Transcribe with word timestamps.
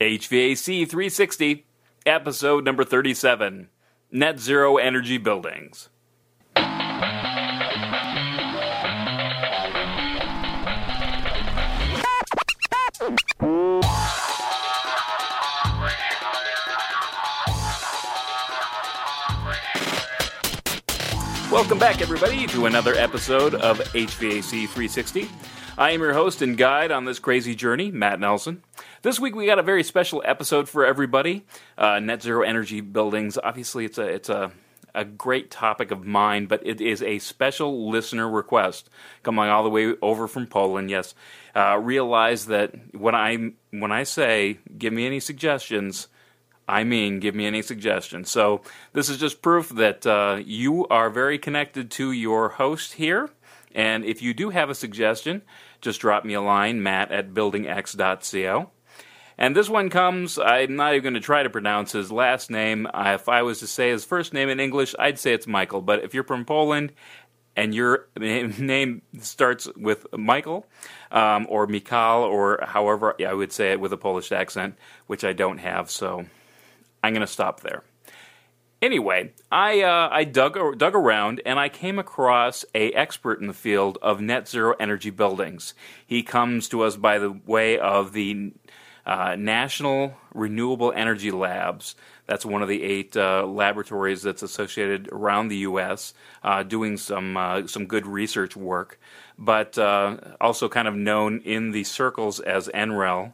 HVAC 0.00 0.86
360, 0.86 1.64
episode 2.04 2.66
number 2.66 2.84
37 2.84 3.68
Net 4.12 4.38
Zero 4.38 4.76
Energy 4.76 5.16
Buildings. 5.16 5.88
Welcome 21.50 21.78
back, 21.78 22.02
everybody, 22.02 22.46
to 22.48 22.66
another 22.66 22.92
episode 22.96 23.54
of 23.54 23.78
HVAC 23.78 24.50
360. 24.68 25.30
I 25.78 25.92
am 25.92 26.02
your 26.02 26.12
host 26.12 26.42
and 26.42 26.58
guide 26.58 26.90
on 26.90 27.06
this 27.06 27.18
crazy 27.18 27.54
journey, 27.54 27.90
Matt 27.90 28.20
Nelson. 28.20 28.62
This 29.06 29.20
week 29.20 29.36
we 29.36 29.46
got 29.46 29.60
a 29.60 29.62
very 29.62 29.84
special 29.84 30.20
episode 30.24 30.68
for 30.68 30.84
everybody. 30.84 31.44
Uh, 31.78 32.00
net 32.00 32.22
zero 32.22 32.42
energy 32.42 32.80
buildings. 32.80 33.38
Obviously, 33.40 33.84
it's 33.84 33.98
a 33.98 34.02
it's 34.02 34.28
a 34.28 34.50
a 34.96 35.04
great 35.04 35.48
topic 35.48 35.92
of 35.92 36.04
mine, 36.04 36.46
but 36.46 36.66
it 36.66 36.80
is 36.80 37.04
a 37.04 37.20
special 37.20 37.88
listener 37.88 38.28
request 38.28 38.90
coming 39.22 39.48
all 39.48 39.62
the 39.62 39.70
way 39.70 39.94
over 40.02 40.26
from 40.26 40.48
Poland. 40.48 40.90
Yes, 40.90 41.14
uh, 41.54 41.78
realize 41.80 42.46
that 42.46 42.74
when 42.96 43.14
I 43.14 43.52
when 43.70 43.92
I 43.92 44.02
say 44.02 44.58
give 44.76 44.92
me 44.92 45.06
any 45.06 45.20
suggestions, 45.20 46.08
I 46.66 46.82
mean 46.82 47.20
give 47.20 47.36
me 47.36 47.46
any 47.46 47.62
suggestions. 47.62 48.28
So 48.28 48.62
this 48.92 49.08
is 49.08 49.18
just 49.18 49.40
proof 49.40 49.68
that 49.68 50.04
uh, 50.04 50.40
you 50.44 50.84
are 50.88 51.10
very 51.10 51.38
connected 51.38 51.92
to 51.92 52.10
your 52.10 52.48
host 52.48 52.94
here. 52.94 53.30
And 53.72 54.04
if 54.04 54.20
you 54.20 54.34
do 54.34 54.50
have 54.50 54.68
a 54.68 54.74
suggestion, 54.74 55.42
just 55.80 56.00
drop 56.00 56.24
me 56.24 56.34
a 56.34 56.40
line, 56.40 56.82
matt 56.82 57.12
at 57.12 57.32
buildingx.co. 57.32 58.72
And 59.38 59.54
this 59.54 59.68
one 59.68 59.90
comes, 59.90 60.38
I'm 60.38 60.76
not 60.76 60.94
even 60.94 61.02
going 61.02 61.14
to 61.14 61.20
try 61.20 61.42
to 61.42 61.50
pronounce 61.50 61.92
his 61.92 62.10
last 62.10 62.50
name. 62.50 62.86
Uh, 62.86 63.12
if 63.14 63.28
I 63.28 63.42
was 63.42 63.58
to 63.60 63.66
say 63.66 63.90
his 63.90 64.04
first 64.04 64.32
name 64.32 64.48
in 64.48 64.60
English, 64.60 64.94
I'd 64.98 65.18
say 65.18 65.34
it's 65.34 65.46
Michael. 65.46 65.82
But 65.82 66.04
if 66.04 66.14
you're 66.14 66.24
from 66.24 66.46
Poland 66.46 66.92
and 67.54 67.74
your 67.74 68.08
name 68.16 69.02
starts 69.20 69.68
with 69.76 70.06
Michael 70.16 70.66
um, 71.10 71.46
or 71.50 71.66
Mikal 71.66 72.22
or 72.22 72.60
however 72.62 73.14
I 73.24 73.34
would 73.34 73.52
say 73.52 73.72
it 73.72 73.80
with 73.80 73.92
a 73.92 73.98
Polish 73.98 74.32
accent, 74.32 74.76
which 75.06 75.24
I 75.24 75.34
don't 75.34 75.58
have, 75.58 75.90
so 75.90 76.24
I'm 77.02 77.12
going 77.12 77.20
to 77.20 77.26
stop 77.26 77.60
there. 77.60 77.82
Anyway, 78.82 79.32
I 79.50 79.80
uh, 79.80 80.08
I 80.12 80.24
dug 80.24 80.78
dug 80.78 80.94
around 80.94 81.40
and 81.46 81.58
I 81.58 81.70
came 81.70 81.98
across 81.98 82.62
a 82.74 82.92
expert 82.92 83.40
in 83.40 83.46
the 83.46 83.54
field 83.54 83.96
of 84.02 84.20
net 84.20 84.46
zero 84.46 84.74
energy 84.78 85.08
buildings. 85.08 85.72
He 86.06 86.22
comes 86.22 86.68
to 86.68 86.82
us 86.82 86.94
by 86.96 87.18
the 87.18 87.40
way 87.46 87.78
of 87.78 88.12
the 88.12 88.52
uh, 89.06 89.36
National 89.38 90.16
Renewable 90.34 90.92
Energy 90.94 91.30
Labs. 91.30 91.94
That's 92.26 92.44
one 92.44 92.60
of 92.60 92.68
the 92.68 92.82
eight 92.82 93.16
uh, 93.16 93.46
laboratories 93.46 94.22
that's 94.22 94.42
associated 94.42 95.08
around 95.12 95.48
the 95.48 95.58
U.S. 95.58 96.12
Uh, 96.42 96.64
doing 96.64 96.96
some 96.96 97.36
uh, 97.36 97.66
some 97.66 97.86
good 97.86 98.06
research 98.06 98.56
work, 98.56 98.98
but 99.38 99.78
uh, 99.78 100.16
also 100.40 100.68
kind 100.68 100.88
of 100.88 100.94
known 100.96 101.40
in 101.40 101.70
the 101.70 101.84
circles 101.84 102.40
as 102.40 102.68
NREL. 102.68 103.32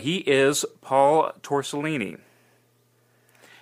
He 0.00 0.18
is 0.18 0.64
Paul 0.80 1.32
Torcellini. 1.42 2.20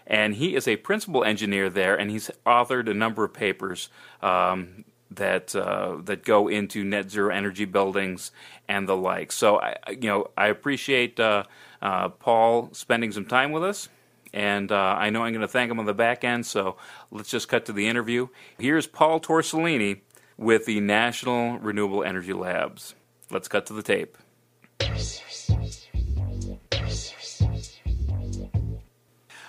And 0.07 0.35
he 0.35 0.55
is 0.55 0.69
a 0.69 0.77
principal 0.77 1.25
engineer 1.25 1.71
there, 1.71 1.99
and 1.99 2.11
he's 2.11 2.31
authored 2.45 2.91
a 2.91 2.95
number 2.95 3.25
of 3.25 3.33
papers 3.33 3.89
um, 4.21 4.85
that 5.17 5.55
uh, 5.55 5.97
that 6.05 6.25
go 6.25 6.49
into 6.49 6.85
net 6.85 7.11
zero 7.11 7.35
energy 7.35 7.65
buildings 7.65 8.31
and 8.69 8.89
the 8.89 8.97
like. 8.97 9.33
So 9.33 9.61
I, 9.61 9.77
you 9.89 10.09
know, 10.09 10.31
I 10.37 10.49
appreciate 10.49 11.19
uh, 11.21 11.45
uh, 11.83 12.09
Paul 12.09 12.71
spending 12.73 13.13
some 13.13 13.27
time 13.27 13.53
with 13.53 13.65
us, 13.65 13.89
and 14.33 14.71
uh, 14.71 14.97
I 14.99 15.11
know 15.11 15.23
I'm 15.23 15.33
going 15.33 15.43
to 15.43 15.49
thank 15.49 15.71
him 15.71 15.79
on 15.79 15.87
the 15.87 15.95
back 15.95 16.25
end. 16.25 16.47
So 16.47 16.77
let's 17.11 17.31
just 17.31 17.49
cut 17.49 17.67
to 17.67 17.73
the 17.73 17.89
interview. 17.89 18.29
Here's 18.59 18.87
Paul 18.87 19.21
Torcellini 19.21 20.01
with 20.37 20.67
the 20.67 20.81
National 20.81 21.59
Renewable 21.59 22.03
Energy 22.05 22.33
Labs. 22.33 22.95
Let's 23.31 23.49
cut 23.49 23.67
to 23.67 23.73
the 23.73 23.83
tape. 23.83 24.19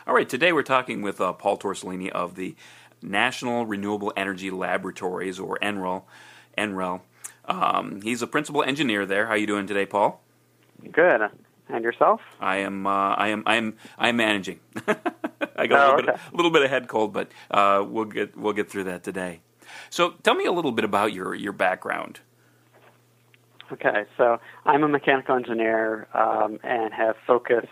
All 0.07 0.13
right, 0.13 0.29
today 0.29 0.53
we're 0.53 0.61
talking 0.61 1.01
with 1.01 1.19
uh, 1.19 1.33
Paul 1.33 1.57
Torcellini 1.57 2.09
of 2.09 2.35
the 2.35 2.55
National 3.01 3.65
Renewable 3.65 4.13
Energy 4.15 4.51
Laboratories, 4.51 5.39
or 5.39 5.57
NREL. 5.61 6.03
NREL. 6.57 7.01
Um, 7.45 8.01
he's 8.01 8.21
a 8.21 8.27
principal 8.27 8.63
engineer 8.63 9.05
there. 9.05 9.25
How 9.27 9.33
are 9.33 9.37
you 9.37 9.47
doing 9.47 9.67
today, 9.67 9.85
Paul? 9.85 10.21
Good. 10.91 11.21
And 11.67 11.83
yourself? 11.83 12.21
I 12.39 12.57
am. 12.57 12.85
Uh, 12.85 13.15
I 13.15 13.29
am. 13.29 13.43
I 13.45 13.55
am. 13.55 13.75
I 13.97 14.09
am 14.09 14.17
managing. 14.17 14.59
I 15.57 15.67
got 15.67 15.89
oh, 15.89 15.95
a 15.95 15.95
little, 15.95 15.99
okay. 15.99 16.05
bit, 16.05 16.19
a 16.33 16.35
little 16.35 16.51
bit 16.51 16.61
of 16.61 16.69
head 16.69 16.87
cold, 16.87 17.11
but 17.11 17.31
uh, 17.49 17.83
we'll 17.87 18.05
get 18.05 18.37
we'll 18.37 18.53
get 18.53 18.69
through 18.69 18.83
that 18.85 19.03
today. 19.03 19.41
So, 19.89 20.11
tell 20.21 20.35
me 20.35 20.45
a 20.45 20.51
little 20.51 20.71
bit 20.71 20.85
about 20.85 21.11
your 21.11 21.33
your 21.33 21.53
background. 21.53 22.19
Okay, 23.71 24.05
so 24.15 24.39
I'm 24.65 24.83
a 24.83 24.87
mechanical 24.87 25.35
engineer 25.35 26.07
um, 26.13 26.59
and 26.63 26.93
have 26.93 27.15
focused 27.25 27.67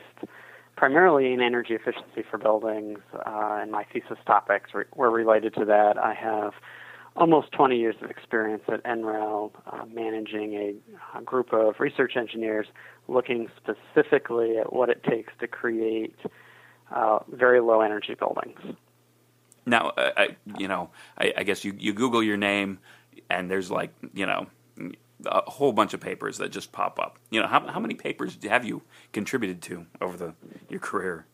primarily 0.76 1.34
in 1.34 1.42
energy 1.42 1.74
efficiency 1.74 2.24
for 2.30 2.38
buildings, 2.38 3.00
uh, 3.14 3.60
and 3.62 3.72
my 3.72 3.84
thesis 3.84 4.18
topics 4.26 4.74
re- 4.74 4.86
were 4.96 5.12
related 5.12 5.54
to 5.56 5.66
that. 5.66 5.98
I 5.98 6.14
have 6.14 6.54
almost 7.16 7.52
20 7.52 7.78
years 7.78 7.96
of 8.02 8.10
experience 8.10 8.64
at 8.68 8.84
NREL, 8.84 9.52
uh, 9.68 9.86
managing 9.86 10.54
a, 10.56 11.20
a, 11.20 11.22
group 11.22 11.54
of 11.54 11.80
research 11.80 12.14
engineers 12.16 12.66
looking 13.08 13.50
specifically 13.58 14.58
at 14.58 14.74
what 14.74 14.90
it 14.90 15.04
takes 15.04 15.32
to 15.40 15.48
create 15.48 16.16
uh, 16.92 17.20
very 17.32 17.62
low 17.62 17.82
energy 17.82 18.16
buildings. 18.16 18.60
Now, 19.66 19.90
uh, 19.90 20.12
I, 20.18 20.38
you 20.58 20.68
know, 20.68 20.90
I, 21.18 21.34
I, 21.38 21.44
guess 21.44 21.64
you, 21.64 21.76
you 21.78 21.94
Google 21.94 22.24
your 22.24 22.38
name, 22.38 22.80
and 23.30 23.50
there's 23.50 23.70
like, 23.70 23.94
you 24.14 24.26
know, 24.26 24.48
a 25.26 25.50
whole 25.50 25.72
bunch 25.72 25.94
of 25.94 26.00
papers 26.00 26.38
that 26.38 26.52
just 26.52 26.72
pop 26.72 27.00
up. 27.00 27.18
You 27.30 27.42
know, 27.42 27.48
how, 27.48 27.68
how 27.68 27.80
many 27.80 27.94
papers 27.94 28.38
have 28.44 28.66
you 28.66 28.82
contributed 29.12 29.62
to 29.64 29.86
over 30.02 30.18
the 30.18 30.34
your 30.70 30.80
career? 30.80 31.26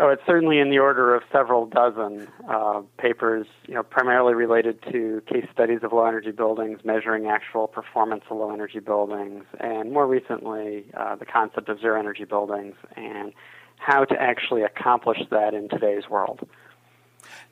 Oh, 0.00 0.10
it's 0.10 0.22
certainly 0.26 0.60
in 0.60 0.70
the 0.70 0.78
order 0.78 1.12
of 1.12 1.24
several 1.32 1.66
dozen 1.66 2.28
uh, 2.48 2.82
papers, 2.98 3.48
you 3.66 3.74
know, 3.74 3.82
primarily 3.82 4.32
related 4.34 4.80
to 4.92 5.20
case 5.26 5.46
studies 5.52 5.80
of 5.82 5.92
low 5.92 6.04
energy 6.04 6.30
buildings, 6.30 6.78
measuring 6.84 7.26
actual 7.26 7.66
performance 7.66 8.22
of 8.30 8.36
low 8.36 8.52
energy 8.52 8.78
buildings, 8.78 9.44
and 9.58 9.90
more 9.92 10.06
recently, 10.06 10.84
uh, 10.96 11.16
the 11.16 11.24
concept 11.24 11.68
of 11.68 11.80
zero 11.80 11.98
energy 11.98 12.24
buildings 12.24 12.76
and 12.96 13.32
how 13.78 14.04
to 14.04 14.14
actually 14.20 14.62
accomplish 14.62 15.18
that 15.30 15.52
in 15.52 15.68
today's 15.68 16.08
world. 16.08 16.48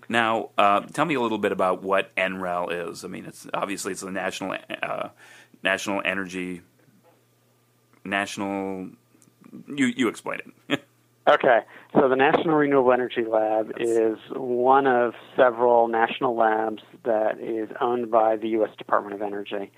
Now, 0.08 0.50
uh, 0.56 0.80
tell 0.80 1.04
me 1.04 1.14
a 1.14 1.20
little 1.20 1.38
bit 1.38 1.52
about 1.52 1.82
what 1.82 2.14
NREL 2.16 2.90
is. 2.90 3.04
I 3.04 3.08
mean, 3.08 3.24
it's 3.24 3.46
obviously 3.52 3.92
it's 3.92 4.02
the 4.02 4.10
national 4.10 4.56
uh, 4.82 5.08
national 5.62 6.02
energy 6.04 6.62
national. 8.04 8.90
You 9.68 9.86
you 9.86 10.08
explain 10.08 10.40
it. 10.68 10.84
Okay, 11.28 11.62
so 11.92 12.08
the 12.08 12.14
National 12.14 12.54
Renewable 12.54 12.92
Energy 12.92 13.24
Lab 13.24 13.72
is 13.80 14.16
one 14.30 14.86
of 14.86 15.12
several 15.34 15.88
national 15.88 16.36
labs 16.36 16.84
that 17.02 17.40
is 17.40 17.68
owned 17.80 18.12
by 18.12 18.36
the 18.36 18.46
U.S. 18.50 18.70
Department 18.78 19.12
of 19.12 19.22
Energy, 19.22 19.72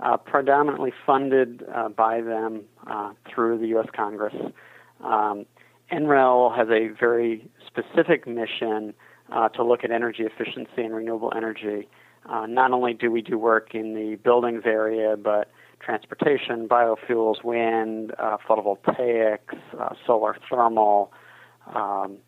uh, 0.00 0.18
predominantly 0.18 0.92
funded 1.06 1.64
uh, 1.74 1.88
by 1.88 2.20
them 2.20 2.64
uh, 2.86 3.14
through 3.26 3.56
the 3.60 3.68
U.S. 3.68 3.86
Congress. 3.96 4.34
Um, 5.02 5.46
NREL 5.90 6.54
has 6.54 6.68
a 6.68 6.88
very 6.88 7.48
specific 7.66 8.26
mission 8.26 8.92
uh, 9.30 9.48
to 9.50 9.62
look 9.62 9.84
at 9.84 9.90
energy 9.90 10.24
efficiency 10.24 10.82
and 10.82 10.94
renewable 10.94 11.32
energy. 11.36 11.88
Uh, 12.28 12.46
not 12.46 12.72
only 12.72 12.92
do 12.92 13.10
we 13.10 13.22
do 13.22 13.38
work 13.38 13.74
in 13.74 13.94
the 13.94 14.16
buildings 14.16 14.62
area, 14.66 15.16
but 15.16 15.50
transportation, 15.80 16.68
biofuels, 16.68 17.42
wind, 17.42 18.12
uh, 18.18 18.36
photovoltaics, 18.46 19.56
uh, 19.78 19.94
solar 20.06 20.36
thermal. 20.48 21.12
Um, 21.74 22.18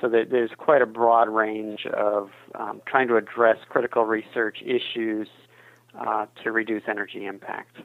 so 0.00 0.08
there's 0.08 0.50
quite 0.56 0.82
a 0.82 0.86
broad 0.86 1.28
range 1.28 1.86
of 1.86 2.30
um, 2.54 2.80
trying 2.86 3.08
to 3.08 3.16
address 3.16 3.56
critical 3.68 4.04
research 4.04 4.58
issues 4.62 5.28
uh, 5.98 6.26
to 6.44 6.52
reduce 6.52 6.82
energy 6.86 7.26
impact. 7.26 7.78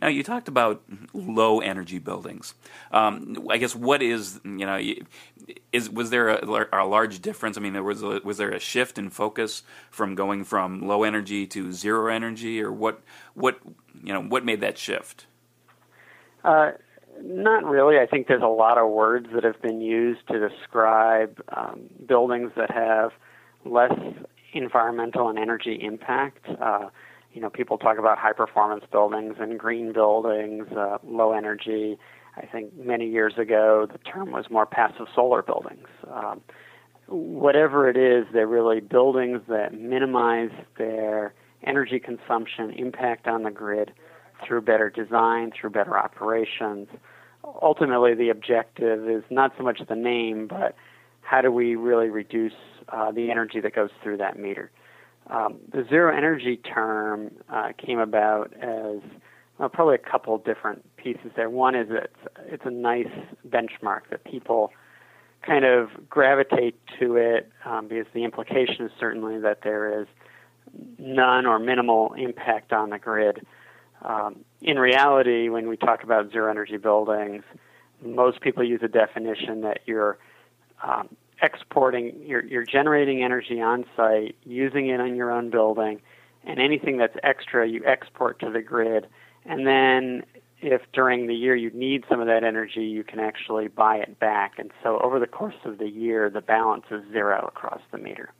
Now 0.00 0.08
you 0.08 0.22
talked 0.22 0.48
about 0.48 0.82
low 1.12 1.60
energy 1.60 1.98
buildings. 1.98 2.54
Um, 2.92 3.46
I 3.50 3.58
guess 3.58 3.74
what 3.74 4.02
is 4.02 4.40
you 4.44 4.66
know 4.66 4.80
is 5.72 5.90
was 5.90 6.10
there 6.10 6.28
a, 6.28 6.68
a, 6.72 6.86
large 6.86 7.20
difference? 7.20 7.56
I 7.56 7.60
mean, 7.60 7.72
there 7.72 7.82
was 7.82 8.02
a, 8.02 8.20
was 8.24 8.38
there 8.38 8.50
a 8.50 8.60
shift 8.60 8.98
in 8.98 9.10
focus 9.10 9.62
from 9.90 10.14
going 10.14 10.44
from 10.44 10.86
low 10.86 11.02
energy 11.02 11.46
to 11.48 11.72
zero 11.72 12.12
energy, 12.12 12.62
or 12.62 12.72
what 12.72 13.00
what 13.34 13.58
you 14.02 14.12
know 14.12 14.22
what 14.22 14.44
made 14.44 14.60
that 14.60 14.78
shift? 14.78 15.26
Uh, 16.44 16.72
not 17.22 17.64
really. 17.64 17.98
I 17.98 18.06
think 18.06 18.26
there's 18.26 18.42
a 18.42 18.46
lot 18.46 18.78
of 18.78 18.90
words 18.90 19.28
that 19.34 19.44
have 19.44 19.60
been 19.60 19.80
used 19.80 20.26
to 20.28 20.48
describe 20.48 21.42
um, 21.48 21.82
buildings 22.06 22.52
that 22.56 22.70
have 22.70 23.12
less 23.64 23.92
environmental 24.52 25.28
and 25.28 25.38
energy 25.38 25.78
impact. 25.80 26.46
Uh, 26.48 26.88
you 27.32 27.40
know, 27.40 27.50
people 27.50 27.78
talk 27.78 27.98
about 27.98 28.18
high 28.18 28.32
performance 28.32 28.84
buildings 28.90 29.36
and 29.38 29.58
green 29.58 29.92
buildings, 29.92 30.66
uh, 30.76 30.98
low 31.04 31.32
energy. 31.32 31.98
I 32.36 32.46
think 32.46 32.76
many 32.76 33.08
years 33.08 33.34
ago 33.38 33.86
the 33.90 33.98
term 33.98 34.32
was 34.32 34.46
more 34.50 34.66
passive 34.66 35.06
solar 35.14 35.42
buildings. 35.42 35.86
Um, 36.12 36.40
whatever 37.06 37.88
it 37.88 37.96
is, 37.96 38.26
they're 38.32 38.46
really 38.46 38.80
buildings 38.80 39.42
that 39.48 39.74
minimize 39.74 40.50
their 40.78 41.34
energy 41.64 41.98
consumption, 41.98 42.70
impact 42.70 43.26
on 43.26 43.42
the 43.42 43.50
grid 43.50 43.92
through 44.46 44.62
better 44.62 44.88
design, 44.90 45.52
through 45.58 45.70
better 45.70 45.98
operations. 45.98 46.88
Ultimately, 47.62 48.14
the 48.14 48.30
objective 48.30 49.08
is 49.08 49.22
not 49.30 49.52
so 49.56 49.64
much 49.64 49.80
the 49.88 49.96
name, 49.96 50.46
but 50.46 50.74
how 51.22 51.40
do 51.40 51.50
we 51.50 51.74
really 51.74 52.08
reduce 52.08 52.54
uh, 52.88 53.10
the 53.12 53.30
energy 53.30 53.60
that 53.60 53.74
goes 53.74 53.90
through 54.02 54.16
that 54.16 54.38
meter? 54.38 54.70
Um, 55.30 55.58
the 55.72 55.86
zero 55.88 56.14
energy 56.14 56.56
term 56.56 57.30
uh, 57.48 57.70
came 57.78 57.98
about 57.98 58.52
as 58.60 59.00
probably 59.72 59.94
a 59.94 60.10
couple 60.10 60.36
different 60.38 60.84
pieces 60.96 61.30
there. 61.36 61.50
One 61.50 61.74
is 61.74 61.88
that 61.90 62.04
it's, 62.04 62.52
it's 62.54 62.62
a 62.66 62.70
nice 62.70 63.10
benchmark 63.48 64.00
that 64.10 64.24
people 64.24 64.72
kind 65.42 65.64
of 65.64 65.88
gravitate 66.08 66.78
to 66.98 67.16
it 67.16 67.50
um, 67.64 67.88
because 67.88 68.06
the 68.12 68.24
implication 68.24 68.86
is 68.86 68.92
certainly 68.98 69.38
that 69.40 69.60
there 69.62 70.00
is 70.00 70.08
none 70.98 71.46
or 71.46 71.58
minimal 71.58 72.14
impact 72.14 72.72
on 72.72 72.90
the 72.90 72.98
grid. 72.98 73.46
Um, 74.02 74.44
in 74.62 74.78
reality, 74.78 75.48
when 75.48 75.68
we 75.68 75.76
talk 75.76 76.02
about 76.02 76.32
zero 76.32 76.50
energy 76.50 76.76
buildings, 76.76 77.42
most 78.02 78.40
people 78.40 78.64
use 78.64 78.80
a 78.82 78.88
definition 78.88 79.60
that 79.62 79.80
you're 79.86 80.18
um, 80.82 81.14
exporting, 81.42 82.20
you're, 82.24 82.44
you're 82.44 82.64
generating 82.64 83.22
energy 83.22 83.60
on 83.60 83.84
site, 83.96 84.36
using 84.44 84.88
it 84.88 85.00
in 85.00 85.16
your 85.16 85.30
own 85.30 85.50
building, 85.50 86.00
and 86.44 86.60
anything 86.60 86.96
that's 86.96 87.16
extra 87.22 87.68
you 87.68 87.82
export 87.84 88.38
to 88.40 88.50
the 88.50 88.62
grid. 88.62 89.06
And 89.44 89.66
then 89.66 90.24
if 90.62 90.82
during 90.92 91.26
the 91.26 91.34
year 91.34 91.56
you 91.56 91.70
need 91.70 92.04
some 92.08 92.20
of 92.20 92.26
that 92.26 92.44
energy, 92.44 92.82
you 92.82 93.04
can 93.04 93.18
actually 93.18 93.68
buy 93.68 93.96
it 93.96 94.18
back. 94.18 94.58
And 94.58 94.70
so 94.82 94.98
over 95.00 95.18
the 95.18 95.26
course 95.26 95.54
of 95.64 95.78
the 95.78 95.88
year, 95.88 96.30
the 96.30 96.40
balance 96.40 96.84
is 96.90 97.02
zero 97.10 97.46
across 97.46 97.80
the 97.90 97.98
meter. 97.98 98.30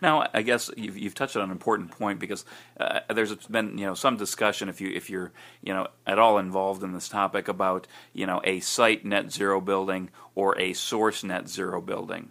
Now, 0.00 0.28
I 0.32 0.42
guess 0.42 0.70
you've, 0.76 0.96
you've 0.96 1.14
touched 1.14 1.36
on 1.36 1.42
an 1.42 1.50
important 1.50 1.90
point 1.90 2.18
because 2.18 2.44
uh, 2.78 3.00
there's 3.12 3.34
been 3.46 3.78
you 3.78 3.86
know 3.86 3.94
some 3.94 4.16
discussion 4.16 4.68
if 4.68 4.80
you 4.80 4.90
if 4.90 5.10
you're 5.10 5.32
you 5.62 5.72
know 5.74 5.88
at 6.06 6.18
all 6.18 6.38
involved 6.38 6.82
in 6.82 6.92
this 6.92 7.08
topic 7.08 7.48
about 7.48 7.86
you 8.12 8.26
know 8.26 8.40
a 8.44 8.60
site 8.60 9.04
net 9.04 9.32
zero 9.32 9.60
building 9.60 10.10
or 10.34 10.58
a 10.58 10.72
source 10.72 11.24
net 11.24 11.48
zero 11.48 11.80
building. 11.80 12.30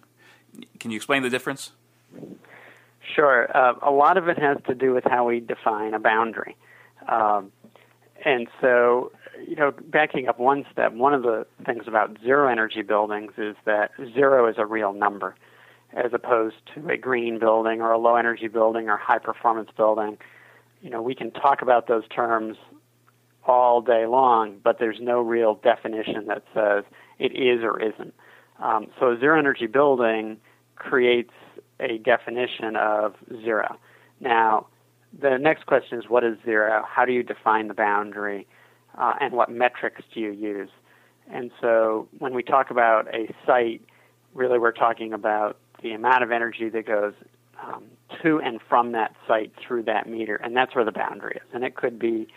Can 0.80 0.92
you 0.92 0.98
explain 0.98 1.24
the 1.24 1.30
difference? 1.30 1.72
Sure. 3.16 3.56
Uh, 3.56 3.74
a 3.82 3.92
lot 3.92 4.18
of 4.18 4.28
it 4.28 4.38
has 4.38 4.58
to 4.68 4.76
do 4.76 4.94
with 4.94 5.04
how 5.04 5.28
we 5.28 5.40
define 5.40 5.94
a 5.94 6.00
boundary. 6.00 6.56
Um, 7.08 7.52
and 8.24 8.48
so 8.62 9.12
you 9.48 9.56
know, 9.56 9.74
backing 9.88 10.28
up 10.28 10.40
one 10.40 10.66
step, 10.72 10.94
one 10.94 11.14
of 11.14 11.24
the 11.24 11.46
things 11.66 11.84
about 11.88 12.18
zero 12.24 12.50
energy 12.50 12.82
buildings 12.82 13.34
is 13.38 13.56
that 13.66 13.92
zero 14.14 14.48
is 14.48 14.56
a 14.58 14.66
real 14.66 14.94
number, 14.94 15.36
as 15.94 16.14
opposed 16.14 16.56
to 16.74 16.88
a 16.90 16.98
green 16.98 17.40
building 17.40 17.82
or 17.82 17.92
a 17.92 17.98
low 17.98 18.16
energy 18.16 18.48
building 18.48 18.90
or 18.90 18.98
high 18.98 19.20
performance 19.20 19.70
building. 19.76 20.18
You 20.82 20.90
know, 20.90 21.02
we 21.02 21.16
can 21.16 21.32
talk 21.32 21.62
about 21.62 21.88
those 21.88 22.08
terms 22.08 22.58
all 23.46 23.82
day 23.82 24.06
long, 24.06 24.60
but 24.64 24.80
there's 24.80 25.00
no 25.00 25.22
real 25.22 25.56
definition 25.56 26.28
that 26.28 26.44
says 26.54 26.84
it 27.20 27.36
is 27.36 27.64
or 27.64 27.80
isn't. 27.80 28.14
Um, 28.60 28.88
so 29.00 29.12
a 29.12 29.20
zero 29.20 29.38
energy 29.38 29.68
building 29.68 30.38
creates 30.76 31.34
a 31.80 31.98
definition 32.00 32.76
of 32.76 33.16
zero. 33.44 33.78
Now, 34.20 34.68
the 35.18 35.38
next 35.38 35.66
question 35.66 36.00
is 36.00 36.06
what 36.08 36.24
is 36.24 36.38
zero? 36.46 36.84
How 36.88 37.06
do 37.06 37.12
you 37.12 37.24
define 37.24 37.68
the 37.68 37.74
boundary? 37.74 38.48
uh, 38.98 39.14
and 39.20 39.34
what 39.34 39.50
metrics 39.50 40.04
do 40.14 40.20
you 40.20 40.32
use. 40.32 40.70
And 41.32 41.52
so 41.62 42.08
when 42.20 42.34
we 42.34 42.44
talk 42.44 42.70
about 42.70 43.14
a 43.14 43.34
site, 43.46 43.82
really 44.34 44.60
we're 44.60 44.72
talking 44.72 45.14
about 45.14 45.58
the 45.84 45.92
amount 45.92 46.24
of 46.24 46.32
energy 46.32 46.70
that 46.70 46.88
goes 46.88 47.14
um, 47.62 47.84
to 48.24 48.40
and 48.40 48.60
from 48.68 48.94
that 48.94 49.16
site 49.28 49.52
through 49.56 49.84
that 49.84 50.10
meter, 50.10 50.36
and 50.38 50.56
that's 50.56 50.74
where 50.76 50.86
the 50.86 50.92
boundary 50.92 51.36
is. 51.36 51.48
And 51.54 51.64
it 51.64 51.76
could 51.76 52.00
be 52.00 52.28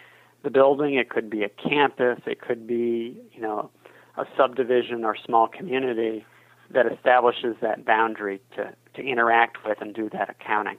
the 0.43 0.51
building, 0.51 0.95
it 0.95 1.09
could 1.09 1.31
be 1.31 1.43
a 1.43 1.49
campus, 1.49 2.21
it 2.27 2.41
could 2.41 2.67
be 2.67 3.17
you 3.33 3.41
know 3.41 3.71
a 4.19 4.25
subdivision 4.37 5.05
or 5.05 5.17
small 5.17 5.49
community 5.49 6.25
that 6.71 6.87
establishes 6.91 7.57
that 7.63 7.85
boundary 7.85 8.41
to, 8.57 8.75
to 8.95 9.03
interact 9.03 9.59
with 9.65 9.81
and 9.81 9.95
do 9.95 10.11
that 10.11 10.29
accounting. 10.29 10.79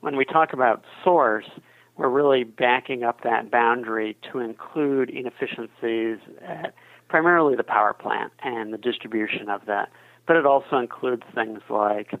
When 0.00 0.16
we 0.16 0.24
talk 0.24 0.52
about 0.52 0.84
source, 1.02 1.48
we're 1.96 2.08
really 2.08 2.44
backing 2.44 3.04
up 3.04 3.22
that 3.22 3.50
boundary 3.50 4.16
to 4.32 4.40
include 4.40 5.08
inefficiencies 5.10 6.18
at 6.46 6.74
primarily 7.08 7.54
the 7.54 7.62
power 7.62 7.94
plant 7.94 8.32
and 8.42 8.72
the 8.72 8.78
distribution 8.78 9.48
of 9.48 9.64
that. 9.66 9.90
But 10.26 10.36
it 10.36 10.46
also 10.46 10.78
includes 10.78 11.22
things 11.34 11.60
like, 11.68 12.12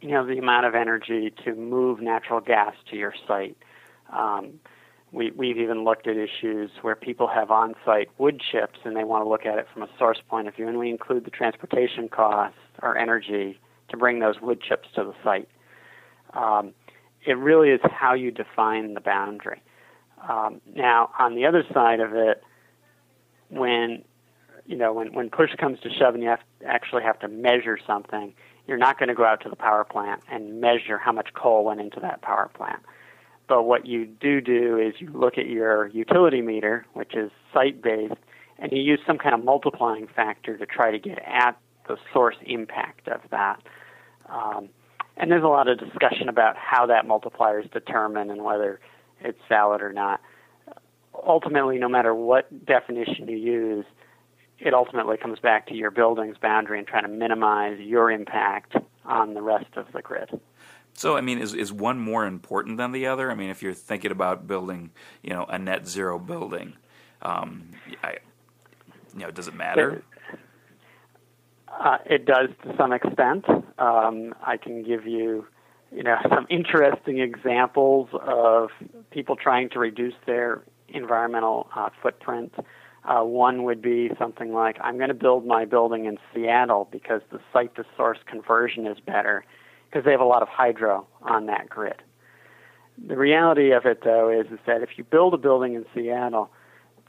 you 0.00 0.10
know, 0.10 0.26
the 0.26 0.38
amount 0.38 0.66
of 0.66 0.74
energy 0.74 1.32
to 1.44 1.54
move 1.54 2.00
natural 2.00 2.40
gas 2.40 2.74
to 2.90 2.96
your 2.96 3.14
site. 3.28 3.56
Um, 4.12 4.60
we, 5.12 5.30
we've 5.30 5.58
even 5.58 5.84
looked 5.84 6.06
at 6.06 6.16
issues 6.16 6.70
where 6.80 6.96
people 6.96 7.28
have 7.28 7.50
on-site 7.50 8.08
wood 8.18 8.40
chips 8.40 8.80
and 8.84 8.96
they 8.96 9.04
want 9.04 9.24
to 9.24 9.28
look 9.28 9.46
at 9.46 9.58
it 9.58 9.66
from 9.72 9.82
a 9.82 9.88
source 9.98 10.18
point 10.28 10.48
of 10.48 10.56
view, 10.56 10.66
and 10.66 10.78
we 10.78 10.90
include 10.90 11.24
the 11.24 11.30
transportation 11.30 12.08
costs 12.08 12.58
or 12.82 12.96
energy 12.96 13.58
to 13.90 13.96
bring 13.96 14.18
those 14.20 14.40
wood 14.40 14.60
chips 14.60 14.88
to 14.94 15.04
the 15.04 15.14
site. 15.22 15.48
Um, 16.32 16.72
it 17.24 17.36
really 17.36 17.68
is 17.68 17.80
how 17.84 18.14
you 18.14 18.30
define 18.30 18.94
the 18.94 19.00
boundary. 19.00 19.62
Um, 20.28 20.60
now, 20.74 21.10
on 21.18 21.34
the 21.34 21.46
other 21.46 21.62
side 21.72 22.00
of 22.00 22.14
it, 22.14 22.42
when 23.50 24.02
you 24.66 24.76
know 24.76 24.92
when 24.92 25.12
when 25.12 25.30
push 25.30 25.54
comes 25.56 25.80
to 25.80 25.90
shove 25.90 26.14
and 26.14 26.22
you 26.22 26.28
have 26.28 26.40
actually 26.66 27.02
have 27.02 27.18
to 27.20 27.28
measure 27.28 27.78
something, 27.86 28.32
you're 28.66 28.78
not 28.78 28.98
going 28.98 29.08
to 29.08 29.14
go 29.14 29.24
out 29.24 29.40
to 29.42 29.48
the 29.48 29.56
power 29.56 29.84
plant 29.84 30.22
and 30.30 30.60
measure 30.60 30.98
how 30.98 31.12
much 31.12 31.34
coal 31.34 31.64
went 31.64 31.80
into 31.80 32.00
that 32.00 32.22
power 32.22 32.50
plant. 32.54 32.82
But 33.48 33.64
what 33.64 33.86
you 33.86 34.06
do 34.06 34.40
do 34.40 34.78
is 34.78 34.94
you 35.00 35.10
look 35.12 35.36
at 35.36 35.46
your 35.46 35.88
utility 35.88 36.40
meter, 36.40 36.86
which 36.94 37.14
is 37.14 37.30
site 37.52 37.82
based, 37.82 38.14
and 38.58 38.72
you 38.72 38.80
use 38.80 39.00
some 39.06 39.18
kind 39.18 39.34
of 39.34 39.44
multiplying 39.44 40.06
factor 40.06 40.56
to 40.56 40.66
try 40.66 40.90
to 40.90 40.98
get 40.98 41.18
at 41.26 41.58
the 41.88 41.96
source 42.12 42.36
impact 42.46 43.08
of 43.08 43.20
that. 43.30 43.60
Um, 44.28 44.68
and 45.16 45.30
there's 45.30 45.42
a 45.42 45.48
lot 45.48 45.68
of 45.68 45.78
discussion 45.78 46.28
about 46.28 46.56
how 46.56 46.86
that 46.86 47.06
multiplier 47.06 47.60
is 47.60 47.70
determined 47.70 48.30
and 48.30 48.42
whether 48.42 48.80
it's 49.20 49.38
valid 49.48 49.82
or 49.82 49.92
not. 49.92 50.20
Ultimately, 51.26 51.78
no 51.78 51.88
matter 51.88 52.14
what 52.14 52.64
definition 52.64 53.28
you 53.28 53.36
use, 53.36 53.84
it 54.64 54.74
ultimately 54.74 55.16
comes 55.16 55.38
back 55.40 55.66
to 55.66 55.74
your 55.74 55.90
building's 55.90 56.38
boundary 56.38 56.78
and 56.78 56.86
trying 56.86 57.02
to 57.02 57.08
minimize 57.08 57.80
your 57.80 58.10
impact 58.10 58.76
on 59.04 59.34
the 59.34 59.42
rest 59.42 59.76
of 59.76 59.86
the 59.92 60.00
grid. 60.00 60.40
So, 60.94 61.16
I 61.16 61.20
mean, 61.20 61.38
is 61.38 61.54
is 61.54 61.72
one 61.72 61.98
more 61.98 62.26
important 62.26 62.76
than 62.76 62.92
the 62.92 63.06
other? 63.06 63.30
I 63.30 63.34
mean, 63.34 63.50
if 63.50 63.62
you're 63.62 63.74
thinking 63.74 64.12
about 64.12 64.46
building, 64.46 64.90
you 65.22 65.30
know, 65.30 65.44
a 65.44 65.58
net 65.58 65.88
zero 65.88 66.18
building, 66.18 66.74
um, 67.22 67.70
I, 68.04 68.18
you 69.14 69.20
know, 69.20 69.30
does 69.30 69.48
it 69.48 69.54
matter? 69.54 70.04
Uh, 71.68 71.98
it 72.04 72.26
does 72.26 72.50
to 72.64 72.76
some 72.76 72.92
extent. 72.92 73.46
Um, 73.78 74.34
I 74.42 74.58
can 74.58 74.82
give 74.82 75.06
you, 75.06 75.46
you 75.90 76.02
know, 76.02 76.16
some 76.28 76.46
interesting 76.50 77.18
examples 77.20 78.10
of 78.12 78.70
people 79.10 79.34
trying 79.34 79.70
to 79.70 79.78
reduce 79.78 80.14
their 80.26 80.62
environmental 80.88 81.68
uh, 81.74 81.88
footprint. 82.02 82.52
Uh, 83.04 83.22
one 83.22 83.64
would 83.64 83.82
be 83.82 84.10
something 84.18 84.52
like, 84.52 84.76
I'm 84.80 84.96
going 84.96 85.08
to 85.08 85.14
build 85.14 85.44
my 85.44 85.64
building 85.64 86.04
in 86.04 86.18
Seattle 86.32 86.88
because 86.92 87.20
the 87.32 87.40
site 87.52 87.74
to 87.74 87.84
source 87.96 88.18
conversion 88.26 88.86
is 88.86 88.98
better 89.00 89.44
because 89.90 90.04
they 90.04 90.12
have 90.12 90.20
a 90.20 90.24
lot 90.24 90.42
of 90.42 90.48
hydro 90.48 91.06
on 91.22 91.46
that 91.46 91.68
grid. 91.68 92.00
The 93.04 93.16
reality 93.16 93.72
of 93.72 93.86
it, 93.86 94.02
though, 94.04 94.30
is, 94.30 94.46
is 94.52 94.60
that 94.66 94.82
if 94.82 94.90
you 94.96 95.04
build 95.04 95.34
a 95.34 95.38
building 95.38 95.74
in 95.74 95.84
Seattle, 95.94 96.50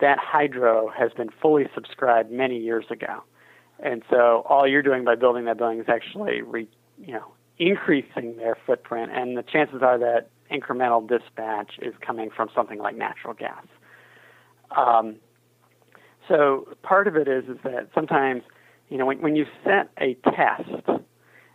that 0.01 0.17
hydro 0.17 0.89
has 0.89 1.11
been 1.13 1.29
fully 1.41 1.65
subscribed 1.75 2.31
many 2.31 2.57
years 2.57 2.85
ago. 2.89 3.23
And 3.79 4.01
so 4.09 4.43
all 4.49 4.67
you're 4.67 4.81
doing 4.81 5.03
by 5.03 5.15
building 5.15 5.45
that 5.45 5.57
building 5.57 5.79
is 5.79 5.85
actually, 5.89 6.41
re, 6.41 6.67
you 6.99 7.13
know, 7.13 7.33
increasing 7.59 8.37
their 8.37 8.57
footprint. 8.65 9.11
And 9.13 9.37
the 9.37 9.43
chances 9.43 9.81
are 9.83 9.99
that 9.99 10.29
incremental 10.51 11.07
dispatch 11.07 11.73
is 11.81 11.93
coming 12.01 12.29
from 12.35 12.49
something 12.55 12.79
like 12.79 12.95
natural 12.95 13.33
gas. 13.33 13.65
Um, 14.75 15.17
so 16.27 16.67
part 16.83 17.07
of 17.07 17.15
it 17.15 17.27
is 17.27 17.45
is 17.45 17.57
that 17.63 17.89
sometimes, 17.93 18.43
you 18.89 18.97
know, 18.97 19.05
when, 19.05 19.21
when 19.21 19.35
you 19.35 19.45
set 19.63 19.89
a 19.99 20.15
test 20.35 20.87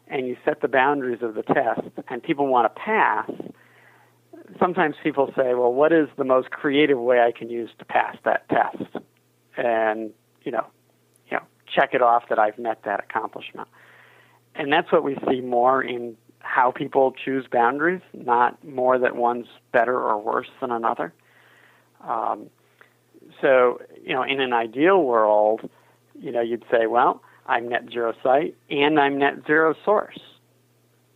and 0.08 0.26
you 0.26 0.36
set 0.44 0.60
the 0.60 0.68
boundaries 0.68 1.22
of 1.22 1.34
the 1.34 1.42
test, 1.42 1.82
and 2.08 2.22
people 2.22 2.46
want 2.46 2.74
to 2.74 2.80
pass, 2.80 3.30
sometimes 4.58 4.96
people 5.02 5.32
say, 5.36 5.54
well, 5.54 5.72
what 5.72 5.92
is 5.92 6.08
the 6.16 6.24
most 6.24 6.50
creative 6.50 6.98
way 6.98 7.20
I 7.20 7.32
can 7.32 7.50
use 7.50 7.70
to 7.78 7.84
pass 7.84 8.16
that 8.24 8.48
test? 8.48 9.04
And 9.56 10.10
you 10.42 10.52
know, 10.52 10.66
you 11.30 11.36
know, 11.36 11.42
check 11.66 11.94
it 11.94 12.02
off 12.02 12.24
that 12.30 12.38
I've 12.38 12.58
met 12.58 12.82
that 12.84 13.00
accomplishment. 13.00 13.68
And 14.54 14.72
that's 14.72 14.90
what 14.90 15.04
we 15.04 15.16
see 15.28 15.40
more 15.40 15.82
in 15.82 16.16
how 16.40 16.70
people 16.70 17.12
choose 17.12 17.46
boundaries, 17.50 18.00
not 18.14 18.62
more 18.64 18.98
that 18.98 19.14
one's 19.14 19.46
better 19.72 20.00
or 20.00 20.18
worse 20.18 20.48
than 20.60 20.70
another. 20.70 21.12
Um, 22.06 22.48
so, 23.40 23.80
you 24.02 24.14
know, 24.14 24.22
in 24.22 24.40
an 24.40 24.52
ideal 24.52 25.02
world, 25.02 25.68
you 26.18 26.32
know, 26.32 26.40
you'd 26.40 26.64
say, 26.70 26.86
well, 26.86 27.22
I'm 27.46 27.68
net 27.68 27.84
zero 27.90 28.12
site 28.22 28.56
and 28.70 28.98
I'm 28.98 29.18
net 29.18 29.46
zero 29.46 29.74
source. 29.84 30.18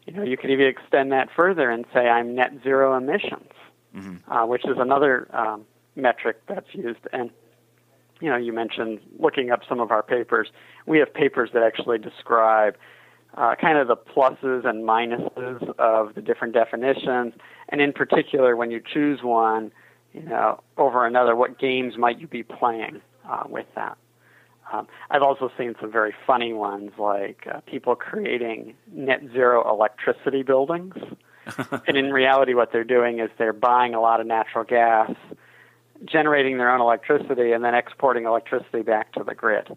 You 0.07 0.15
know, 0.15 0.23
you 0.23 0.37
could 0.37 0.51
even 0.51 0.67
extend 0.67 1.13
that 1.13 1.29
further 1.35 1.71
and 1.71 1.85
say 1.93 2.09
I'm 2.09 2.35
net 2.35 2.53
zero 2.63 2.97
emissions, 2.97 3.53
mm-hmm. 3.95 4.31
uh, 4.31 4.47
which 4.47 4.65
is 4.65 4.77
another 4.79 5.29
um, 5.35 5.65
metric 5.95 6.41
that's 6.49 6.67
used. 6.73 7.01
And 7.13 7.31
you 8.21 8.29
know, 8.29 8.37
you 8.37 8.53
mentioned 8.53 9.01
looking 9.19 9.51
up 9.51 9.61
some 9.69 9.81
of 9.81 9.91
our 9.91 10.03
papers. 10.03 10.49
We 10.87 10.99
have 10.99 11.13
papers 11.13 11.51
that 11.55 11.63
actually 11.63 11.99
describe 11.99 12.77
uh, 13.37 13.55
kind 13.61 13.79
of 13.79 13.89
the 13.89 13.97
pluses 13.97 14.65
and 14.65 14.85
minuses 14.85 15.77
of 15.79 16.15
the 16.15 16.23
different 16.23 16.55
definitions, 16.55 17.35
and 17.69 17.81
in 17.81 17.93
particular, 17.93 18.57
when 18.57 18.71
you 18.71 18.81
choose 18.81 19.23
one, 19.23 19.73
you 20.13 20.23
know, 20.23 20.63
over 20.77 21.07
another, 21.07 21.35
what 21.35 21.59
games 21.59 21.97
might 21.97 22.21
you 22.21 22.27
be 22.27 22.43
playing 22.43 23.01
uh, 23.29 23.45
with 23.49 23.67
that? 23.75 23.97
Um, 24.73 24.87
I've 25.11 25.23
also 25.23 25.51
seen 25.59 25.75
some 25.81 25.93
very 25.93 26.15
funny 26.27 26.53
ones, 26.53 26.93
like 26.99 27.47
uh, 27.53 27.61
people 27.61 27.95
creating 27.95 28.75
net 28.91 29.21
zero 29.33 29.69
electricity 29.69 30.43
buildings. 30.43 30.95
and 31.87 31.97
in 31.97 32.13
reality, 32.13 32.55
what 32.55 32.73
they're 32.73 32.85
doing 32.85 33.19
is 33.19 33.29
they're 33.39 33.53
buying 33.53 33.95
a 33.95 34.01
lot 34.01 34.21
of 34.21 34.27
natural 34.27 34.65
gas, 34.65 35.11
generating 36.05 36.57
their 36.59 36.71
own 36.71 36.81
electricity, 36.81 37.53
and 37.53 37.65
then 37.65 37.75
exporting 37.75 38.25
electricity 38.25 38.83
back 38.83 39.13
to 39.13 39.25
the 39.25 39.35
grid. 39.35 39.77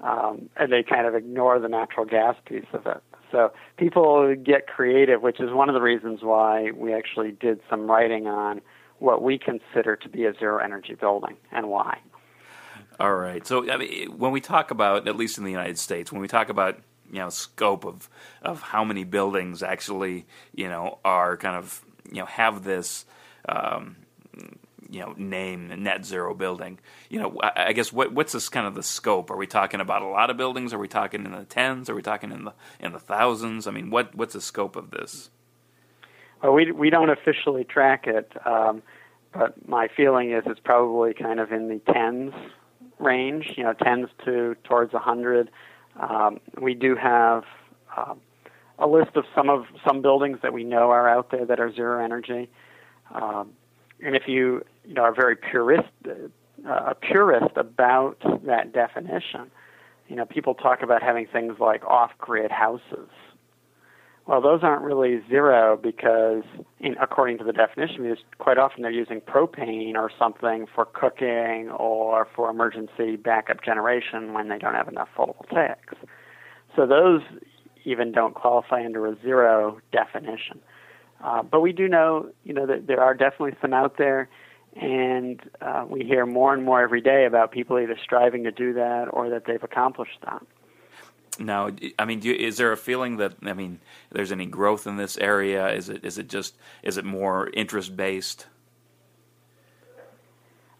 Um, 0.00 0.48
and 0.56 0.72
they 0.72 0.82
kind 0.82 1.06
of 1.06 1.14
ignore 1.14 1.58
the 1.60 1.68
natural 1.68 2.06
gas 2.06 2.36
piece 2.46 2.66
of 2.72 2.86
it. 2.86 3.02
So 3.30 3.52
people 3.76 4.34
get 4.34 4.66
creative, 4.66 5.22
which 5.22 5.40
is 5.40 5.50
one 5.52 5.68
of 5.68 5.74
the 5.74 5.80
reasons 5.80 6.20
why 6.22 6.70
we 6.72 6.92
actually 6.92 7.32
did 7.32 7.60
some 7.68 7.90
writing 7.90 8.26
on 8.26 8.60
what 9.02 9.20
we 9.20 9.36
consider 9.36 9.96
to 9.96 10.08
be 10.08 10.24
a 10.24 10.32
zero 10.38 10.62
energy 10.62 10.94
building 10.94 11.36
and 11.50 11.68
why. 11.68 11.98
All 13.00 13.14
right. 13.14 13.44
So 13.46 13.70
I 13.70 13.76
mean, 13.76 14.16
when 14.16 14.30
we 14.30 14.40
talk 14.40 14.70
about, 14.70 15.08
at 15.08 15.16
least 15.16 15.38
in 15.38 15.44
the 15.44 15.50
United 15.50 15.78
States, 15.78 16.12
when 16.12 16.20
we 16.20 16.28
talk 16.28 16.48
about 16.48 16.78
you 17.10 17.18
know 17.18 17.28
scope 17.28 17.84
of 17.84 18.08
of 18.40 18.62
how 18.62 18.84
many 18.84 19.04
buildings 19.04 19.62
actually 19.62 20.26
you 20.54 20.68
know 20.68 20.98
are 21.04 21.36
kind 21.36 21.56
of 21.56 21.84
you 22.10 22.20
know 22.20 22.26
have 22.26 22.64
this 22.64 23.04
um, 23.48 23.96
you 24.88 25.00
know 25.00 25.14
name 25.16 25.82
net 25.82 26.06
zero 26.06 26.32
building 26.32 26.78
you 27.10 27.18
know 27.18 27.36
I, 27.42 27.66
I, 27.66 27.72
guess 27.72 27.92
what 27.92 28.12
what's 28.12 28.32
this 28.32 28.48
kind 28.48 28.66
of 28.66 28.74
the 28.74 28.82
scope? 28.82 29.30
Are 29.30 29.36
we 29.36 29.46
talking 29.46 29.80
about 29.80 30.02
a 30.02 30.06
lot 30.06 30.30
of 30.30 30.36
buildings? 30.36 30.72
Are 30.72 30.78
we 30.78 30.88
talking 30.88 31.24
in 31.24 31.32
the 31.32 31.44
tens? 31.44 31.90
Are 31.90 31.94
we 31.94 32.02
talking 32.02 32.30
in 32.30 32.44
the 32.44 32.54
in 32.78 32.92
the 32.92 33.00
thousands? 33.00 33.66
I 33.66 33.72
mean 33.72 33.90
what 33.90 34.14
what's 34.14 34.34
the 34.34 34.40
scope 34.40 34.76
of 34.76 34.90
this 34.90 35.28
well 36.42 36.52
we 36.52 36.72
we 36.72 36.90
don't 36.90 37.10
officially 37.10 37.64
track 37.64 38.06
it 38.06 38.32
um, 38.46 38.82
but 39.32 39.68
my 39.68 39.88
feeling 39.88 40.32
is 40.32 40.42
it's 40.46 40.60
probably 40.60 41.14
kind 41.14 41.40
of 41.40 41.52
in 41.52 41.68
the 41.68 41.80
tens 41.92 42.34
range 42.98 43.54
you 43.56 43.64
know 43.64 43.72
tens 43.72 44.08
to 44.24 44.56
towards 44.64 44.94
a 44.94 44.98
hundred 44.98 45.50
um, 46.00 46.40
we 46.60 46.74
do 46.74 46.96
have 46.96 47.44
um, 47.96 48.20
a 48.78 48.86
list 48.86 49.10
of 49.16 49.24
some 49.34 49.48
of 49.50 49.64
some 49.86 50.02
buildings 50.02 50.38
that 50.42 50.52
we 50.52 50.64
know 50.64 50.90
are 50.90 51.08
out 51.08 51.30
there 51.30 51.44
that 51.46 51.60
are 51.60 51.72
zero 51.72 52.02
energy 52.02 52.48
um, 53.14 53.50
and 54.00 54.16
if 54.16 54.26
you 54.26 54.64
you 54.84 54.94
know 54.94 55.02
are 55.02 55.14
very 55.14 55.36
purist 55.36 55.88
uh, 56.68 56.70
a 56.90 56.94
purist 56.94 57.56
about 57.56 58.18
that 58.44 58.72
definition, 58.72 59.50
you 60.08 60.16
know 60.16 60.24
people 60.24 60.54
talk 60.54 60.82
about 60.82 61.02
having 61.02 61.26
things 61.26 61.58
like 61.58 61.84
off-grid 61.84 62.50
houses. 62.50 63.08
Well, 64.26 64.40
those 64.40 64.60
aren't 64.62 64.82
really 64.82 65.20
zero 65.28 65.76
because, 65.76 66.44
in, 66.78 66.96
according 67.00 67.38
to 67.38 67.44
the 67.44 67.52
definition, 67.52 68.16
quite 68.38 68.56
often 68.56 68.82
they're 68.82 68.92
using 68.92 69.20
propane 69.20 69.94
or 69.96 70.10
something 70.16 70.66
for 70.72 70.84
cooking 70.84 71.70
or 71.70 72.28
for 72.34 72.48
emergency 72.48 73.16
backup 73.16 73.64
generation 73.64 74.32
when 74.32 74.48
they 74.48 74.58
don't 74.58 74.74
have 74.74 74.86
enough 74.86 75.08
photovoltaics. 75.16 75.96
So 76.76 76.86
those 76.86 77.22
even 77.84 78.12
don't 78.12 78.34
qualify 78.34 78.84
under 78.84 79.06
a 79.06 79.16
zero 79.20 79.80
definition. 79.90 80.60
Uh, 81.22 81.42
but 81.42 81.60
we 81.60 81.72
do 81.72 81.88
know, 81.88 82.30
you 82.44 82.54
know, 82.54 82.66
that 82.66 82.86
there 82.86 83.00
are 83.00 83.14
definitely 83.14 83.56
some 83.60 83.72
out 83.72 83.98
there, 83.98 84.28
and 84.80 85.40
uh, 85.60 85.84
we 85.88 86.04
hear 86.04 86.26
more 86.26 86.54
and 86.54 86.64
more 86.64 86.80
every 86.80 87.00
day 87.00 87.26
about 87.26 87.50
people 87.50 87.78
either 87.78 87.98
striving 88.02 88.44
to 88.44 88.52
do 88.52 88.72
that 88.72 89.06
or 89.12 89.28
that 89.30 89.44
they've 89.46 89.62
accomplished 89.62 90.18
that. 90.24 90.42
Now, 91.38 91.70
I 91.98 92.04
mean, 92.04 92.20
you, 92.22 92.34
is 92.34 92.58
there 92.58 92.72
a 92.72 92.76
feeling 92.76 93.16
that 93.16 93.34
I 93.42 93.54
mean, 93.54 93.80
there's 94.10 94.32
any 94.32 94.46
growth 94.46 94.86
in 94.86 94.96
this 94.96 95.16
area? 95.16 95.70
Is 95.70 95.88
it 95.88 96.04
is 96.04 96.18
it 96.18 96.28
just 96.28 96.56
is 96.82 96.98
it 96.98 97.04
more 97.04 97.50
interest 97.54 97.96
based? 97.96 98.46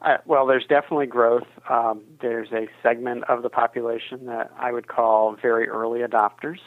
Uh, 0.03 0.19
well, 0.27 0.47
there's 0.47 0.67
definitely 0.67 1.07
growth. 1.07 1.47
Um, 1.69 2.03
there's 2.21 2.51
a 2.53 2.69
segment 2.83 3.25
of 3.25 3.43
the 3.43 3.49
population 3.49 4.27
that 4.27 4.53
I 4.59 4.73
would 4.73 4.89
call 4.89 5.37
very 5.41 5.69
early 5.69 6.01
adopters 6.01 6.59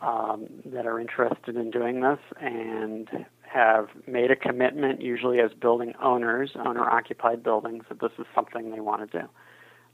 um, 0.00 0.46
that 0.66 0.86
are 0.86 0.98
interested 0.98 1.56
in 1.56 1.70
doing 1.70 2.00
this 2.00 2.18
and 2.40 3.26
have 3.42 3.88
made 4.06 4.30
a 4.30 4.36
commitment, 4.36 5.02
usually 5.02 5.40
as 5.40 5.52
building 5.52 5.94
owners, 6.02 6.52
owner 6.56 6.82
occupied 6.82 7.42
buildings, 7.42 7.84
that 7.88 8.00
this 8.00 8.12
is 8.18 8.26
something 8.34 8.70
they 8.70 8.80
want 8.80 9.10
to 9.10 9.20
do. 9.20 9.28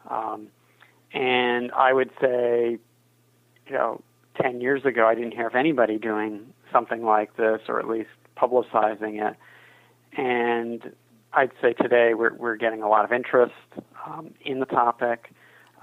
Um, 0.08 0.48
and 1.12 1.72
I 1.72 1.92
would 1.92 2.10
say, 2.20 2.78
you 3.70 3.76
know, 3.76 4.02
10 4.42 4.60
years 4.60 4.84
ago, 4.84 5.06
I 5.06 5.14
didn't 5.14 5.32
hear 5.32 5.46
of 5.46 5.54
anybody 5.54 5.96
doing 5.98 6.52
something 6.72 7.04
like 7.04 7.36
this 7.36 7.60
or 7.68 7.78
at 7.78 7.88
least 7.88 8.10
publicizing 8.36 9.24
it. 9.24 9.36
And 10.18 10.92
I'd 11.32 11.52
say 11.62 11.72
today 11.74 12.14
we're, 12.14 12.34
we're 12.34 12.56
getting 12.56 12.82
a 12.82 12.88
lot 12.88 13.04
of 13.04 13.12
interest 13.12 13.54
um, 14.04 14.34
in 14.44 14.58
the 14.58 14.66
topic. 14.66 15.32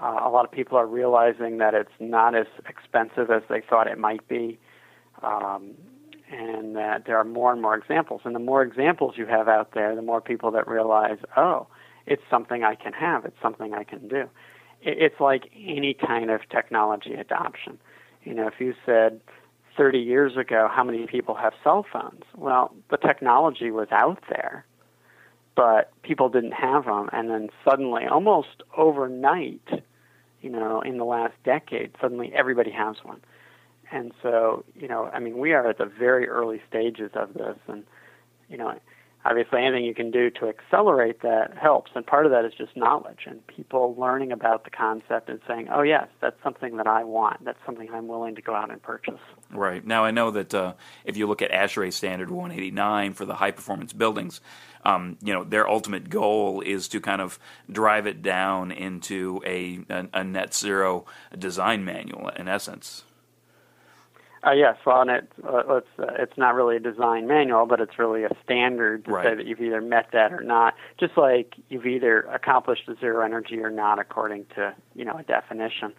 Uh, 0.00 0.20
a 0.22 0.28
lot 0.28 0.44
of 0.44 0.52
people 0.52 0.76
are 0.76 0.86
realizing 0.86 1.58
that 1.58 1.74
it's 1.74 1.90
not 1.98 2.34
as 2.34 2.46
expensive 2.68 3.30
as 3.30 3.42
they 3.48 3.62
thought 3.62 3.86
it 3.86 3.98
might 3.98 4.26
be, 4.28 4.58
um, 5.22 5.72
and 6.30 6.76
that 6.76 7.04
there 7.06 7.16
are 7.16 7.24
more 7.24 7.52
and 7.52 7.62
more 7.62 7.74
examples. 7.74 8.20
And 8.24 8.34
the 8.34 8.40
more 8.40 8.62
examples 8.62 9.14
you 9.16 9.26
have 9.26 9.48
out 9.48 9.72
there, 9.72 9.96
the 9.96 10.02
more 10.02 10.20
people 10.20 10.50
that 10.52 10.68
realize, 10.68 11.18
oh, 11.36 11.66
it's 12.06 12.22
something 12.30 12.62
I 12.62 12.74
can 12.74 12.92
have, 12.92 13.24
it's 13.24 13.40
something 13.42 13.72
I 13.72 13.84
can 13.84 14.08
do. 14.08 14.28
It's 14.82 15.20
like 15.20 15.50
any 15.56 15.94
kind 15.94 16.30
of 16.30 16.40
technology 16.48 17.14
adoption. 17.14 17.78
You 18.24 18.34
know, 18.34 18.46
if 18.46 18.54
you 18.60 18.74
said 18.86 19.20
30 19.76 19.98
years 19.98 20.36
ago, 20.36 20.68
how 20.72 20.84
many 20.84 21.06
people 21.06 21.34
have 21.34 21.52
cell 21.64 21.84
phones? 21.92 22.22
Well, 22.36 22.74
the 22.90 22.96
technology 22.96 23.70
was 23.70 23.88
out 23.90 24.22
there 24.28 24.64
but 25.58 25.90
people 26.02 26.28
didn't 26.28 26.52
have 26.52 26.84
them. 26.84 27.10
And 27.12 27.28
then 27.30 27.48
suddenly, 27.68 28.06
almost 28.06 28.62
overnight, 28.76 29.82
you 30.40 30.50
know, 30.50 30.80
in 30.80 30.98
the 30.98 31.04
last 31.04 31.34
decade, 31.42 31.90
suddenly 32.00 32.32
everybody 32.32 32.70
has 32.70 32.94
one. 33.02 33.20
And 33.90 34.12
so, 34.22 34.64
you 34.76 34.86
know, 34.86 35.10
I 35.12 35.18
mean, 35.18 35.36
we 35.36 35.52
are 35.54 35.68
at 35.68 35.78
the 35.78 35.84
very 35.84 36.28
early 36.28 36.62
stages 36.68 37.10
of 37.14 37.34
this, 37.34 37.56
and 37.66 37.82
you 38.48 38.56
know, 38.56 38.78
obviously 39.28 39.62
anything 39.62 39.84
you 39.84 39.94
can 39.94 40.10
do 40.10 40.30
to 40.30 40.48
accelerate 40.48 41.20
that 41.22 41.56
helps. 41.56 41.90
And 41.94 42.06
part 42.06 42.24
of 42.24 42.32
that 42.32 42.44
is 42.44 42.52
just 42.56 42.76
knowledge 42.76 43.20
and 43.26 43.46
people 43.46 43.94
learning 43.98 44.32
about 44.32 44.64
the 44.64 44.70
concept 44.70 45.28
and 45.28 45.40
saying, 45.46 45.68
"Oh 45.70 45.82
yes, 45.82 46.08
that's 46.20 46.40
something 46.42 46.76
that 46.78 46.86
I 46.86 47.04
want. 47.04 47.44
That's 47.44 47.58
something 47.66 47.88
I'm 47.92 48.08
willing 48.08 48.34
to 48.36 48.42
go 48.42 48.54
out 48.54 48.70
and 48.70 48.82
purchase." 48.82 49.20
Right 49.50 49.84
now, 49.84 50.04
I 50.04 50.10
know 50.10 50.30
that 50.30 50.54
uh, 50.54 50.74
if 51.04 51.16
you 51.16 51.26
look 51.26 51.42
at 51.42 51.50
ASHRAE 51.50 51.92
Standard 51.92 52.30
189 52.30 53.12
for 53.14 53.24
the 53.26 53.34
high 53.34 53.50
performance 53.50 53.92
buildings, 53.92 54.40
um, 54.84 55.18
you 55.22 55.32
know 55.32 55.44
their 55.44 55.68
ultimate 55.68 56.08
goal 56.08 56.60
is 56.60 56.88
to 56.88 57.00
kind 57.00 57.20
of 57.20 57.38
drive 57.70 58.06
it 58.06 58.22
down 58.22 58.72
into 58.72 59.42
a, 59.44 59.80
a, 59.90 60.08
a 60.14 60.24
net 60.24 60.54
zero 60.54 61.04
design 61.38 61.84
manual 61.84 62.28
in 62.30 62.48
essence. 62.48 63.04
Uh, 64.46 64.52
yes, 64.52 64.76
well, 64.86 65.00
and 65.00 65.10
it, 65.10 65.32
uh, 65.44 65.76
it's 65.76 65.86
uh, 65.98 66.06
it's 66.18 66.36
not 66.36 66.54
really 66.54 66.76
a 66.76 66.80
design 66.80 67.26
manual, 67.26 67.66
but 67.66 67.80
it's 67.80 67.98
really 67.98 68.22
a 68.22 68.30
standard 68.44 69.04
to 69.04 69.10
right. 69.10 69.24
say 69.24 69.34
that 69.34 69.46
you've 69.46 69.60
either 69.60 69.80
met 69.80 70.06
that 70.12 70.32
or 70.32 70.42
not. 70.42 70.74
Just 71.00 71.16
like 71.16 71.54
you've 71.68 71.86
either 71.86 72.20
accomplished 72.32 72.82
the 72.86 72.94
zero 73.00 73.24
energy 73.24 73.58
or 73.58 73.70
not, 73.70 73.98
according 73.98 74.46
to 74.54 74.74
you 74.94 75.04
know 75.04 75.16
a 75.16 75.24
definition. 75.24 75.92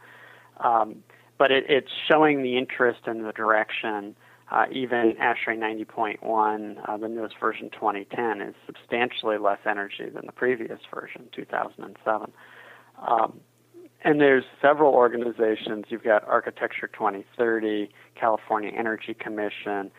Um, 0.64 1.04
but 1.38 1.52
it, 1.52 1.66
it's 1.68 1.92
showing 2.08 2.42
the 2.42 2.58
interest 2.58 3.02
and 3.06 3.26
the 3.26 3.34
direction 3.34 4.16
uh, 4.52 4.66
even 4.72 5.16
ASHRAE 5.22 5.58
90.1, 5.58 6.90
uh, 6.90 6.98
the 6.98 7.08
newest 7.08 7.36
version 7.40 7.70
2010, 7.72 8.42
is 8.42 8.56
substantially 8.66 9.38
less 9.38 9.60
energy 9.66 10.10
than 10.10 10.26
the 10.26 10.32
previous 10.32 10.80
version, 10.94 11.28
2007. 11.36 12.32
Um, 13.08 13.40
and 14.02 14.22
there's 14.22 14.46
several 14.62 14.94
organizations. 14.94 15.86
You've 15.90 16.04
got 16.04 16.28
Architecture 16.28 16.88
2030, 16.88 17.90
California 18.16 18.72
Energy 18.76 19.14
Commission. 19.14 19.92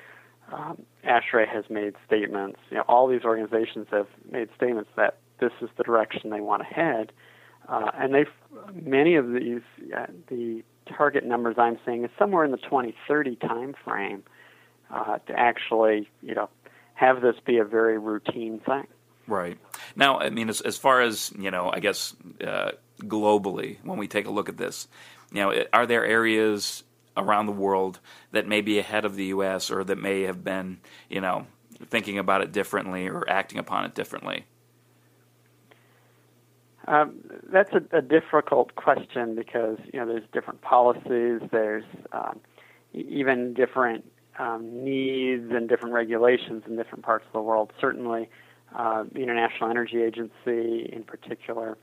Um, 0.52 0.82
ASHRAE 1.04 1.46
has 1.48 1.64
made 1.68 1.94
statements. 2.06 2.58
You 2.70 2.78
know, 2.78 2.84
all 2.88 3.06
these 3.06 3.24
organizations 3.24 3.86
have 3.90 4.08
made 4.30 4.48
statements 4.56 4.90
that 4.96 5.18
this 5.38 5.52
is 5.60 5.68
the 5.76 5.84
direction 5.84 6.30
they 6.30 6.40
want 6.40 6.62
to 6.62 6.74
head. 6.74 7.12
Uh, 7.68 7.90
and 7.94 8.14
they've 8.14 8.26
many 8.74 9.14
of 9.14 9.32
these 9.32 9.60
uh, 9.96 10.06
the 10.28 10.62
target 10.86 11.24
numbers 11.24 11.56
I'm 11.58 11.78
seeing 11.84 12.04
is 12.04 12.10
somewhere 12.18 12.44
in 12.44 12.50
the 12.50 12.56
2030 12.56 13.36
timeframe 13.36 14.22
uh, 14.90 15.18
to 15.18 15.38
actually, 15.38 16.08
you 16.22 16.34
know, 16.34 16.48
have 16.94 17.20
this 17.20 17.36
be 17.44 17.58
a 17.58 17.64
very 17.64 17.98
routine 17.98 18.60
thing. 18.60 18.86
Right. 19.28 19.58
Now, 19.94 20.18
I 20.18 20.30
mean, 20.30 20.48
as, 20.48 20.60
as 20.62 20.76
far 20.76 21.00
as 21.00 21.32
you 21.38 21.50
know, 21.50 21.70
I 21.72 21.78
guess 21.78 22.16
uh, 22.44 22.72
globally, 23.08 23.78
when 23.82 23.98
we 23.98 24.08
take 24.08 24.26
a 24.26 24.30
look 24.30 24.48
at 24.48 24.56
this, 24.56 24.88
you 25.32 25.40
know, 25.40 25.64
are 25.72 25.86
there 25.86 26.04
areas 26.04 26.84
around 27.16 27.46
the 27.46 27.52
world 27.52 28.00
that 28.32 28.46
may 28.46 28.60
be 28.60 28.78
ahead 28.78 29.04
of 29.04 29.16
the 29.16 29.26
U.S. 29.26 29.70
or 29.70 29.84
that 29.84 29.98
may 29.98 30.22
have 30.22 30.42
been, 30.44 30.78
you 31.08 31.20
know, 31.20 31.46
thinking 31.88 32.18
about 32.18 32.42
it 32.42 32.52
differently 32.52 33.08
or 33.08 33.28
acting 33.28 33.58
upon 33.58 33.84
it 33.84 33.94
differently? 33.94 34.44
Um, 36.86 37.20
that's 37.52 37.70
a, 37.72 37.98
a, 37.98 38.02
difficult 38.02 38.74
question 38.74 39.34
because 39.36 39.78
you 39.92 40.00
know 40.00 40.06
there's 40.06 40.24
different 40.32 40.62
policies, 40.62 41.40
there's 41.52 41.84
um, 42.12 42.40
even 42.94 43.54
different 43.54 44.10
um, 44.38 44.82
needs 44.82 45.52
and 45.52 45.68
different 45.68 45.94
regulations 45.94 46.64
in 46.66 46.76
different 46.76 47.04
parts 47.04 47.26
of 47.26 47.32
the 47.32 47.42
world. 47.42 47.72
Certainly, 47.80 48.28
uh, 48.74 49.04
the 49.12 49.20
International 49.20 49.70
Energy 49.70 50.02
Agency, 50.02 50.90
in 50.92 51.04
particular, 51.06 51.76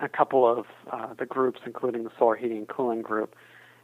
a 0.00 0.08
couple 0.08 0.46
of 0.46 0.66
uh, 0.90 1.14
the 1.18 1.26
groups, 1.26 1.60
including 1.64 2.04
the 2.04 2.10
Solar 2.18 2.36
Heating 2.36 2.58
and 2.58 2.68
Cooling 2.68 3.02
Group, 3.02 3.34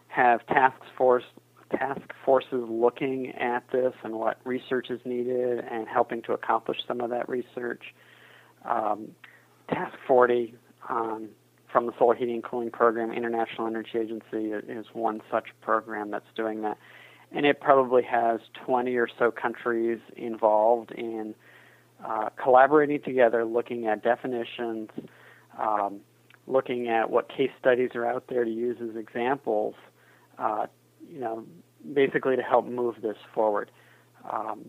have 0.08 0.46
task 0.46 0.76
force 0.96 1.24
task 1.70 2.02
forces 2.24 2.64
looking 2.68 3.30
at 3.30 3.64
this 3.72 3.94
and 4.04 4.14
what 4.14 4.38
research 4.44 4.90
is 4.90 5.00
needed 5.06 5.64
and 5.70 5.88
helping 5.88 6.20
to 6.22 6.32
accomplish 6.32 6.76
some 6.86 7.00
of 7.00 7.10
that 7.10 7.28
research. 7.28 7.94
Um, 8.64 9.12
task 9.68 9.94
40 10.06 10.54
um, 10.88 11.30
from 11.72 11.86
the 11.86 11.92
Solar 11.98 12.14
Heating 12.14 12.34
and 12.34 12.44
Cooling 12.44 12.70
Program, 12.70 13.10
International 13.10 13.66
Energy 13.66 13.98
Agency, 13.98 14.52
is 14.52 14.86
one 14.92 15.22
such 15.30 15.48
program 15.62 16.10
that's 16.10 16.26
doing 16.36 16.60
that. 16.62 16.76
And 17.34 17.46
it 17.46 17.60
probably 17.60 18.02
has 18.02 18.40
20 18.66 18.94
or 18.96 19.08
so 19.18 19.30
countries 19.30 19.98
involved 20.16 20.92
in 20.92 21.34
uh, 22.04 22.28
collaborating 22.42 23.00
together, 23.00 23.44
looking 23.44 23.86
at 23.86 24.02
definitions, 24.02 24.90
um, 25.58 26.00
looking 26.46 26.88
at 26.88 27.10
what 27.10 27.28
case 27.28 27.50
studies 27.58 27.90
are 27.94 28.06
out 28.06 28.24
there 28.28 28.44
to 28.44 28.50
use 28.50 28.78
as 28.80 28.96
examples, 28.96 29.74
uh, 30.38 30.66
you 31.10 31.20
know, 31.20 31.44
basically 31.94 32.36
to 32.36 32.42
help 32.42 32.66
move 32.66 32.96
this 33.02 33.16
forward. 33.34 33.70
Um, 34.30 34.64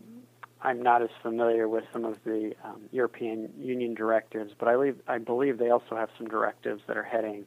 I'm 0.62 0.82
not 0.82 1.02
as 1.02 1.10
familiar 1.22 1.68
with 1.68 1.84
some 1.92 2.04
of 2.04 2.16
the 2.24 2.54
um, 2.64 2.82
European 2.90 3.52
Union 3.58 3.94
directives, 3.94 4.52
but 4.58 4.66
I 4.66 4.72
believe, 4.72 4.96
I 5.06 5.18
believe 5.18 5.58
they 5.58 5.70
also 5.70 5.94
have 5.94 6.08
some 6.16 6.26
directives 6.26 6.82
that 6.86 6.96
are 6.96 7.02
heading 7.02 7.44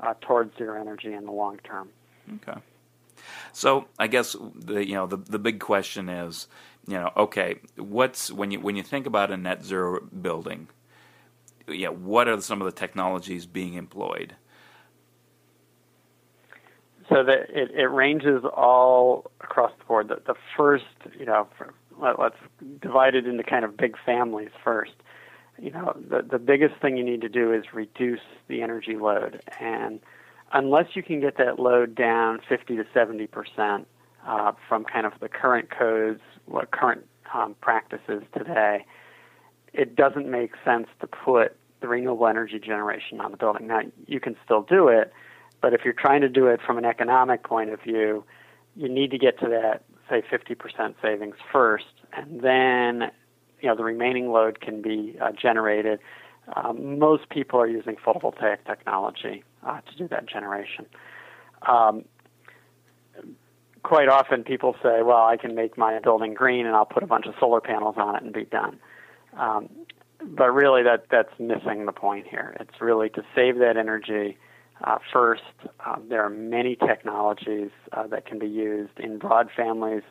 uh, 0.00 0.14
towards 0.20 0.56
zero 0.58 0.80
energy 0.80 1.12
in 1.12 1.24
the 1.24 1.32
long 1.32 1.58
term. 1.58 1.88
Okay. 2.34 2.60
So 3.52 3.86
I 3.98 4.08
guess 4.08 4.36
the 4.54 4.86
you 4.86 4.94
know 4.94 5.06
the 5.06 5.16
the 5.16 5.38
big 5.38 5.60
question 5.60 6.08
is 6.08 6.48
you 6.86 6.94
know 6.94 7.12
okay 7.16 7.60
what's 7.76 8.30
when 8.30 8.50
you 8.50 8.60
when 8.60 8.76
you 8.76 8.82
think 8.82 9.06
about 9.06 9.30
a 9.30 9.36
net 9.36 9.64
zero 9.64 10.00
building, 10.00 10.68
yeah 11.68 11.88
what 11.88 12.28
are 12.28 12.40
some 12.40 12.60
of 12.60 12.66
the 12.66 12.72
technologies 12.72 13.46
being 13.46 13.74
employed? 13.74 14.34
So 17.08 17.22
that 17.22 17.50
it, 17.50 17.70
it 17.72 17.86
ranges 17.86 18.44
all 18.44 19.30
across 19.40 19.72
the 19.78 19.84
board. 19.84 20.08
The, 20.08 20.20
the 20.26 20.34
first, 20.56 20.84
you 21.16 21.24
know, 21.24 21.46
let, 22.00 22.18
us 22.18 22.32
divide 22.80 23.14
it 23.14 23.26
into 23.26 23.44
kind 23.44 23.64
of 23.64 23.76
big 23.76 23.96
families 24.04 24.50
first. 24.64 24.92
You 25.58 25.70
know, 25.70 25.96
the 25.96 26.22
the 26.22 26.38
biggest 26.38 26.74
thing 26.82 26.96
you 26.96 27.04
need 27.04 27.20
to 27.22 27.28
do 27.28 27.52
is 27.52 27.64
reduce 27.72 28.20
the 28.48 28.60
energy 28.60 28.96
load, 28.96 29.40
and 29.58 30.00
unless 30.52 30.94
you 30.94 31.02
can 31.02 31.20
get 31.20 31.38
that 31.38 31.58
load 31.58 31.94
down 31.94 32.40
50 32.46 32.76
to 32.76 32.84
70 32.92 33.26
percent 33.28 33.86
uh, 34.26 34.52
from 34.68 34.84
kind 34.84 35.06
of 35.06 35.12
the 35.20 35.28
current 35.28 35.70
codes, 35.70 36.20
what 36.46 36.72
current 36.72 37.06
um, 37.32 37.54
practices 37.60 38.22
today, 38.36 38.84
it 39.76 39.94
doesn't 39.96 40.28
make 40.28 40.52
sense 40.64 40.88
to 41.00 41.06
put 41.06 41.56
the 41.80 41.88
renewable 41.88 42.26
energy 42.26 42.58
generation 42.58 43.20
on 43.20 43.30
the 43.30 43.36
building. 43.36 43.66
Now, 43.66 43.80
you 44.06 44.20
can 44.20 44.36
still 44.44 44.62
do 44.62 44.88
it, 44.88 45.12
but 45.60 45.74
if 45.74 45.82
you're 45.84 45.94
trying 45.94 46.22
to 46.22 46.28
do 46.28 46.46
it 46.46 46.60
from 46.64 46.78
an 46.78 46.84
economic 46.84 47.42
point 47.42 47.70
of 47.70 47.80
view, 47.82 48.24
you 48.74 48.88
need 48.88 49.10
to 49.10 49.18
get 49.18 49.38
to 49.40 49.48
that 49.48 49.82
say 50.08 50.22
50% 50.22 50.94
savings 51.02 51.36
first, 51.52 51.84
and 52.12 52.40
then 52.40 53.10
you 53.60 53.68
know 53.68 53.76
the 53.76 53.84
remaining 53.84 54.30
load 54.30 54.60
can 54.60 54.80
be 54.80 55.16
uh, 55.20 55.32
generated. 55.32 55.98
Um, 56.54 56.98
most 56.98 57.28
people 57.28 57.60
are 57.60 57.66
using 57.66 57.96
photovoltaic 57.96 58.58
technology 58.66 59.42
uh, 59.66 59.80
to 59.80 59.96
do 59.96 60.06
that 60.08 60.26
generation. 60.28 60.86
Um, 61.68 62.04
quite 63.82 64.08
often, 64.08 64.44
people 64.44 64.76
say, 64.82 65.02
"Well, 65.02 65.24
I 65.24 65.36
can 65.36 65.54
make 65.54 65.76
my 65.76 65.98
building 65.98 66.34
green, 66.34 66.66
and 66.66 66.76
I'll 66.76 66.86
put 66.86 67.02
a 67.02 67.06
bunch 67.06 67.26
of 67.26 67.34
solar 67.40 67.60
panels 67.60 67.96
on 67.98 68.14
it 68.14 68.22
and 68.22 68.32
be 68.32 68.44
done." 68.44 68.78
Um, 69.36 69.68
but 70.22 70.50
really, 70.52 70.82
that 70.82 71.06
that's 71.10 71.32
missing 71.38 71.86
the 71.86 71.92
point 71.92 72.26
here. 72.26 72.56
It's 72.58 72.80
really 72.80 73.08
to 73.10 73.22
save 73.34 73.58
that 73.58 73.76
energy 73.76 74.38
uh, 74.84 74.98
first, 75.12 75.42
um, 75.86 76.04
there 76.08 76.22
are 76.22 76.30
many 76.30 76.76
technologies 76.76 77.70
uh, 77.92 78.06
that 78.08 78.26
can 78.26 78.38
be 78.38 78.46
used 78.46 78.98
in 78.98 79.18
broad 79.18 79.48
families. 79.56 80.02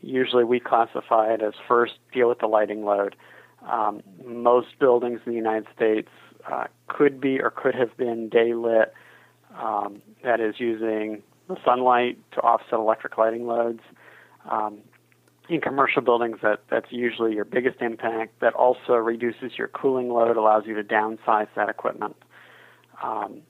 Usually, 0.00 0.44
we 0.44 0.60
classify 0.60 1.32
it 1.32 1.42
as 1.42 1.54
first 1.66 1.94
deal 2.12 2.28
with 2.28 2.38
the 2.38 2.46
lighting 2.46 2.84
load. 2.84 3.16
Um, 3.70 4.02
most 4.24 4.78
buildings 4.78 5.20
in 5.26 5.32
the 5.32 5.36
United 5.36 5.66
States 5.74 6.08
uh, 6.50 6.64
could 6.88 7.20
be 7.20 7.40
or 7.40 7.50
could 7.50 7.74
have 7.74 7.96
been 7.96 8.28
day 8.28 8.54
lit, 8.54 8.92
um, 9.60 10.02
that 10.22 10.40
is, 10.40 10.56
using 10.58 11.22
the 11.48 11.56
sunlight 11.64 12.18
to 12.32 12.40
offset 12.40 12.74
electric 12.74 13.18
lighting 13.18 13.46
loads. 13.46 13.80
Um, 14.48 14.78
in 15.52 15.60
commercial 15.60 16.02
buildings, 16.02 16.38
that, 16.42 16.60
that's 16.70 16.86
usually 16.90 17.34
your 17.34 17.44
biggest 17.44 17.80
impact. 17.80 18.40
That 18.40 18.54
also 18.54 18.94
reduces 18.94 19.52
your 19.58 19.68
cooling 19.68 20.08
load, 20.08 20.36
allows 20.36 20.64
you 20.66 20.74
to 20.74 20.82
downsize 20.82 21.48
that 21.56 21.68
equipment. 21.68 22.16
Um, 23.02 23.42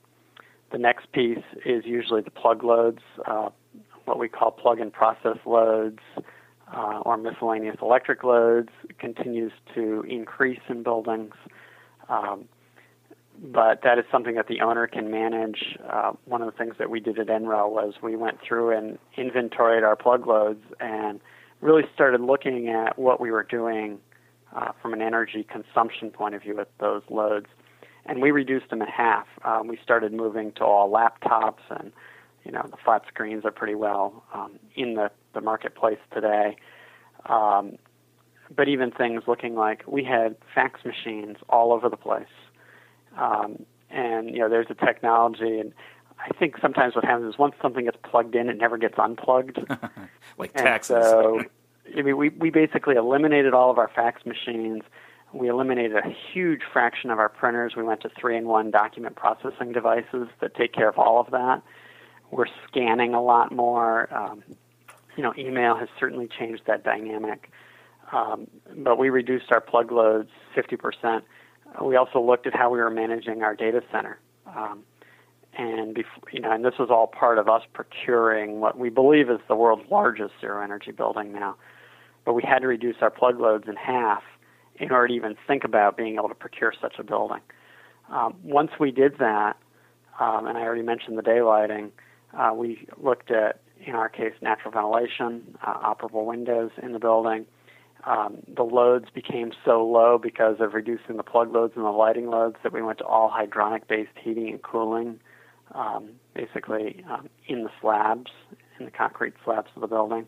the 0.71 0.77
next 0.77 1.11
piece 1.11 1.43
is 1.65 1.85
usually 1.85 2.21
the 2.21 2.31
plug 2.31 2.63
loads, 2.63 2.99
uh, 3.25 3.49
what 4.05 4.19
we 4.19 4.27
call 4.27 4.51
plug 4.51 4.79
and 4.79 4.91
process 4.91 5.37
loads 5.45 5.99
uh, 6.75 6.99
or 7.05 7.15
miscellaneous 7.17 7.77
electric 7.81 8.23
loads. 8.23 8.69
Continues 8.99 9.51
to 9.75 10.03
increase 10.09 10.61
in 10.67 10.83
buildings. 10.83 11.35
Um, 12.09 12.45
but 13.41 13.81
that 13.83 13.97
is 13.97 14.05
something 14.11 14.35
that 14.35 14.47
the 14.47 14.61
owner 14.61 14.87
can 14.87 15.09
manage. 15.09 15.77
Uh, 15.89 16.13
one 16.25 16.41
of 16.41 16.51
the 16.51 16.57
things 16.57 16.75
that 16.79 16.89
we 16.89 16.99
did 16.99 17.17
at 17.19 17.27
NREL 17.27 17.69
was 17.69 17.95
we 18.01 18.15
went 18.15 18.39
through 18.47 18.75
and 18.75 18.97
inventoried 19.17 19.83
our 19.83 19.95
plug 19.95 20.27
loads 20.27 20.63
and 20.79 21.19
really 21.63 21.83
started 21.93 22.21
looking 22.21 22.69
at 22.69 22.97
what 22.99 23.19
we 23.19 23.31
were 23.31 23.43
doing 23.43 23.99
uh, 24.55 24.71
from 24.81 24.93
an 24.93 25.01
energy 25.01 25.43
consumption 25.43 26.11
point 26.11 26.35
of 26.35 26.41
view 26.41 26.55
with 26.55 26.67
those 26.79 27.01
loads 27.09 27.47
and 28.05 28.21
we 28.21 28.31
reduced 28.31 28.69
them 28.69 28.81
in 28.81 28.87
half. 28.87 29.27
Um, 29.43 29.67
we 29.67 29.79
started 29.81 30.13
moving 30.13 30.51
to 30.53 30.63
all 30.63 30.91
laptops, 30.91 31.61
and 31.69 31.91
you 32.43 32.51
know 32.51 32.65
the 32.69 32.77
flat 32.83 33.03
screens 33.07 33.45
are 33.45 33.51
pretty 33.51 33.75
well 33.75 34.23
um, 34.33 34.59
in 34.75 34.95
the, 34.95 35.11
the 35.33 35.41
marketplace 35.41 35.99
today. 36.13 36.57
Um, 37.27 37.77
but 38.53 38.67
even 38.67 38.91
things 38.91 39.23
looking 39.25 39.55
like 39.55 39.83
we 39.87 40.03
had 40.03 40.35
fax 40.53 40.81
machines 40.85 41.37
all 41.49 41.71
over 41.71 41.89
the 41.89 41.97
place, 41.97 42.25
um, 43.17 43.65
and 43.89 44.29
you 44.29 44.39
know 44.39 44.49
there's 44.49 44.67
a 44.69 44.85
technology, 44.85 45.59
and 45.59 45.73
I 46.19 46.29
think 46.37 46.57
sometimes 46.61 46.95
what 46.95 47.03
happens 47.03 47.33
is 47.33 47.39
once 47.39 47.55
something 47.61 47.85
gets 47.85 47.97
plugged 48.03 48.35
in, 48.35 48.49
it 48.49 48.57
never 48.57 48.77
gets 48.77 48.95
unplugged. 48.97 49.59
like 50.37 50.53
taxes. 50.53 50.95
And 50.95 51.03
so, 51.03 51.41
I 51.97 52.01
mean, 52.01 52.17
we 52.17 52.29
we 52.29 52.49
basically 52.49 52.95
eliminated 52.95 53.53
all 53.53 53.69
of 53.69 53.77
our 53.77 53.89
fax 53.93 54.25
machines 54.25 54.83
we 55.33 55.49
eliminated 55.49 55.97
a 55.97 56.15
huge 56.31 56.61
fraction 56.71 57.09
of 57.09 57.17
our 57.19 57.29
printers. 57.29 57.75
We 57.75 57.83
went 57.83 58.01
to 58.01 58.09
three 58.19 58.37
in 58.37 58.45
one 58.45 58.69
document 58.69 59.15
processing 59.15 59.71
devices 59.71 60.27
that 60.39 60.55
take 60.55 60.73
care 60.73 60.87
of 60.87 60.99
all 60.99 61.19
of 61.19 61.31
that. 61.31 61.63
We're 62.29 62.45
scanning 62.67 63.13
a 63.13 63.21
lot 63.21 63.51
more. 63.51 64.13
Um, 64.13 64.43
you 65.17 65.23
know, 65.23 65.33
email 65.37 65.75
has 65.75 65.89
certainly 65.99 66.27
changed 66.27 66.63
that 66.67 66.83
dynamic. 66.83 67.51
Um, 68.11 68.47
but 68.77 68.97
we 68.97 69.09
reduced 69.09 69.51
our 69.51 69.61
plug 69.61 69.91
loads 69.91 70.29
50%. 70.55 71.21
We 71.81 71.95
also 71.95 72.21
looked 72.21 72.45
at 72.45 72.55
how 72.55 72.69
we 72.69 72.77
were 72.77 72.91
managing 72.91 73.41
our 73.41 73.55
data 73.55 73.81
center. 73.91 74.19
Um, 74.45 74.83
and 75.57 75.93
before, 75.93 76.23
you 76.31 76.39
know, 76.39 76.51
and 76.51 76.65
this 76.65 76.73
was 76.79 76.89
all 76.89 77.07
part 77.07 77.37
of 77.37 77.47
us 77.47 77.61
procuring 77.73 78.59
what 78.59 78.77
we 78.77 78.89
believe 78.89 79.29
is 79.29 79.39
the 79.47 79.55
world's 79.55 79.89
largest 79.91 80.33
zero 80.41 80.63
energy 80.63 80.91
building 80.91 81.31
now. 81.31 81.55
But 82.25 82.33
we 82.33 82.43
had 82.43 82.59
to 82.59 82.67
reduce 82.67 82.95
our 83.01 83.11
plug 83.11 83.39
loads 83.39 83.65
in 83.67 83.75
half 83.75 84.23
in 84.79 84.91
order 84.91 85.09
to 85.09 85.13
even 85.13 85.35
think 85.47 85.63
about 85.63 85.97
being 85.97 86.15
able 86.15 86.29
to 86.29 86.35
procure 86.35 86.73
such 86.81 86.95
a 86.97 87.03
building. 87.03 87.41
Um, 88.09 88.35
once 88.43 88.71
we 88.79 88.91
did 88.91 89.17
that, 89.19 89.57
um, 90.19 90.47
and 90.47 90.57
I 90.57 90.61
already 90.61 90.81
mentioned 90.81 91.17
the 91.17 91.23
daylighting, 91.23 91.91
uh, 92.37 92.53
we 92.55 92.87
looked 92.97 93.31
at, 93.31 93.61
in 93.85 93.93
our 93.93 94.09
case, 94.09 94.33
natural 94.41 94.71
ventilation, 94.71 95.57
uh, 95.65 95.93
operable 95.93 96.25
windows 96.25 96.71
in 96.81 96.93
the 96.93 96.99
building. 96.99 97.45
Um, 98.05 98.39
the 98.53 98.63
loads 98.63 99.05
became 99.13 99.53
so 99.63 99.85
low 99.85 100.17
because 100.17 100.57
of 100.59 100.73
reducing 100.73 101.17
the 101.17 101.23
plug 101.23 101.53
loads 101.53 101.73
and 101.75 101.85
the 101.85 101.89
lighting 101.89 102.29
loads 102.29 102.57
that 102.63 102.73
we 102.73 102.81
went 102.81 102.97
to 102.97 103.05
all 103.05 103.31
hydronic 103.31 103.87
based 103.87 104.11
heating 104.21 104.49
and 104.49 104.61
cooling, 104.61 105.19
um, 105.73 106.11
basically 106.33 107.03
um, 107.09 107.29
in 107.47 107.63
the 107.63 107.69
slabs, 107.81 108.31
in 108.79 108.85
the 108.85 108.91
concrete 108.91 109.33
slabs 109.43 109.69
of 109.75 109.81
the 109.81 109.87
building. 109.87 110.27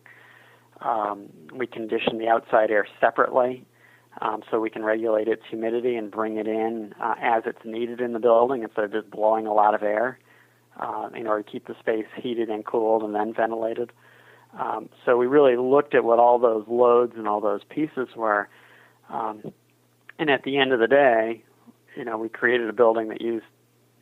Um, 0.80 1.28
we 1.54 1.66
condition 1.66 2.18
the 2.18 2.28
outside 2.28 2.70
air 2.70 2.86
separately 3.00 3.64
um, 4.20 4.42
so 4.50 4.60
we 4.60 4.70
can 4.70 4.84
regulate 4.84 5.28
its 5.28 5.42
humidity 5.48 5.96
and 5.96 6.10
bring 6.10 6.36
it 6.36 6.46
in 6.46 6.94
uh, 7.00 7.14
as 7.20 7.42
it's 7.46 7.64
needed 7.64 8.00
in 8.00 8.12
the 8.12 8.18
building 8.18 8.62
instead 8.62 8.84
of 8.84 8.92
just 8.92 9.10
blowing 9.10 9.46
a 9.46 9.52
lot 9.52 9.74
of 9.74 9.82
air 9.82 10.18
uh, 10.78 11.08
in 11.14 11.26
order 11.26 11.42
to 11.42 11.50
keep 11.50 11.66
the 11.66 11.74
space 11.80 12.06
heated 12.16 12.48
and 12.48 12.64
cooled 12.64 13.02
and 13.02 13.14
then 13.14 13.32
ventilated. 13.34 13.92
Um, 14.58 14.88
so 15.04 15.16
we 15.16 15.26
really 15.26 15.56
looked 15.56 15.94
at 15.94 16.04
what 16.04 16.18
all 16.18 16.38
those 16.38 16.64
loads 16.66 17.12
and 17.16 17.28
all 17.28 17.40
those 17.40 17.60
pieces 17.68 18.08
were. 18.16 18.48
Um, 19.10 19.52
and 20.18 20.30
at 20.30 20.44
the 20.44 20.58
end 20.58 20.72
of 20.72 20.80
the 20.80 20.86
day, 20.86 21.44
you 21.94 22.04
know, 22.04 22.16
we 22.16 22.28
created 22.28 22.68
a 22.68 22.72
building 22.72 23.08
that 23.08 23.20
used, 23.20 23.44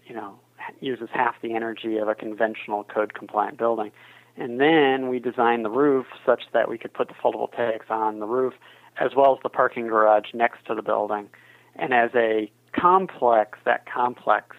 you 0.07 0.15
know, 0.15 0.39
uses 0.81 1.09
half 1.13 1.35
the 1.43 1.55
energy 1.55 1.99
of 1.99 2.09
a 2.09 2.15
conventional 2.15 2.85
code 2.85 3.15
compliant 3.15 3.59
building. 3.59 3.91
And 4.37 4.61
then 4.61 5.09
we 5.09 5.19
designed 5.19 5.65
the 5.65 5.71
roof 5.71 6.07
such 6.27 6.43
that 6.53 6.69
we 6.69 6.79
could 6.79 6.93
put 6.93 7.09
the 7.09 7.15
photovoltaics 7.15 7.91
on 7.91 8.19
the 8.19 8.27
roof 8.27 8.55
as 9.01 9.13
well 9.17 9.35
as 9.35 9.39
the 9.43 9.49
parking 9.49 9.87
garage 9.87 10.35
next 10.35 10.67
to 10.67 10.75
the 10.75 10.83
building. 10.83 11.29
And 11.77 11.93
as 11.93 12.11
a 12.15 12.51
complex, 12.73 13.59
that 13.65 13.87
complex 13.87 14.57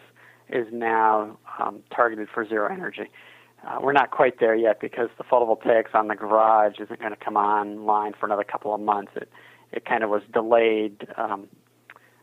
is 0.49 0.67
now 0.71 1.37
um, 1.59 1.81
targeted 1.93 2.29
for 2.33 2.47
zero 2.47 2.71
energy. 2.71 3.09
Uh, 3.65 3.79
we're 3.81 3.93
not 3.93 4.11
quite 4.11 4.39
there 4.39 4.55
yet 4.55 4.79
because 4.79 5.09
the 5.17 5.23
photovoltaics 5.23 5.93
on 5.93 6.07
the 6.07 6.15
garage 6.15 6.75
isn't 6.79 6.99
going 6.99 7.11
to 7.11 7.17
come 7.17 7.35
online 7.35 8.13
for 8.13 8.25
another 8.25 8.43
couple 8.43 8.73
of 8.73 8.81
months. 8.81 9.11
It 9.15 9.29
it 9.71 9.85
kind 9.85 10.03
of 10.03 10.09
was 10.09 10.21
delayed, 10.31 11.07
um, 11.17 11.47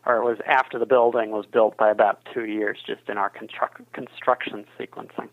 or 0.05 0.17
it 0.17 0.23
was 0.23 0.37
after 0.45 0.77
the 0.77 0.85
building 0.85 1.31
was 1.31 1.45
built 1.45 1.77
by 1.77 1.89
about 1.89 2.19
two 2.33 2.45
years, 2.45 2.77
just 2.85 3.07
in 3.07 3.17
our 3.17 3.29
construct, 3.29 3.91
construction 3.93 4.65
sequencing. 4.79 5.29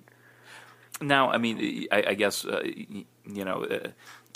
Now, 1.00 1.30
I 1.30 1.38
mean, 1.38 1.86
I, 1.90 2.04
I 2.08 2.14
guess 2.14 2.44
uh, 2.44 2.62
you 2.64 3.44
know. 3.44 3.64
Uh, 3.64 3.88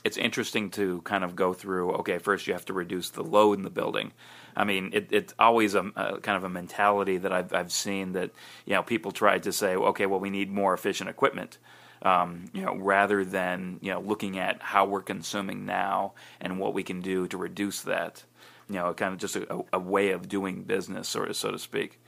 it's 0.05 0.18
interesting 0.18 0.68
to 0.73 1.01
kind 1.01 1.25
of 1.25 1.35
go 1.35 1.55
through. 1.55 1.92
Okay, 1.92 2.18
first 2.18 2.47
you 2.47 2.53
have 2.53 2.66
to 2.66 2.75
reduce 2.75 3.09
the 3.09 3.25
load 3.25 3.57
in 3.57 3.64
the 3.64 3.70
building. 3.70 4.12
I 4.55 4.64
mean, 4.64 4.90
it, 4.92 5.09
it's 5.11 5.35
always 5.38 5.75
a, 5.75 5.90
a, 5.97 6.18
kind 6.20 6.37
of 6.37 6.44
a 6.44 6.49
mentality 6.49 7.16
that 7.16 7.33
I've, 7.33 7.53
I've 7.53 7.73
seen 7.73 8.12
that 8.12 8.31
you 8.66 8.75
know 8.75 8.83
people 8.83 9.11
try 9.11 9.38
to 9.38 9.51
say, 9.51 9.75
okay, 9.75 10.07
well, 10.07 10.20
we 10.20 10.31
need 10.31 10.53
more 10.53 10.75
efficient 10.75 11.09
equipment. 11.09 11.59
Um, 12.03 12.44
you 12.53 12.61
know, 12.61 12.77
rather 12.77 13.25
than 13.25 13.79
you 13.81 13.90
know 13.90 14.01
looking 14.01 14.38
at 14.38 14.61
how 14.61 14.85
we're 14.85 15.01
consuming 15.01 15.64
now 15.64 16.12
and 16.38 16.61
what 16.61 16.75
we 16.75 16.83
can 16.83 17.01
do 17.01 17.27
to 17.29 17.38
reduce 17.38 17.81
that. 17.83 18.25
You 18.68 18.77
know, 18.77 18.94
kind 18.94 19.12
of 19.12 19.20
just 19.20 19.37
a, 19.37 19.64
a 19.72 19.79
way 19.79 20.11
of 20.11 20.29
doing 20.29 20.62
business, 20.62 21.09
sort 21.09 21.29
of, 21.29 21.37
so 21.37 21.50
to 21.50 21.59
speak. 21.59 22.00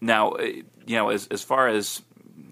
Now, 0.00 0.32
uh, 0.32 0.42
you 0.86 0.96
know, 0.96 1.10
as 1.10 1.26
as 1.28 1.42
far 1.42 1.68
as 1.68 2.02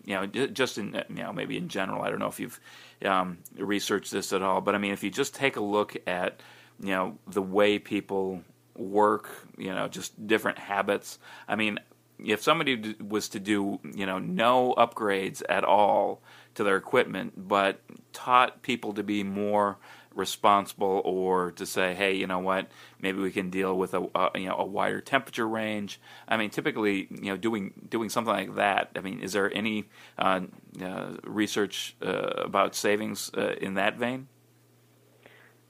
you 0.04 0.14
know, 0.14 0.26
just 0.26 0.78
in 0.78 0.94
you 1.08 1.22
know 1.22 1.32
maybe 1.32 1.56
in 1.56 1.68
general, 1.68 2.02
I 2.02 2.10
don't 2.10 2.18
know 2.18 2.28
if 2.28 2.40
you've 2.40 2.60
um, 3.04 3.38
researched 3.56 4.12
this 4.12 4.32
at 4.32 4.42
all, 4.42 4.60
but 4.60 4.74
I 4.74 4.78
mean, 4.78 4.92
if 4.92 5.02
you 5.02 5.10
just 5.10 5.34
take 5.34 5.56
a 5.56 5.60
look 5.60 5.96
at 6.06 6.40
you 6.80 6.90
know 6.90 7.18
the 7.26 7.42
way 7.42 7.78
people 7.78 8.42
work, 8.76 9.28
you 9.58 9.72
know, 9.74 9.88
just 9.88 10.26
different 10.26 10.58
habits. 10.58 11.18
I 11.46 11.56
mean, 11.56 11.78
if 12.18 12.42
somebody 12.42 12.94
was 13.00 13.28
to 13.30 13.40
do 13.40 13.80
you 13.94 14.06
know 14.06 14.18
no 14.18 14.74
upgrades 14.76 15.42
at 15.48 15.64
all 15.64 16.22
to 16.54 16.64
their 16.64 16.76
equipment, 16.76 17.34
but 17.36 17.80
taught 18.12 18.62
people 18.62 18.94
to 18.94 19.02
be 19.02 19.22
more 19.22 19.78
responsible 20.14 21.02
or 21.04 21.50
to 21.52 21.66
say, 21.66 21.94
hey, 21.94 22.14
you 22.14 22.26
know 22.26 22.38
what, 22.38 22.70
maybe 23.00 23.20
we 23.20 23.30
can 23.30 23.50
deal 23.50 23.76
with 23.76 23.94
a, 23.94 24.06
a, 24.14 24.30
you 24.34 24.46
know 24.46 24.56
a 24.56 24.64
wider 24.64 25.00
temperature 25.00 25.48
range. 25.48 26.00
I 26.28 26.36
mean, 26.36 26.50
typically, 26.50 27.08
you 27.10 27.30
know, 27.30 27.36
doing 27.36 27.72
doing 27.88 28.08
something 28.08 28.32
like 28.32 28.54
that. 28.56 28.90
I 28.96 29.00
mean, 29.00 29.20
is 29.20 29.32
there 29.32 29.52
any 29.52 29.88
uh, 30.18 30.40
uh, 30.80 31.16
research 31.24 31.96
uh, 32.02 32.32
about 32.44 32.74
savings 32.74 33.30
uh, 33.36 33.54
in 33.60 33.74
that 33.74 33.96
vein? 33.96 34.28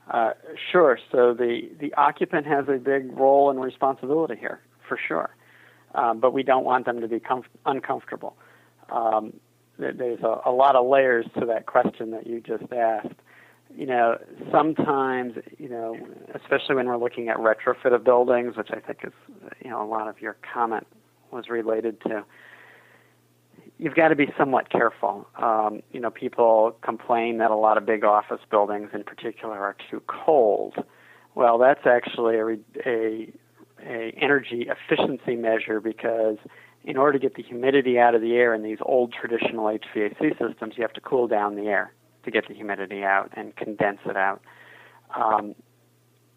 Uh, 0.09 0.31
sure. 0.71 0.99
So 1.11 1.33
the 1.33 1.69
the 1.79 1.93
occupant 1.95 2.45
has 2.45 2.67
a 2.67 2.77
big 2.77 3.11
role 3.17 3.49
and 3.49 3.61
responsibility 3.61 4.35
here, 4.35 4.61
for 4.87 4.99
sure. 5.07 5.35
Um, 5.95 6.19
but 6.19 6.33
we 6.33 6.43
don't 6.43 6.65
want 6.65 6.85
them 6.85 7.01
to 7.01 7.07
be 7.07 7.19
comf- 7.19 7.45
uncomfortable. 7.65 8.35
Um, 8.89 9.33
there's 9.77 10.21
a, 10.21 10.41
a 10.45 10.51
lot 10.51 10.75
of 10.75 10.87
layers 10.87 11.25
to 11.39 11.45
that 11.45 11.65
question 11.65 12.11
that 12.11 12.27
you 12.27 12.41
just 12.41 12.71
asked 12.71 13.15
you 13.75 13.85
know, 13.85 14.17
sometimes, 14.51 15.33
you 15.57 15.67
know, 15.67 15.97
especially 16.35 16.75
when 16.75 16.87
we're 16.87 16.97
looking 16.97 17.29
at 17.29 17.37
retrofit 17.37 17.93
of 17.93 18.03
buildings, 18.03 18.55
which 18.55 18.69
I 18.71 18.79
think 18.79 18.99
is, 19.03 19.13
you 19.63 19.69
know, 19.69 19.83
a 19.83 19.87
lot 19.87 20.07
of 20.07 20.21
your 20.21 20.35
comment 20.53 20.85
was 21.31 21.49
related 21.49 21.99
to, 22.01 22.23
you've 23.79 23.95
got 23.95 24.09
to 24.09 24.15
be 24.15 24.31
somewhat 24.37 24.69
careful. 24.69 25.27
Um, 25.41 25.81
you 25.91 25.99
know, 25.99 26.11
people 26.11 26.75
complain 26.83 27.39
that 27.39 27.49
a 27.49 27.55
lot 27.55 27.77
of 27.77 27.85
big 27.85 28.03
office 28.03 28.41
buildings 28.49 28.89
in 28.93 29.03
particular 29.03 29.57
are 29.57 29.75
too 29.89 30.01
cold. 30.07 30.75
Well, 31.35 31.57
that's 31.57 31.85
actually 31.85 32.37
a, 32.37 32.47
a, 32.85 33.33
a 33.81 34.15
energy 34.21 34.69
efficiency 34.69 35.35
measure 35.35 35.79
because 35.79 36.37
in 36.83 36.97
order 36.97 37.17
to 37.17 37.19
get 37.19 37.35
the 37.35 37.43
humidity 37.43 37.97
out 37.97 38.13
of 38.13 38.21
the 38.21 38.33
air 38.33 38.53
in 38.53 38.61
these 38.61 38.77
old 38.81 39.13
traditional 39.13 39.65
HVAC 39.65 40.37
systems, 40.37 40.73
you 40.77 40.83
have 40.83 40.93
to 40.93 41.01
cool 41.01 41.27
down 41.27 41.55
the 41.55 41.63
air 41.63 41.91
to 42.23 42.31
get 42.31 42.47
the 42.47 42.53
humidity 42.53 43.03
out 43.03 43.31
and 43.33 43.55
condense 43.55 43.99
it 44.05 44.17
out. 44.17 44.41
Um, 45.15 45.55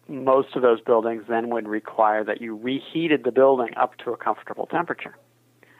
most 0.07 0.55
of 0.55 0.61
those 0.61 0.79
buildings 0.81 1.23
then 1.27 1.49
would 1.49 1.67
require 1.67 2.23
that 2.23 2.41
you 2.41 2.55
reheated 2.55 3.23
the 3.23 3.31
building 3.31 3.69
up 3.75 3.97
to 3.99 4.11
a 4.11 4.17
comfortable 4.17 4.65
temperature. 4.65 5.17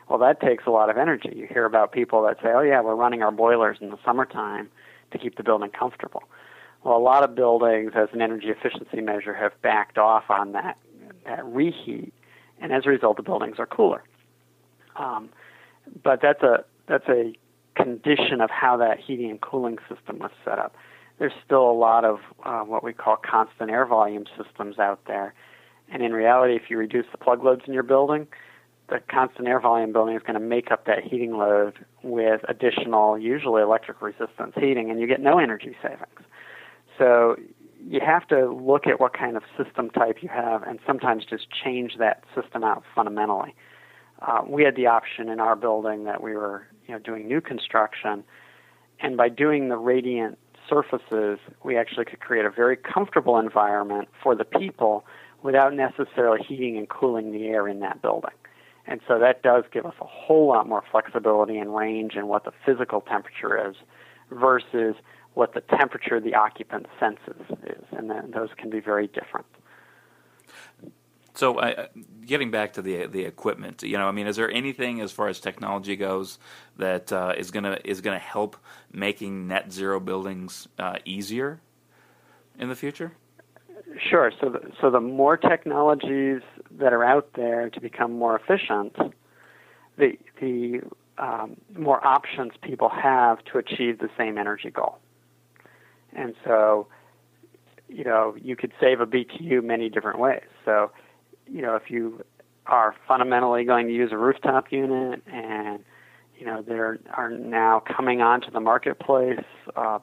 Well, 0.08 0.18
that 0.18 0.40
takes 0.40 0.64
a 0.66 0.70
lot 0.70 0.90
of 0.90 0.96
energy. 0.96 1.32
You 1.34 1.46
hear 1.46 1.64
about 1.64 1.92
people 1.92 2.22
that 2.22 2.38
say, 2.42 2.48
oh, 2.54 2.60
yeah, 2.60 2.80
we're 2.80 2.94
running 2.94 3.22
our 3.22 3.30
boilers 3.30 3.78
in 3.80 3.90
the 3.90 3.98
summertime 4.04 4.68
to 5.12 5.18
keep 5.18 5.36
the 5.36 5.42
building 5.42 5.70
comfortable. 5.70 6.22
Well, 6.84 6.96
a 6.96 6.98
lot 6.98 7.24
of 7.24 7.34
buildings, 7.34 7.92
as 7.94 8.08
an 8.12 8.22
energy 8.22 8.48
efficiency 8.48 9.00
measure, 9.00 9.34
have 9.34 9.52
backed 9.62 9.98
off 9.98 10.24
on 10.30 10.52
that, 10.52 10.78
that 11.24 11.44
reheat, 11.44 12.14
and 12.60 12.72
as 12.72 12.86
a 12.86 12.90
result, 12.90 13.16
the 13.16 13.22
buildings 13.22 13.58
are 13.58 13.66
cooler. 13.66 14.02
Um, 14.96 15.30
but 16.02 16.20
that's 16.22 16.42
a 16.42 16.64
that's 16.86 17.08
a 17.08 17.32
condition 17.82 18.40
of 18.40 18.50
how 18.50 18.76
that 18.76 18.98
heating 18.98 19.30
and 19.30 19.40
cooling 19.40 19.78
system 19.88 20.18
was 20.18 20.30
set 20.44 20.58
up. 20.58 20.74
There's 21.18 21.32
still 21.44 21.68
a 21.68 21.72
lot 21.72 22.04
of 22.04 22.18
uh, 22.44 22.60
what 22.60 22.84
we 22.84 22.92
call 22.92 23.16
constant 23.16 23.70
air 23.70 23.86
volume 23.86 24.24
systems 24.36 24.78
out 24.78 25.00
there. 25.06 25.34
And 25.90 26.02
in 26.02 26.12
reality, 26.12 26.54
if 26.54 26.70
you 26.70 26.78
reduce 26.78 27.06
the 27.10 27.18
plug 27.18 27.42
loads 27.42 27.62
in 27.66 27.72
your 27.72 27.82
building, 27.82 28.26
the 28.88 29.00
constant 29.10 29.48
air 29.48 29.60
volume 29.60 29.92
building 29.92 30.16
is 30.16 30.22
going 30.22 30.38
to 30.38 30.46
make 30.46 30.70
up 30.70 30.86
that 30.86 31.02
heating 31.02 31.36
load 31.36 31.74
with 32.02 32.40
additional, 32.48 33.18
usually 33.18 33.62
electric 33.62 34.00
resistance 34.00 34.52
heating, 34.54 34.90
and 34.90 35.00
you 35.00 35.06
get 35.06 35.20
no 35.20 35.38
energy 35.38 35.76
savings. 35.82 36.20
So 36.96 37.36
you 37.86 38.00
have 38.04 38.26
to 38.28 38.50
look 38.50 38.86
at 38.86 39.00
what 39.00 39.12
kind 39.12 39.36
of 39.36 39.42
system 39.62 39.90
type 39.90 40.18
you 40.22 40.28
have 40.28 40.62
and 40.62 40.78
sometimes 40.86 41.24
just 41.24 41.46
change 41.50 41.96
that 41.98 42.24
system 42.34 42.64
out 42.64 42.82
fundamentally. 42.94 43.54
Uh, 44.20 44.42
we 44.46 44.64
had 44.64 44.76
the 44.76 44.86
option 44.86 45.28
in 45.28 45.40
our 45.40 45.56
building 45.56 46.04
that 46.04 46.22
we 46.22 46.34
were 46.34 46.66
you 46.86 46.94
know, 46.94 46.98
doing 46.98 47.28
new 47.28 47.40
construction. 47.40 48.24
And 49.00 49.16
by 49.16 49.28
doing 49.28 49.68
the 49.68 49.76
radiant 49.76 50.38
surfaces, 50.68 51.38
we 51.62 51.76
actually 51.76 52.04
could 52.04 52.20
create 52.20 52.44
a 52.44 52.50
very 52.50 52.76
comfortable 52.76 53.38
environment 53.38 54.08
for 54.22 54.34
the 54.34 54.44
people 54.44 55.04
without 55.42 55.72
necessarily 55.72 56.42
heating 56.42 56.76
and 56.76 56.88
cooling 56.88 57.32
the 57.32 57.46
air 57.46 57.68
in 57.68 57.80
that 57.80 58.02
building. 58.02 58.32
And 58.86 59.00
so 59.06 59.18
that 59.18 59.42
does 59.42 59.64
give 59.72 59.86
us 59.86 59.94
a 60.00 60.06
whole 60.06 60.48
lot 60.48 60.66
more 60.66 60.82
flexibility 60.90 61.58
and 61.58 61.76
range 61.76 62.14
in 62.14 62.26
what 62.26 62.44
the 62.44 62.52
physical 62.64 63.02
temperature 63.02 63.68
is 63.68 63.76
versus 64.30 64.96
what 65.34 65.54
the 65.54 65.60
temperature 65.60 66.18
the 66.20 66.34
occupant 66.34 66.86
senses 66.98 67.40
is. 67.64 67.84
And 67.92 68.10
then 68.10 68.32
those 68.34 68.48
can 68.56 68.70
be 68.70 68.80
very 68.80 69.06
different. 69.06 69.46
So, 71.38 71.60
uh, 71.60 71.86
getting 72.26 72.50
back 72.50 72.72
to 72.72 72.82
the 72.82 73.06
the 73.06 73.24
equipment, 73.24 73.84
you 73.84 73.96
know, 73.96 74.08
I 74.08 74.10
mean, 74.10 74.26
is 74.26 74.34
there 74.34 74.50
anything 74.50 75.00
as 75.00 75.12
far 75.12 75.28
as 75.28 75.38
technology 75.38 75.94
goes 75.94 76.36
that 76.78 77.12
uh, 77.12 77.32
is 77.36 77.52
gonna 77.52 77.78
is 77.84 78.00
gonna 78.00 78.18
help 78.18 78.56
making 78.92 79.46
net 79.46 79.72
zero 79.72 80.00
buildings 80.00 80.66
uh, 80.80 80.96
easier 81.04 81.60
in 82.58 82.68
the 82.68 82.74
future? 82.74 83.12
Sure. 84.10 84.32
So, 84.40 84.48
the, 84.48 84.72
so 84.80 84.90
the 84.90 84.98
more 84.98 85.36
technologies 85.36 86.42
that 86.72 86.92
are 86.92 87.04
out 87.04 87.28
there 87.34 87.70
to 87.70 87.80
become 87.80 88.18
more 88.18 88.34
efficient, 88.34 88.96
the 89.96 90.18
the 90.40 90.80
um, 91.18 91.56
more 91.76 92.04
options 92.04 92.54
people 92.62 92.88
have 92.88 93.44
to 93.52 93.58
achieve 93.58 94.00
the 94.00 94.10
same 94.18 94.38
energy 94.38 94.70
goal. 94.70 94.98
And 96.12 96.34
so, 96.44 96.88
you 97.88 98.02
know, 98.02 98.34
you 98.36 98.56
could 98.56 98.72
save 98.80 99.00
a 99.00 99.06
BTU 99.06 99.62
many 99.62 99.88
different 99.88 100.18
ways. 100.18 100.42
So 100.64 100.90
you 101.50 101.62
know, 101.62 101.76
if 101.76 101.90
you 101.90 102.24
are 102.66 102.94
fundamentally 103.06 103.64
going 103.64 103.86
to 103.86 103.94
use 103.94 104.12
a 104.12 104.16
rooftop 104.16 104.70
unit 104.70 105.22
and 105.26 105.84
you 106.38 106.46
know 106.46 106.62
there 106.62 106.98
are 107.14 107.30
now 107.30 107.80
coming 107.80 108.20
onto 108.20 108.50
the 108.50 108.60
marketplace 108.60 109.44
uh, 109.76 109.98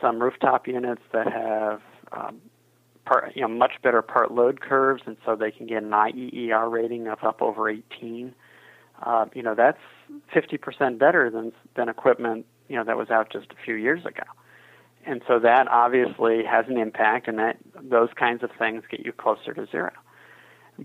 some 0.00 0.20
rooftop 0.20 0.66
units 0.66 1.02
that 1.12 1.32
have 1.32 1.80
um, 2.12 2.40
part, 3.06 3.32
you 3.36 3.42
know 3.42 3.48
much 3.48 3.72
better 3.82 4.02
part 4.02 4.32
load 4.32 4.60
curves 4.60 5.02
and 5.06 5.16
so 5.24 5.36
they 5.36 5.50
can 5.50 5.66
get 5.66 5.82
an 5.82 5.90
IEER 5.90 6.70
rating 6.70 7.06
of 7.06 7.22
up 7.22 7.40
over 7.40 7.68
18 7.68 8.34
uh, 9.02 9.26
you 9.34 9.42
know 9.42 9.54
that's 9.54 9.78
50% 10.34 10.98
better 10.98 11.30
than 11.30 11.52
than 11.76 11.88
equipment 11.88 12.44
you 12.68 12.76
know 12.76 12.84
that 12.84 12.96
was 12.96 13.10
out 13.10 13.30
just 13.30 13.46
a 13.52 13.64
few 13.64 13.74
years 13.76 14.04
ago 14.04 14.24
And 15.06 15.22
so 15.26 15.38
that 15.38 15.68
obviously 15.68 16.44
has 16.44 16.66
an 16.68 16.76
impact, 16.76 17.26
and 17.28 17.38
that 17.38 17.56
those 17.80 18.10
kinds 18.16 18.42
of 18.42 18.50
things 18.58 18.82
get 18.90 19.00
you 19.00 19.12
closer 19.12 19.54
to 19.54 19.66
zero. 19.70 19.92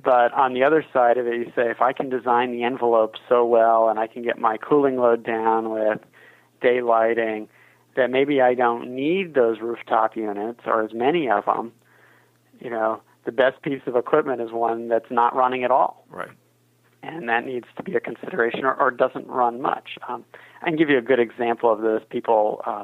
But 0.03 0.33
on 0.33 0.53
the 0.53 0.63
other 0.63 0.83
side 0.91 1.17
of 1.17 1.25
it, 1.25 1.35
you 1.35 1.45
say 1.55 1.69
if 1.69 1.81
I 1.81 1.93
can 1.93 2.09
design 2.09 2.51
the 2.51 2.63
envelope 2.63 3.15
so 3.29 3.45
well, 3.45 3.87
and 3.87 3.97
I 3.97 4.07
can 4.07 4.23
get 4.23 4.37
my 4.37 4.57
cooling 4.57 4.97
load 4.97 5.23
down 5.23 5.69
with 5.69 5.99
daylighting, 6.61 7.47
that 7.95 8.09
maybe 8.09 8.41
I 8.41 8.55
don't 8.55 8.93
need 8.93 9.35
those 9.35 9.61
rooftop 9.61 10.17
units 10.17 10.61
or 10.65 10.83
as 10.83 10.93
many 10.93 11.29
of 11.29 11.45
them. 11.45 11.71
You 12.59 12.69
know, 12.69 13.01
the 13.25 13.31
best 13.31 13.61
piece 13.61 13.81
of 13.85 13.95
equipment 13.95 14.41
is 14.41 14.51
one 14.51 14.89
that's 14.89 15.09
not 15.09 15.35
running 15.35 15.63
at 15.63 15.71
all. 15.71 16.05
Right. 16.09 16.31
And 17.01 17.29
that 17.29 17.45
needs 17.45 17.67
to 17.77 17.83
be 17.83 17.95
a 17.95 17.99
consideration 17.99 18.65
or, 18.65 18.73
or 18.73 18.91
doesn't 18.91 19.27
run 19.27 19.61
much. 19.61 19.97
Um, 20.09 20.25
I 20.61 20.65
can 20.65 20.75
give 20.75 20.89
you 20.89 20.97
a 20.97 21.03
good 21.03 21.19
example 21.19 21.71
of 21.71 21.81
this. 21.81 22.01
People 22.09 22.61
uh, 22.65 22.83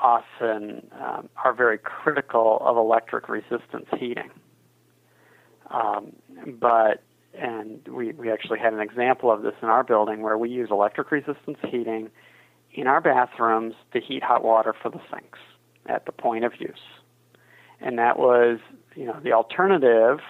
often 0.00 0.86
um, 1.00 1.28
are 1.42 1.54
very 1.54 1.78
critical 1.78 2.58
of 2.60 2.76
electric 2.76 3.28
resistance 3.28 3.86
heating. 3.98 4.30
Um, 5.72 6.12
but 6.60 7.02
and 7.34 7.86
we, 7.88 8.12
we 8.12 8.30
actually 8.30 8.58
had 8.58 8.74
an 8.74 8.80
example 8.80 9.30
of 9.30 9.42
this 9.42 9.54
in 9.62 9.68
our 9.68 9.82
building 9.82 10.20
where 10.20 10.36
we 10.36 10.50
use 10.50 10.68
electric 10.70 11.10
resistance 11.10 11.56
heating 11.66 12.10
in 12.74 12.86
our 12.86 13.00
bathrooms 13.00 13.74
to 13.92 14.00
heat 14.00 14.22
hot 14.22 14.44
water 14.44 14.74
for 14.80 14.90
the 14.90 15.00
sinks 15.10 15.38
at 15.86 16.06
the 16.06 16.12
point 16.12 16.44
of 16.44 16.52
use. 16.58 16.80
And 17.80 17.98
that 17.98 18.18
was, 18.18 18.58
you 18.94 19.06
know, 19.06 19.18
the 19.22 19.32
alternative 19.32 20.20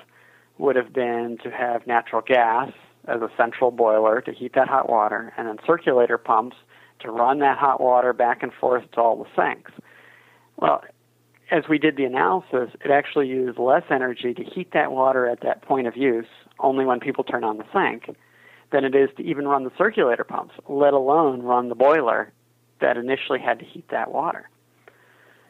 would 0.58 0.76
have 0.76 0.92
been 0.92 1.38
to 1.42 1.50
have 1.50 1.86
natural 1.86 2.22
gas 2.22 2.70
as 3.08 3.20
a 3.20 3.28
central 3.36 3.70
boiler 3.70 4.20
to 4.20 4.32
heat 4.32 4.52
that 4.54 4.68
hot 4.68 4.88
water 4.88 5.32
and 5.36 5.48
then 5.48 5.58
circulator 5.66 6.18
pumps 6.18 6.56
to 7.00 7.10
run 7.10 7.40
that 7.40 7.58
hot 7.58 7.80
water 7.80 8.12
back 8.12 8.42
and 8.42 8.52
forth 8.52 8.88
to 8.92 9.00
all 9.00 9.16
the 9.16 9.28
sinks. 9.36 9.72
Well, 10.56 10.82
as 11.52 11.64
we 11.68 11.78
did 11.78 11.96
the 11.96 12.04
analysis, 12.04 12.70
it 12.82 12.90
actually 12.90 13.28
used 13.28 13.58
less 13.58 13.82
energy 13.90 14.32
to 14.32 14.42
heat 14.42 14.72
that 14.72 14.90
water 14.90 15.28
at 15.28 15.42
that 15.42 15.60
point 15.60 15.86
of 15.86 15.96
use, 15.96 16.26
only 16.58 16.86
when 16.86 16.98
people 16.98 17.22
turn 17.22 17.44
on 17.44 17.58
the 17.58 17.64
sink, 17.72 18.16
than 18.72 18.84
it 18.84 18.94
is 18.94 19.10
to 19.18 19.22
even 19.22 19.46
run 19.46 19.64
the 19.64 19.70
circulator 19.76 20.24
pumps, 20.24 20.54
let 20.66 20.94
alone 20.94 21.42
run 21.42 21.68
the 21.68 21.74
boiler 21.74 22.32
that 22.80 22.96
initially 22.96 23.38
had 23.38 23.58
to 23.58 23.66
heat 23.66 23.84
that 23.90 24.10
water. 24.10 24.48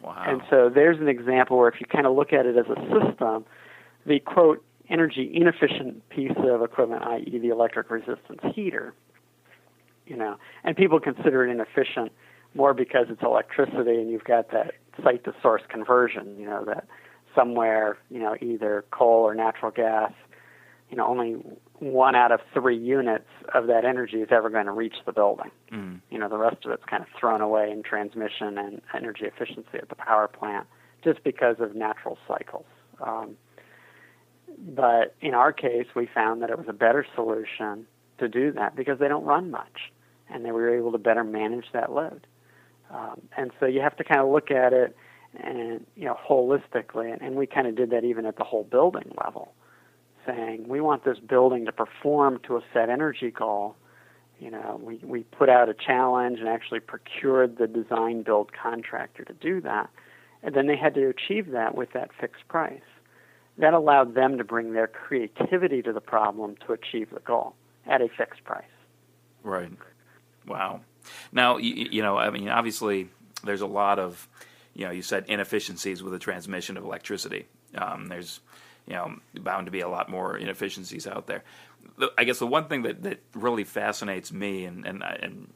Wow. 0.03 0.25
And 0.27 0.43
so 0.51 0.69
there's 0.69 0.99
an 0.99 1.07
example 1.07 1.57
where 1.57 1.69
if 1.69 1.81
you 1.81 1.87
kind 1.87 2.05
of 2.05 2.17
look 2.17 2.33
at 2.33 2.47
it 2.47 2.57
as 2.57 2.67
a 2.67 2.81
system, 2.91 3.45
the 4.05 4.19
quote 4.19 4.63
energy 4.91 5.31
inefficient 5.33 6.07
piece 6.09 6.37
of 6.37 6.63
equipment, 6.63 7.05
i.e., 7.05 7.39
the 7.39 7.51
electric 7.51 7.89
resistance 7.89 8.41
heater, 8.53 8.93
you 10.09 10.17
know, 10.17 10.37
and 10.65 10.77
people 10.77 10.99
consider 10.99 11.47
it 11.47 11.51
inefficient 11.53 12.11
more 12.55 12.75
because 12.75 13.07
it's 13.09 13.23
electricity 13.23 14.01
and 14.01 14.11
you've 14.11 14.25
got 14.25 14.51
that 14.51 14.75
site 15.03 15.25
to 15.25 15.35
source 15.43 15.63
conversion, 15.69 16.37
you 16.39 16.47
know, 16.47 16.65
that 16.65 16.87
somewhere, 17.35 17.99
you 18.11 18.19
know, 18.19 18.37
either 18.41 18.85
coal 18.91 19.23
or 19.23 19.35
natural 19.35 19.71
gas, 19.71 20.13
you 20.91 20.97
know, 20.97 21.07
only 21.07 21.33
one 21.79 22.15
out 22.15 22.31
of 22.31 22.41
three 22.53 22.77
units 22.77 23.29
of 23.55 23.67
that 23.67 23.85
energy 23.85 24.19
is 24.19 24.29
ever 24.31 24.51
going 24.51 24.67
to 24.67 24.73
reach 24.73 24.97
the 25.07 25.13
building. 25.13 25.51
Mm. 25.73 26.01
You 26.11 26.19
know, 26.19 26.29
the 26.29 26.37
rest 26.37 26.65
of 26.65 26.71
it's 26.71 26.85
kind 26.85 27.03
of 27.03 27.09
thrown 27.19 27.41
away 27.41 27.71
in 27.71 27.83
transmission 27.83 28.59
and 28.59 28.81
energy 28.95 29.25
efficiency 29.25 29.79
at 29.79 29.89
the 29.89 29.95
power 29.95 30.29
plant 30.29 30.67
just 31.03 31.25
because 31.25 31.57
of 31.59 31.75
natural 31.75 32.19
cycles. 32.29 32.67
Um, 33.01 33.37
but 34.59 35.15
in 35.21 35.35
our 35.35 35.53
case, 35.53 35.87
we 35.97 36.07
found 36.07 36.43
that 36.43 36.51
it 36.51 36.59
was 36.59 36.69
a 36.69 36.75
better 36.75 37.07
solution 37.15 37.87
to 38.19 38.29
do 38.29 38.53
that 38.53 38.77
because 38.77 38.99
they 38.99 39.09
don't 39.09 39.25
run 39.25 39.51
much, 39.51 39.91
and 40.29 40.45
they 40.45 40.53
were 40.53 40.77
able 40.77 40.93
to 40.93 40.99
better 40.99 41.25
manage 41.25 41.67
that 41.73 41.91
load. 41.91 42.27
Um, 42.93 43.23
and 43.37 43.51
so 43.59 43.67
you 43.67 43.81
have 43.81 43.97
to 43.97 44.05
kind 44.05 44.21
of 44.21 44.29
look 44.29 44.51
at 44.51 44.73
it 44.73 44.97
and 45.43 45.87
you 45.97 46.05
know 46.05 46.19
holistically, 46.29 47.13
and, 47.13 47.23
and 47.23 47.37
we 47.37 47.47
kind 47.47 47.67
of 47.67 47.75
did 47.75 47.91
that 47.91 48.05
even 48.05 48.27
at 48.27 48.37
the 48.37 48.45
whole 48.45 48.65
building 48.65 49.13
level, 49.25 49.55
saying 50.27 50.69
we 50.69 50.81
want 50.81 51.05
this 51.05 51.19
building 51.19 51.65
to 51.67 51.73
perform 51.73 52.39
to 52.47 52.57
a 52.57 52.61
set 52.73 52.91
energy 52.91 53.31
goal. 53.31 53.77
You 54.39 54.51
know, 54.51 54.81
we 54.83 55.01
we 55.03 55.23
put 55.23 55.49
out 55.49 55.69
a 55.69 55.75
challenge 55.75 56.39
and 56.39 56.49
actually 56.49 56.81
procured 56.81 57.59
the 57.59 57.67
design 57.67 58.23
build 58.23 58.51
contractor 58.53 59.25
to 59.25 59.33
do 59.33 59.61
that, 59.63 59.89
and 60.43 60.55
then 60.55 60.67
they 60.67 60.77
had 60.77 60.95
to 60.95 61.09
achieve 61.09 61.51
that 61.53 61.75
with 61.75 61.93
that 61.93 62.11
fixed 62.21 62.47
price. 62.49 62.81
That 63.59 63.75
allowed 63.75 64.15
them 64.15 64.39
to 64.39 64.45
bring 64.45 64.73
their 64.73 64.87
creativity 64.87 65.83
to 65.83 65.93
the 65.93 66.01
problem 66.01 66.57
to 66.67 66.73
achieve 66.73 67.11
the 67.13 67.21
goal 67.21 67.55
at 67.87 68.01
a 68.01 68.09
fixed 68.09 68.45
price. 68.45 68.65
Right. 69.43 69.73
Wow. 70.47 70.81
Now, 71.33 71.57
you, 71.57 71.89
you, 71.91 72.03
know, 72.03 72.17
I 72.17 72.31
mean, 72.31 72.49
obviously, 72.49 73.09
there's 73.45 73.61
a 73.61 73.67
lot 73.67 73.99
of, 73.99 74.29
you 74.75 74.85
know, 74.85 74.91
you 74.91 75.03
said 75.03 75.25
inefficiencies 75.29 76.03
with 76.03 76.13
the 76.13 76.19
transmission 76.19 76.77
of 76.77 76.85
electricity. 76.85 77.47
Um, 77.77 78.07
there's, 78.07 78.41
you 78.87 78.95
know, 78.95 79.17
bound 79.35 79.67
to 79.67 79.73
be 79.73 79.81
a 79.81 79.89
lot 79.89 80.09
more 80.09 80.37
inefficiencies 80.37 81.07
out 81.07 81.27
there. 81.27 81.45
I 82.17 82.25
guess 82.25 82.39
the 82.39 82.47
one 82.47 82.69
thing 82.69 82.83
that, 82.83 83.03
that 83.03 83.21
really 83.35 83.65
fascinates 83.65 84.33
me 84.33 84.65
and, 84.65 84.87
and, 84.87 85.03
and 85.03 85.53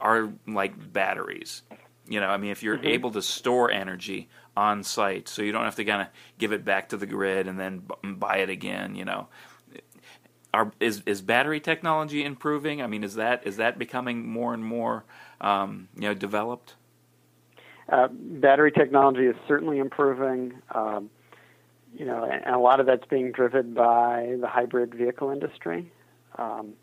are 0.00 0.32
like 0.46 0.92
batteries. 0.92 1.62
You 2.08 2.20
know, 2.20 2.28
I 2.28 2.38
mean, 2.38 2.50
if 2.50 2.62
you're 2.62 2.76
mm-hmm. 2.76 2.86
able 2.86 3.10
to 3.12 3.22
store 3.22 3.70
energy 3.70 4.28
on 4.56 4.82
site, 4.82 5.28
so 5.28 5.42
you 5.42 5.52
don't 5.52 5.64
have 5.64 5.76
to 5.76 5.84
kind 5.84 6.02
of 6.02 6.08
give 6.38 6.52
it 6.52 6.64
back 6.64 6.88
to 6.88 6.96
the 6.96 7.06
grid 7.06 7.46
and 7.46 7.58
then 7.58 7.82
buy 8.02 8.38
it 8.38 8.50
again. 8.50 8.94
You 8.96 9.04
know, 9.04 9.28
are, 10.52 10.72
is 10.80 11.02
is 11.06 11.22
battery 11.22 11.60
technology 11.60 12.24
improving? 12.24 12.82
I 12.82 12.86
mean, 12.86 13.04
is 13.04 13.14
that 13.14 13.46
is 13.46 13.56
that 13.56 13.78
becoming 13.78 14.26
more 14.28 14.52
and 14.54 14.64
more 14.64 15.04
um, 15.40 15.88
you 15.94 16.02
know 16.02 16.14
developed? 16.14 16.74
Uh, 17.88 18.08
battery 18.10 18.72
technology 18.72 19.26
is 19.26 19.36
certainly 19.48 19.78
improving. 19.78 20.54
Um, 20.74 21.10
you 21.92 22.04
know, 22.04 22.24
and 22.24 22.54
a 22.54 22.58
lot 22.58 22.78
of 22.78 22.86
that's 22.86 23.06
being 23.06 23.32
driven 23.32 23.74
by 23.74 24.36
the 24.40 24.46
hybrid 24.46 24.94
vehicle 24.94 25.30
industry 25.30 25.90
um, 26.38 26.74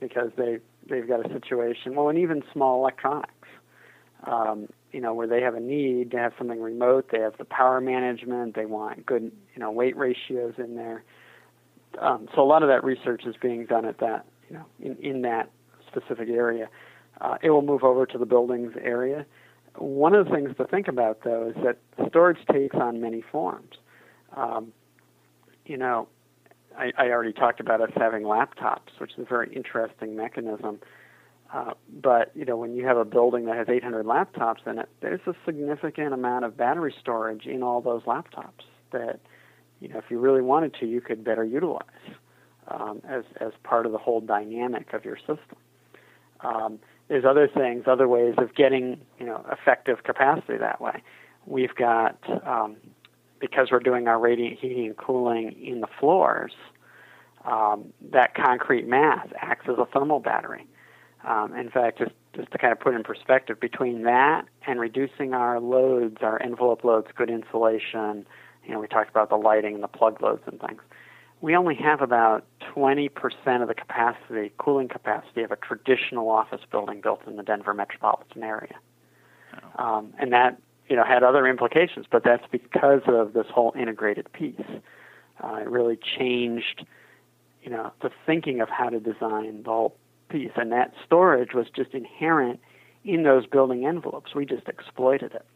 because 0.00 0.30
they 0.36 0.58
they've 0.88 1.08
got 1.08 1.24
a 1.24 1.32
situation. 1.32 1.94
Well, 1.94 2.08
and 2.08 2.18
even 2.18 2.42
small 2.52 2.80
electronics. 2.80 3.28
Um, 4.24 4.68
you 4.92 5.00
know, 5.00 5.14
where 5.14 5.26
they 5.26 5.40
have 5.40 5.54
a 5.54 5.60
need 5.60 6.10
to 6.12 6.18
have 6.18 6.32
something 6.36 6.60
remote, 6.60 7.08
they 7.10 7.18
have 7.20 7.36
the 7.38 7.46
power 7.46 7.80
management, 7.80 8.54
they 8.54 8.66
want 8.66 9.04
good, 9.06 9.32
you 9.54 9.60
know, 9.60 9.70
weight 9.70 9.96
ratios 9.96 10.54
in 10.58 10.76
there 10.76 11.02
um, 12.00 12.28
so 12.34 12.42
a 12.42 12.44
lot 12.44 12.62
of 12.62 12.68
that 12.68 12.84
research 12.84 13.22
is 13.26 13.34
being 13.40 13.66
done 13.66 13.84
at 13.84 13.98
that, 13.98 14.26
you 14.48 14.56
know, 14.56 14.64
in, 14.80 14.96
in 14.96 15.22
that 15.22 15.50
specific 15.86 16.28
area. 16.28 16.68
Uh, 17.20 17.36
it 17.42 17.50
will 17.50 17.62
move 17.62 17.84
over 17.84 18.06
to 18.06 18.18
the 18.18 18.26
buildings 18.26 18.72
area. 18.82 19.26
One 19.76 20.14
of 20.14 20.26
the 20.26 20.32
things 20.32 20.50
to 20.56 20.64
think 20.66 20.88
about, 20.88 21.20
though, 21.24 21.48
is 21.48 21.62
that 21.64 21.78
storage 22.08 22.44
takes 22.50 22.76
on 22.76 23.00
many 23.00 23.22
forms. 23.22 23.76
Um, 24.36 24.72
you 25.64 25.76
know, 25.76 26.08
I, 26.76 26.92
I 26.98 27.10
already 27.10 27.32
talked 27.32 27.60
about 27.60 27.80
us 27.80 27.90
having 27.96 28.22
laptops, 28.22 28.98
which 28.98 29.12
is 29.12 29.20
a 29.20 29.24
very 29.24 29.54
interesting 29.54 30.16
mechanism. 30.16 30.80
Uh, 31.52 31.72
but 32.02 32.32
you 32.34 32.44
know, 32.44 32.56
when 32.56 32.74
you 32.74 32.86
have 32.86 32.96
a 32.96 33.04
building 33.04 33.44
that 33.44 33.56
has 33.56 33.68
800 33.68 34.06
laptops 34.06 34.66
in 34.66 34.78
it, 34.78 34.88
there's 35.00 35.20
a 35.26 35.34
significant 35.44 36.14
amount 36.14 36.44
of 36.44 36.56
battery 36.56 36.94
storage 36.98 37.46
in 37.46 37.62
all 37.62 37.80
those 37.80 38.02
laptops 38.02 38.64
that 38.90 39.20
you 39.82 39.88
know, 39.88 39.98
if 39.98 40.04
you 40.10 40.18
really 40.18 40.42
wanted 40.42 40.74
to, 40.74 40.86
you 40.86 41.00
could 41.00 41.24
better 41.24 41.44
utilize 41.44 41.82
um, 42.68 43.02
as 43.08 43.24
as 43.40 43.52
part 43.64 43.84
of 43.86 43.92
the 43.92 43.98
whole 43.98 44.20
dynamic 44.20 44.92
of 44.92 45.04
your 45.04 45.16
system. 45.16 45.56
Um, 46.40 46.78
there's 47.08 47.24
other 47.24 47.48
things, 47.48 47.84
other 47.86 48.08
ways 48.08 48.34
of 48.38 48.54
getting 48.54 49.00
you 49.18 49.26
know 49.26 49.44
effective 49.50 50.04
capacity 50.04 50.56
that 50.58 50.80
way. 50.80 51.02
We've 51.46 51.74
got 51.74 52.16
um, 52.46 52.76
because 53.40 53.68
we're 53.72 53.80
doing 53.80 54.06
our 54.06 54.20
radiant 54.20 54.58
heating 54.60 54.86
and 54.86 54.96
cooling 54.96 55.52
in 55.60 55.80
the 55.80 55.88
floors. 55.98 56.52
Um, 57.44 57.92
that 58.12 58.36
concrete 58.36 58.86
mass 58.86 59.26
acts 59.40 59.66
as 59.68 59.76
a 59.76 59.84
thermal 59.84 60.20
battery. 60.20 60.64
Um, 61.26 61.56
in 61.56 61.70
fact, 61.70 61.98
just 61.98 62.12
just 62.36 62.50
to 62.52 62.58
kind 62.58 62.72
of 62.72 62.80
put 62.80 62.94
in 62.94 63.02
perspective, 63.02 63.60
between 63.60 64.02
that 64.02 64.46
and 64.66 64.80
reducing 64.80 65.34
our 65.34 65.60
loads, 65.60 66.18
our 66.22 66.40
envelope 66.40 66.84
loads, 66.84 67.08
good 67.16 67.28
insulation, 67.30 68.24
you 68.64 68.72
know, 68.72 68.80
we 68.80 68.86
talked 68.86 69.10
about 69.10 69.28
the 69.28 69.36
lighting 69.36 69.74
and 69.74 69.82
the 69.82 69.88
plug 69.88 70.20
loads 70.22 70.42
and 70.46 70.60
things. 70.60 70.80
We 71.40 71.56
only 71.56 71.74
have 71.76 72.00
about 72.00 72.44
20% 72.74 73.10
of 73.62 73.68
the 73.68 73.74
capacity, 73.74 74.52
cooling 74.58 74.88
capacity 74.88 75.42
of 75.42 75.50
a 75.50 75.56
traditional 75.56 76.30
office 76.30 76.60
building 76.70 77.00
built 77.00 77.26
in 77.26 77.36
the 77.36 77.42
Denver 77.42 77.74
metropolitan 77.74 78.44
area. 78.44 78.76
Oh. 79.78 79.84
Um, 79.84 80.14
and 80.18 80.32
that, 80.32 80.58
you 80.88 80.94
know, 80.94 81.04
had 81.04 81.24
other 81.24 81.46
implications, 81.46 82.06
but 82.10 82.22
that's 82.24 82.44
because 82.50 83.02
of 83.06 83.32
this 83.32 83.46
whole 83.52 83.72
integrated 83.76 84.32
piece. 84.32 84.60
Uh, 85.42 85.56
it 85.56 85.68
really 85.68 85.96
changed, 85.96 86.86
you 87.62 87.70
know, 87.70 87.92
the 88.02 88.10
thinking 88.24 88.60
of 88.60 88.68
how 88.68 88.88
to 88.88 89.00
design 89.00 89.64
the 89.64 89.70
whole 89.70 89.96
piece. 90.28 90.52
And 90.54 90.70
that 90.70 90.92
storage 91.04 91.54
was 91.54 91.66
just 91.74 91.92
inherent 91.92 92.60
in 93.04 93.24
those 93.24 93.46
building 93.46 93.84
envelopes. 93.84 94.34
We 94.34 94.46
just 94.46 94.68
exploited 94.68 95.32
it. 95.34 95.46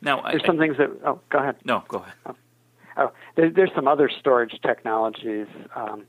Now, 0.00 0.22
there's 0.22 0.42
I, 0.44 0.46
some 0.46 0.58
things 0.58 0.76
that. 0.78 0.90
Oh, 1.04 1.20
go 1.30 1.38
ahead. 1.38 1.56
No, 1.64 1.82
go 1.88 1.98
ahead. 1.98 2.14
Oh, 2.26 2.34
oh 2.96 3.12
there, 3.36 3.50
there's 3.50 3.70
some 3.74 3.88
other 3.88 4.08
storage 4.08 4.58
technologies 4.62 5.46
um, 5.74 6.04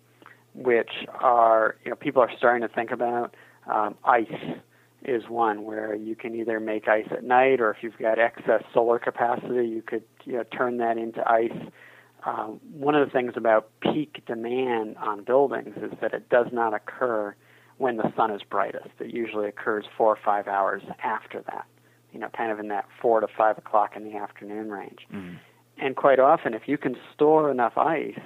which 0.54 0.92
are 1.20 1.76
you 1.84 1.92
know 1.92 1.96
people 1.96 2.22
are 2.22 2.32
starting 2.38 2.68
to 2.68 2.74
think 2.74 2.92
about 2.92 3.36
um, 3.68 3.96
ice. 4.04 4.28
is 5.04 5.24
one 5.30 5.64
where 5.64 5.96
you 5.96 6.16
can 6.16 6.36
either 6.36 6.60
make 6.60 6.88
ice 6.88 7.08
at 7.12 7.24
night, 7.24 7.62
or 7.62 7.72
if 7.72 7.78
you've 7.82 7.98
got 7.98 8.20
excess 8.20 8.64
solar 8.74 9.00
capacity, 9.00 9.68
you 9.68 9.82
could 9.82 10.04
you 10.26 10.34
know, 10.34 10.44
turn 10.44 10.78
that 10.78 10.98
into 10.98 11.28
ice. 11.30 11.72
Um, 12.26 12.60
one 12.74 12.96
of 12.96 13.08
the 13.08 13.12
things 13.12 13.34
about 13.36 13.70
peak 13.80 14.22
demand 14.26 14.98
on 14.98 15.24
buildings 15.24 15.76
is 15.78 15.98
that 16.02 16.14
it 16.14 16.28
does 16.30 16.48
not 16.52 16.74
occur 16.74 17.34
when 17.78 17.96
the 17.96 18.12
sun 18.16 18.32
is 18.32 18.42
brightest. 18.44 18.90
It 19.00 19.14
usually 19.14 19.48
occurs 19.48 19.86
four 19.98 20.14
or 20.14 20.20
five 20.24 20.48
hours 20.48 20.84
after 21.02 21.42
that, 21.44 21.66
you 22.12 22.20
know, 22.20 22.30
kind 22.36 22.52
of 22.52 22.60
in 22.60 22.68
that 22.70 22.86
four 23.02 23.20
to 23.20 23.28
five 23.28 23.58
o'clock 23.58 23.96
in 23.96 24.04
the 24.04 24.16
afternoon 24.18 24.70
range. 24.70 25.00
Mm-hmm. 25.14 25.36
And 25.82 25.96
quite 25.96 26.20
often, 26.20 26.54
if 26.54 26.64
you 26.68 26.78
can 26.78 26.98
store 27.14 27.50
enough 27.50 27.78
ice, 27.78 28.20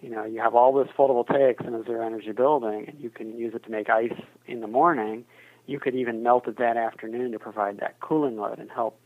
you 0.00 0.08
know, 0.08 0.24
you 0.24 0.40
have 0.40 0.54
all 0.54 0.72
this 0.72 0.88
photovoltaics 0.96 1.66
in 1.66 1.74
a 1.74 1.84
zero 1.84 2.06
energy 2.06 2.32
building, 2.32 2.86
and 2.88 2.98
you 2.98 3.10
can 3.10 3.36
use 3.36 3.54
it 3.54 3.64
to 3.64 3.70
make 3.70 3.90
ice 3.90 4.18
in 4.46 4.60
the 4.60 4.66
morning 4.66 5.24
you 5.70 5.78
could 5.78 5.94
even 5.94 6.22
melt 6.22 6.48
it 6.48 6.58
that 6.58 6.76
afternoon 6.76 7.30
to 7.30 7.38
provide 7.38 7.78
that 7.78 8.00
cooling 8.00 8.36
load 8.36 8.58
and 8.58 8.70
help, 8.70 8.98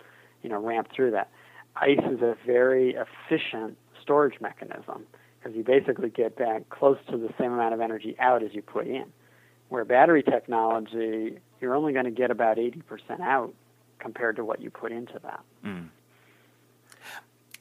you 0.42 0.48
know, 0.48 0.58
ramp 0.58 0.88
through 0.94 1.10
that. 1.10 1.30
Ice 1.76 2.00
is 2.10 2.22
a 2.22 2.36
very 2.46 2.96
efficient 2.96 3.76
storage 4.00 4.40
mechanism 4.40 5.04
because 5.38 5.54
you 5.54 5.62
basically 5.62 6.08
get 6.08 6.36
back 6.36 6.68
close 6.70 6.96
to 7.10 7.18
the 7.18 7.28
same 7.38 7.52
amount 7.52 7.74
of 7.74 7.80
energy 7.80 8.16
out 8.18 8.42
as 8.42 8.54
you 8.54 8.62
put 8.62 8.86
in. 8.86 9.04
Where 9.68 9.84
battery 9.84 10.22
technology, 10.22 11.38
you're 11.60 11.74
only 11.74 11.92
going 11.92 12.06
to 12.06 12.10
get 12.10 12.30
about 12.30 12.56
80% 12.56 12.82
out 13.20 13.52
compared 14.04 14.36
to 14.36 14.44
what 14.44 14.60
you 14.60 14.70
put 14.70 14.92
into 14.92 15.18
that. 15.20 15.40
Mm. 15.64 15.88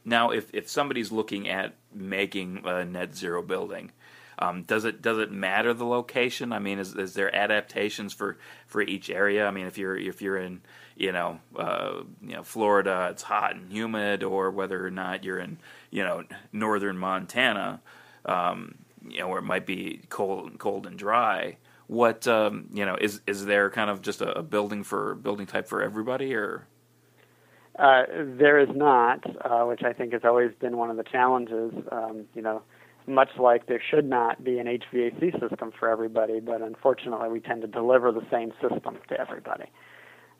Now, 0.03 0.31
if, 0.31 0.53
if 0.53 0.69
somebody's 0.69 1.09
looking 1.09 1.47
at 1.47 1.75
making 1.93 2.63
a 2.65 2.83
net 2.83 3.15
zero 3.15 3.41
building, 3.41 3.93
um, 4.37 4.63
does 4.63 4.83
it 4.83 5.01
does 5.01 5.19
it 5.19 5.31
matter 5.31 5.73
the 5.73 5.85
location? 5.85 6.51
I 6.51 6.59
mean, 6.59 6.79
is, 6.79 6.95
is 6.95 7.13
there 7.13 7.33
adaptations 7.33 8.13
for, 8.13 8.37
for 8.67 8.81
each 8.81 9.09
area? 9.09 9.47
I 9.47 9.51
mean, 9.51 9.67
if 9.67 9.77
you're 9.77 9.95
if 9.95 10.21
you're 10.21 10.37
in 10.37 10.61
you 10.97 11.13
know 11.13 11.39
uh, 11.55 12.01
you 12.21 12.33
know 12.33 12.43
Florida, 12.43 13.07
it's 13.11 13.23
hot 13.23 13.55
and 13.55 13.71
humid, 13.71 14.21
or 14.21 14.51
whether 14.51 14.85
or 14.85 14.91
not 14.91 15.23
you're 15.23 15.39
in 15.39 15.59
you 15.91 16.03
know 16.03 16.23
northern 16.51 16.97
Montana, 16.97 17.79
um, 18.25 18.75
you 19.07 19.19
know 19.19 19.29
where 19.29 19.39
it 19.39 19.43
might 19.43 19.65
be 19.65 20.01
cold 20.09 20.59
cold 20.59 20.87
and 20.87 20.97
dry. 20.97 21.55
What 21.93 22.27
um, 22.27 22.69
you 22.73 22.87
know 22.87 22.97
is 22.99 23.21
is 23.27 23.45
there 23.45 23.69
kind 23.69 23.91
of 23.91 24.01
just 24.01 24.21
a, 24.21 24.39
a 24.39 24.41
building 24.41 24.83
for 24.83 25.13
building 25.13 25.45
type 25.45 25.67
for 25.67 25.83
everybody 25.83 26.33
or? 26.33 26.67
Uh, 27.77 28.03
there 28.17 28.57
is 28.57 28.69
not, 28.73 29.23
uh, 29.45 29.63
which 29.65 29.83
I 29.83 29.93
think 29.93 30.13
has 30.13 30.23
always 30.23 30.51
been 30.59 30.75
one 30.77 30.89
of 30.89 30.97
the 30.97 31.03
challenges. 31.03 31.71
Um, 31.91 32.25
you 32.33 32.41
know, 32.41 32.63
much 33.05 33.29
like 33.37 33.67
there 33.67 33.81
should 33.91 34.09
not 34.09 34.43
be 34.43 34.57
an 34.57 34.65
HVAC 34.65 35.39
system 35.39 35.71
for 35.79 35.87
everybody, 35.87 36.39
but 36.39 36.63
unfortunately 36.63 37.29
we 37.29 37.39
tend 37.39 37.61
to 37.61 37.67
deliver 37.67 38.11
the 38.11 38.25
same 38.31 38.53
system 38.59 38.97
to 39.09 39.19
everybody. 39.19 39.65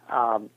Um, 0.10 0.50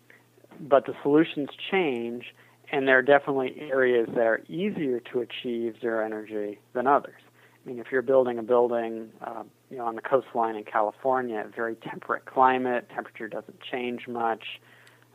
but 0.59 0.87
the 0.87 0.95
solutions 1.03 1.51
change, 1.71 2.25
and 2.73 2.89
there 2.89 2.97
are 2.97 3.03
definitely 3.03 3.55
areas 3.71 4.09
that 4.15 4.27
are 4.27 4.43
easier 4.49 5.01
to 5.13 5.21
achieve 5.21 5.75
zero 5.83 6.03
energy 6.03 6.59
than 6.73 6.87
others. 6.87 7.21
I 7.65 7.69
mean, 7.69 7.81
if 7.81 7.89
you're 7.93 8.01
building 8.01 8.39
a 8.39 8.43
building, 8.43 9.11
uh, 9.21 9.43
you 9.71 9.79
know, 9.79 9.87
on 9.87 9.95
the 9.97 10.03
coastline 10.03 10.57
in 10.57 10.65
California, 10.65 11.45
very 11.55 11.75
temperate 11.77 12.25
climate, 12.25 12.89
temperature 12.95 13.29
doesn't 13.29 13.61
change 13.61 14.07
much. 14.07 14.61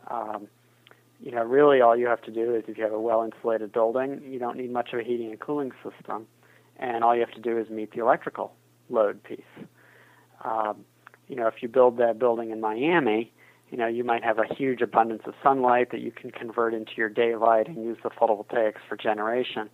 Um, 0.08 0.48
you 1.20 1.30
know, 1.30 1.44
really 1.44 1.80
all 1.80 1.96
you 1.96 2.08
have 2.08 2.22
to 2.22 2.30
do 2.30 2.54
is 2.54 2.64
if 2.66 2.76
you 2.76 2.84
have 2.84 2.92
a 2.92 3.00
well 3.00 3.22
insulated 3.22 3.72
building, 3.72 4.20
you 4.24 4.38
don't 4.38 4.56
need 4.56 4.72
much 4.72 4.92
of 4.92 4.98
a 4.98 5.02
heating 5.02 5.30
and 5.30 5.40
cooling 5.40 5.72
system 5.82 6.26
and 6.82 7.04
all 7.04 7.14
you 7.14 7.20
have 7.20 7.32
to 7.32 7.40
do 7.40 7.58
is 7.58 7.70
meet 7.70 7.92
the 7.92 8.00
electrical 8.00 8.52
load 8.90 9.22
piece. 9.22 9.40
Um, 10.44 10.84
you 11.28 11.36
know, 11.36 11.46
if 11.46 11.62
you 11.62 11.68
build 11.68 11.98
that 11.98 12.18
building 12.18 12.50
in 12.50 12.60
Miami, 12.60 13.32
you 13.70 13.78
know, 13.78 13.86
you 13.86 14.04
might 14.04 14.24
have 14.24 14.38
a 14.38 14.52
huge 14.52 14.82
abundance 14.82 15.22
of 15.24 15.34
sunlight 15.42 15.92
that 15.92 16.00
you 16.00 16.10
can 16.10 16.30
convert 16.30 16.74
into 16.74 16.92
your 16.96 17.08
daylight 17.08 17.68
and 17.68 17.82
use 17.82 17.96
the 18.02 18.10
photovoltaics 18.10 18.80
for 18.88 18.96
generation. 18.96 19.70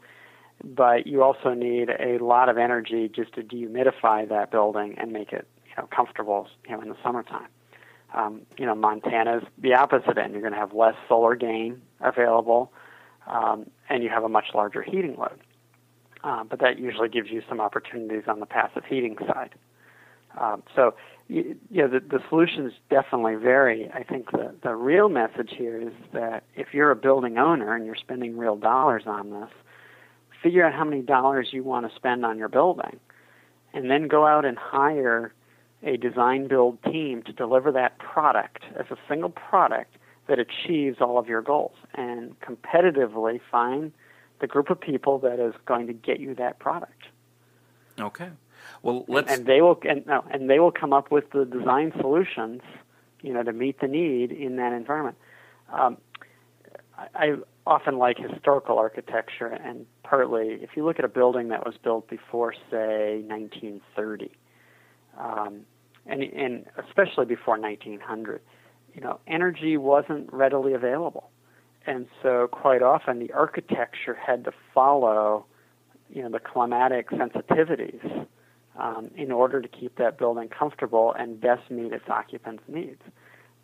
But 0.65 1.07
you 1.07 1.23
also 1.23 1.55
need 1.55 1.89
a 1.91 2.19
lot 2.19 2.49
of 2.49 2.59
energy 2.59 3.09
just 3.09 3.33
to 3.35 3.43
dehumidify 3.43 4.29
that 4.29 4.51
building 4.51 4.97
and 4.99 5.13
make 5.13 5.33
it, 5.33 5.47
you 5.65 5.73
know, 5.77 5.89
comfortable, 5.95 6.49
you 6.69 6.75
know, 6.75 6.83
in 6.83 6.89
the 6.89 6.97
summertime. 7.03 7.49
Um, 8.15 8.43
you 8.57 8.67
know, 8.67 8.75
Montana's 8.75 9.45
the 9.59 9.75
opposite 9.75 10.19
end. 10.19 10.33
You're 10.33 10.41
going 10.41 10.55
to 10.55 10.59
have 10.59 10.73
less 10.73 10.95
solar 11.09 11.37
gain 11.37 11.83
available, 12.01 12.73
um, 13.27 13.71
and 13.89 14.03
you 14.03 14.09
have 14.09 14.25
a 14.25 14.29
much 14.29 14.47
larger 14.55 14.83
heating 14.83 15.17
load. 15.17 15.39
Uh, 16.25 16.43
but 16.45 16.59
that 16.61 16.79
usually 16.79 17.09
gives 17.09 17.31
you 17.31 17.43
some 17.49 17.61
opportunities 17.61 18.25
on 18.27 18.41
the 18.41 18.47
passive 18.47 18.85
heating 18.85 19.17
side. 19.27 19.55
Um, 20.41 20.63
so, 20.75 20.95
you, 21.29 21.57
you 21.71 21.83
know, 21.83 21.89
the, 21.89 22.01
the 22.01 22.23
solutions 22.29 22.73
definitely 22.91 23.37
vary. 23.37 23.91
I 23.93 24.03
think 24.03 24.33
the, 24.33 24.55
the 24.63 24.75
real 24.75 25.09
message 25.09 25.51
here 25.57 25.81
is 25.81 25.93
that 26.13 26.45
if 26.57 26.69
you're 26.73 26.91
a 26.91 26.97
building 26.97 27.39
owner 27.39 27.75
and 27.75 27.87
you're 27.87 27.95
spending 27.95 28.37
real 28.37 28.57
dollars 28.57 29.05
on 29.07 29.31
this, 29.31 29.51
figure 30.43 30.65
out 30.65 30.75
how 30.75 30.85
many 30.85 31.03
dollars 31.03 31.49
you 31.53 31.63
want 31.63 31.89
to 31.89 31.95
spend 31.97 32.25
on 32.25 32.39
your 32.39 32.49
building, 32.49 32.99
and 33.73 33.91
then 33.91 34.09
go 34.09 34.27
out 34.27 34.45
and 34.45 34.59
hire 34.59 35.33
a 35.83 35.97
design 35.97 36.49
build 36.49 36.83
team 36.83 37.23
to 37.23 37.33
deliver 37.33 37.71
that 37.73 37.99
product 37.99 38.65
as 38.77 38.87
a 38.91 38.97
single 39.09 39.31
product 39.31 39.97
that 40.27 40.39
achieves 40.39 40.99
all 41.01 41.19
of 41.19 41.29
your 41.29 41.43
goals, 41.43 41.77
and 41.95 42.39
competitively 42.41 43.41
find– 43.51 43.93
the 44.41 44.47
group 44.47 44.71
of 44.71 44.81
people 44.81 45.19
that 45.19 45.41
is 45.41 45.55
going 45.67 45.87
to 45.87 45.93
get 45.93 46.21
you 46.21 46.35
that 46.37 46.59
product. 46.59 47.05
Okay. 47.99 48.31
Well, 48.83 49.05
let's 49.09 49.31
and, 49.31 49.41
and 49.41 49.49
they 49.49 49.61
will 49.61 49.81
and 49.89 50.07
no, 50.07 50.25
and 50.31 50.49
they 50.49 50.61
will 50.61 50.71
come 50.71 50.93
up 50.93 51.11
with 51.11 51.31
the 51.31 51.45
design 51.45 51.93
solutions, 52.01 52.63
you 53.23 53.33
know, 53.33 53.43
to 53.43 53.53
meet 53.53 53.81
the 53.81 53.89
need 53.89 54.31
in 54.31 54.57
that 54.57 54.73
environment. 54.73 55.17
Um, 55.73 55.99
I, 56.97 57.09
I 57.15 57.37
often 57.69 57.99
like 57.99 58.19
historical 58.19 58.79
architecture, 58.79 59.47
and 59.47 59.87
partly 60.03 60.59
if 60.63 60.71
you 60.77 60.85
look 60.85 60.99
at 60.99 61.05
a 61.05 61.09
building 61.09 61.49
that 61.49 61.65
was 61.65 61.75
built 61.83 62.09
before, 62.09 62.53
say, 62.71 63.23
1930, 63.27 64.31
um, 65.19 65.61
and 66.07 66.23
and 66.23 66.67
especially 66.87 67.27
before 67.27 67.59
1900, 67.59 68.41
you 68.95 69.01
know, 69.01 69.21
energy 69.27 69.77
wasn't 69.77 70.33
readily 70.33 70.73
available 70.73 71.31
and 71.89 72.07
so 72.23 72.49
quite 72.53 72.83
often 72.83 73.19
the 73.19 73.33
architecture 73.33 74.15
had 74.15 74.45
to 74.45 74.53
follow, 74.75 75.47
you 76.11 76.23
know, 76.23 76.29
the 76.29 76.39
climatic 76.39 77.09
sensitivities 77.11 78.27
um, 78.79 79.11
in 79.17 79.33
order 79.33 79.63
to 79.63 79.69
keep 79.69 79.97
that 79.97 80.19
building 80.19 80.49
comfortable 80.51 81.15
and 81.19 81.41
best 81.41 81.71
meet 81.71 81.93
its 81.95 82.05
occupants' 82.11 82.63
needs. 82.69 83.01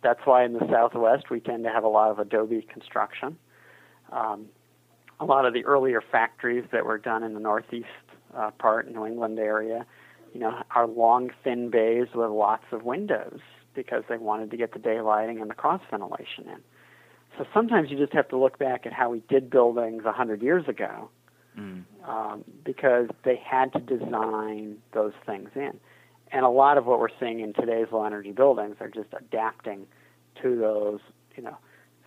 That's 0.01 0.21
why 0.25 0.43
in 0.43 0.53
the 0.53 0.67
Southwest 0.71 1.29
we 1.29 1.39
tend 1.39 1.65
to 1.65 1.69
have 1.69 1.83
a 1.83 1.87
lot 1.87 2.09
of 2.09 2.17
adobe 2.17 2.67
construction. 2.71 3.37
Um, 4.11 4.47
a 5.19 5.25
lot 5.25 5.45
of 5.45 5.53
the 5.53 5.63
earlier 5.65 6.01
factories 6.01 6.65
that 6.71 6.85
were 6.85 6.97
done 6.97 7.23
in 7.23 7.33
the 7.33 7.39
Northeast 7.39 7.87
uh, 8.35 8.51
part, 8.51 8.91
New 8.91 9.05
England 9.05 9.39
area, 9.39 9.85
you 10.33 10.39
know, 10.39 10.61
are 10.71 10.87
long, 10.87 11.31
thin 11.43 11.69
bays 11.69 12.07
with 12.13 12.29
lots 12.29 12.65
of 12.71 12.83
windows 12.83 13.39
because 13.73 14.03
they 14.09 14.17
wanted 14.17 14.51
to 14.51 14.57
get 14.57 14.73
the 14.73 14.79
daylighting 14.79 15.41
and 15.41 15.49
the 15.49 15.55
cross 15.55 15.81
ventilation 15.89 16.47
in. 16.47 16.59
So 17.37 17.45
sometimes 17.53 17.89
you 17.89 17.97
just 17.97 18.13
have 18.13 18.27
to 18.29 18.37
look 18.37 18.57
back 18.57 18.85
at 18.85 18.93
how 18.93 19.09
we 19.09 19.21
did 19.29 19.49
buildings 19.49 20.03
a 20.05 20.11
hundred 20.11 20.41
years 20.41 20.67
ago, 20.67 21.09
mm. 21.57 21.83
um, 22.07 22.43
because 22.63 23.07
they 23.23 23.35
had 23.35 23.73
to 23.73 23.79
design 23.79 24.77
those 24.93 25.13
things 25.25 25.49
in. 25.55 25.79
And 26.31 26.45
a 26.45 26.49
lot 26.49 26.77
of 26.77 26.85
what 26.85 26.99
we're 26.99 27.07
seeing 27.19 27.39
in 27.39 27.53
today's 27.53 27.87
low 27.91 28.03
energy 28.03 28.31
buildings 28.31 28.77
are 28.79 28.89
just 28.89 29.09
adapting 29.17 29.85
to 30.41 30.57
those, 30.57 30.99
you 31.35 31.43
know, 31.43 31.57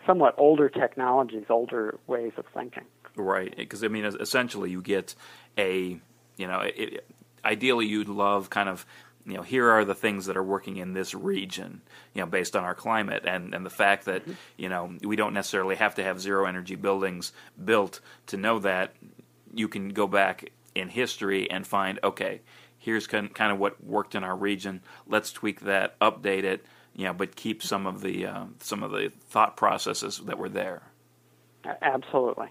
somewhat 0.08 0.34
older 0.38 0.68
technologies, 0.70 1.44
older 1.50 1.98
ways 2.06 2.32
of 2.38 2.46
thinking. 2.54 2.84
Right, 3.14 3.54
because 3.54 3.84
I 3.84 3.88
mean, 3.88 4.04
essentially, 4.04 4.70
you 4.70 4.80
get 4.80 5.14
a, 5.58 6.00
you 6.36 6.46
know, 6.46 6.60
it, 6.60 7.06
ideally 7.44 7.86
you'd 7.86 8.08
love 8.08 8.50
kind 8.50 8.68
of 8.68 8.86
you 9.26 9.34
know, 9.34 9.42
here 9.42 9.68
are 9.68 9.84
the 9.84 9.94
things 9.94 10.24
that 10.24 10.38
are 10.38 10.42
working 10.42 10.78
in 10.78 10.94
this 10.94 11.14
region, 11.14 11.82
you 12.14 12.22
know, 12.22 12.26
based 12.26 12.56
on 12.56 12.64
our 12.64 12.74
climate 12.74 13.24
and, 13.26 13.54
and 13.54 13.64
the 13.64 13.70
fact 13.70 14.06
that, 14.06 14.22
mm-hmm. 14.22 14.32
you 14.56 14.70
know, 14.70 14.96
we 15.04 15.16
don't 15.16 15.34
necessarily 15.34 15.76
have 15.76 15.94
to 15.96 16.02
have 16.02 16.18
zero 16.18 16.46
energy 16.46 16.76
buildings 16.76 17.32
built 17.62 18.00
to 18.28 18.38
know 18.38 18.58
that 18.60 18.94
you 19.52 19.68
can 19.68 19.90
go 19.90 20.06
back 20.06 20.50
in 20.74 20.88
history 20.88 21.50
and 21.50 21.66
find, 21.66 22.00
okay, 22.02 22.40
here's 22.78 23.06
kind 23.06 23.30
of 23.38 23.58
what 23.58 23.84
worked 23.84 24.14
in 24.14 24.24
our 24.24 24.36
region. 24.36 24.80
Let's 25.06 25.30
tweak 25.30 25.60
that, 25.60 25.98
update 26.00 26.44
it, 26.44 26.64
know, 27.04 27.12
but 27.12 27.36
keep 27.36 27.62
some 27.62 27.86
of 27.86 28.00
the 28.00 28.26
uh, 28.26 28.44
some 28.60 28.82
of 28.82 28.90
the 28.90 29.12
thought 29.28 29.56
processes 29.56 30.18
that 30.24 30.38
were 30.38 30.48
there. 30.48 30.82
Absolutely. 31.82 32.48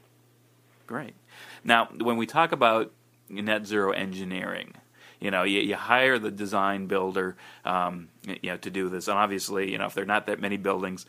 Great. 0.86 1.16
Now, 1.64 1.90
when 2.00 2.18
we 2.18 2.26
talk 2.26 2.52
about 2.52 2.92
net 3.30 3.66
zero 3.66 3.92
engineering, 3.92 4.76
you 5.20 5.32
know, 5.32 5.44
you, 5.44 5.60
you 5.62 5.76
hire 5.76 6.20
the 6.20 6.32
design 6.32 6.88
builder, 6.88 7.36
um, 7.66 8.10
you 8.26 8.52
know, 8.52 8.58
to 8.58 8.70
do 8.70 8.88
this. 8.90 9.08
And 9.08 9.18
obviously, 9.18 9.72
you 9.72 9.78
know, 9.78 9.88
if 9.88 9.94
there 9.94 10.04
are 10.04 10.08
not 10.08 10.28
that 10.28 10.40
many 10.40 10.58
buildings, 10.58 11.06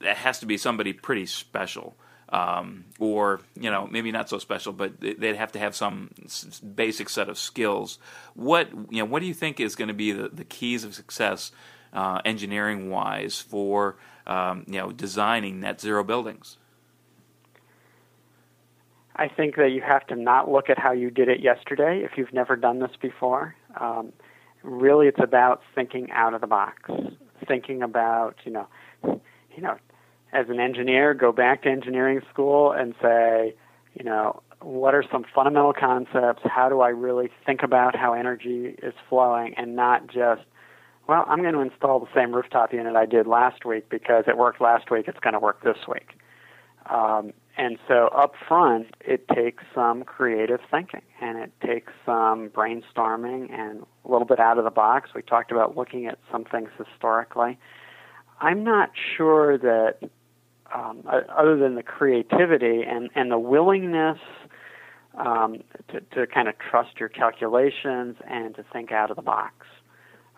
it 0.00 0.16
has 0.16 0.40
to 0.40 0.46
be 0.46 0.56
somebody 0.56 0.92
pretty 0.92 1.26
special. 1.26 1.96
um, 2.30 2.84
or 2.98 3.40
you 3.54 3.70
know 3.70 3.86
maybe 3.86 4.10
not 4.10 4.28
so 4.28 4.38
special, 4.38 4.72
but 4.72 5.00
they'd 5.00 5.36
have 5.36 5.52
to 5.52 5.58
have 5.58 5.76
some 5.76 6.10
basic 6.74 7.08
set 7.08 7.28
of 7.28 7.38
skills. 7.38 7.98
What 8.34 8.70
you 8.90 8.98
know, 8.98 9.04
what 9.04 9.20
do 9.20 9.26
you 9.26 9.34
think 9.34 9.60
is 9.60 9.76
going 9.76 9.88
to 9.88 9.94
be 9.94 10.12
the, 10.12 10.28
the 10.28 10.44
keys 10.44 10.84
of 10.84 10.94
success, 10.94 11.52
uh, 11.94 12.20
engineering 12.24 12.90
wise, 12.90 13.40
for 13.40 13.96
um, 14.26 14.64
you 14.66 14.78
know 14.78 14.92
designing 14.92 15.60
net 15.60 15.80
zero 15.80 16.04
buildings? 16.04 16.58
I 19.16 19.28
think 19.28 19.56
that 19.56 19.70
you 19.70 19.80
have 19.80 20.06
to 20.08 20.16
not 20.16 20.50
look 20.50 20.68
at 20.68 20.78
how 20.78 20.92
you 20.92 21.10
did 21.10 21.28
it 21.28 21.40
yesterday 21.40 22.02
if 22.04 22.18
you've 22.18 22.32
never 22.32 22.56
done 22.56 22.80
this 22.80 22.90
before. 23.00 23.54
Um, 23.80 24.12
really, 24.62 25.06
it's 25.06 25.20
about 25.22 25.62
thinking 25.74 26.10
out 26.10 26.34
of 26.34 26.40
the 26.40 26.48
box, 26.48 26.90
thinking 27.46 27.82
about 27.82 28.36
you 28.44 28.52
know, 28.52 28.66
you 29.04 29.62
know, 29.62 29.76
as 30.32 30.48
an 30.48 30.58
engineer, 30.58 31.14
go 31.14 31.32
back 31.32 31.62
to 31.62 31.68
engineering 31.70 32.20
school 32.32 32.72
and 32.72 32.94
say, 33.00 33.54
you 33.94 34.04
know, 34.04 34.42
what 34.60 34.94
are 34.94 35.04
some 35.12 35.24
fundamental 35.34 35.72
concepts? 35.72 36.42
How 36.44 36.68
do 36.68 36.80
I 36.80 36.88
really 36.88 37.30
think 37.46 37.62
about 37.62 37.94
how 37.94 38.14
energy 38.14 38.74
is 38.82 38.94
flowing 39.08 39.54
and 39.56 39.76
not 39.76 40.06
just, 40.08 40.42
well, 41.06 41.24
I'm 41.28 41.42
going 41.42 41.54
to 41.54 41.60
install 41.60 42.00
the 42.00 42.08
same 42.14 42.34
rooftop 42.34 42.72
unit 42.72 42.96
I 42.96 43.06
did 43.06 43.26
last 43.26 43.64
week 43.64 43.88
because 43.88 44.24
it 44.26 44.36
worked 44.36 44.60
last 44.60 44.90
week, 44.90 45.06
it's 45.08 45.18
going 45.20 45.34
to 45.34 45.40
work 45.40 45.62
this 45.62 45.76
week. 45.88 46.18
Um, 46.86 47.32
and 47.56 47.78
so 47.86 48.08
up 48.08 48.34
front, 48.48 48.94
it 49.00 49.26
takes 49.28 49.62
some 49.74 50.04
creative 50.04 50.60
thinking 50.70 51.02
and 51.20 51.38
it 51.38 51.52
takes 51.64 51.92
some 52.04 52.48
brainstorming 52.50 53.52
and 53.52 53.84
a 54.04 54.10
little 54.10 54.26
bit 54.26 54.40
out 54.40 54.58
of 54.58 54.64
the 54.64 54.70
box. 54.70 55.10
We 55.14 55.22
talked 55.22 55.52
about 55.52 55.76
looking 55.76 56.06
at 56.06 56.18
some 56.30 56.44
things 56.44 56.70
historically. 56.76 57.58
I'm 58.40 58.64
not 58.64 58.90
sure 59.16 59.56
that 59.58 59.98
um, 60.74 61.04
other 61.06 61.56
than 61.56 61.76
the 61.76 61.82
creativity 61.82 62.82
and, 62.82 63.08
and 63.14 63.30
the 63.30 63.38
willingness 63.38 64.18
um, 65.16 65.62
to, 65.88 66.00
to 66.00 66.26
kind 66.26 66.48
of 66.48 66.54
trust 66.58 66.98
your 66.98 67.08
calculations 67.08 68.16
and 68.28 68.54
to 68.56 68.64
think 68.72 68.90
out 68.90 69.10
of 69.10 69.16
the 69.16 69.22
box. 69.22 69.66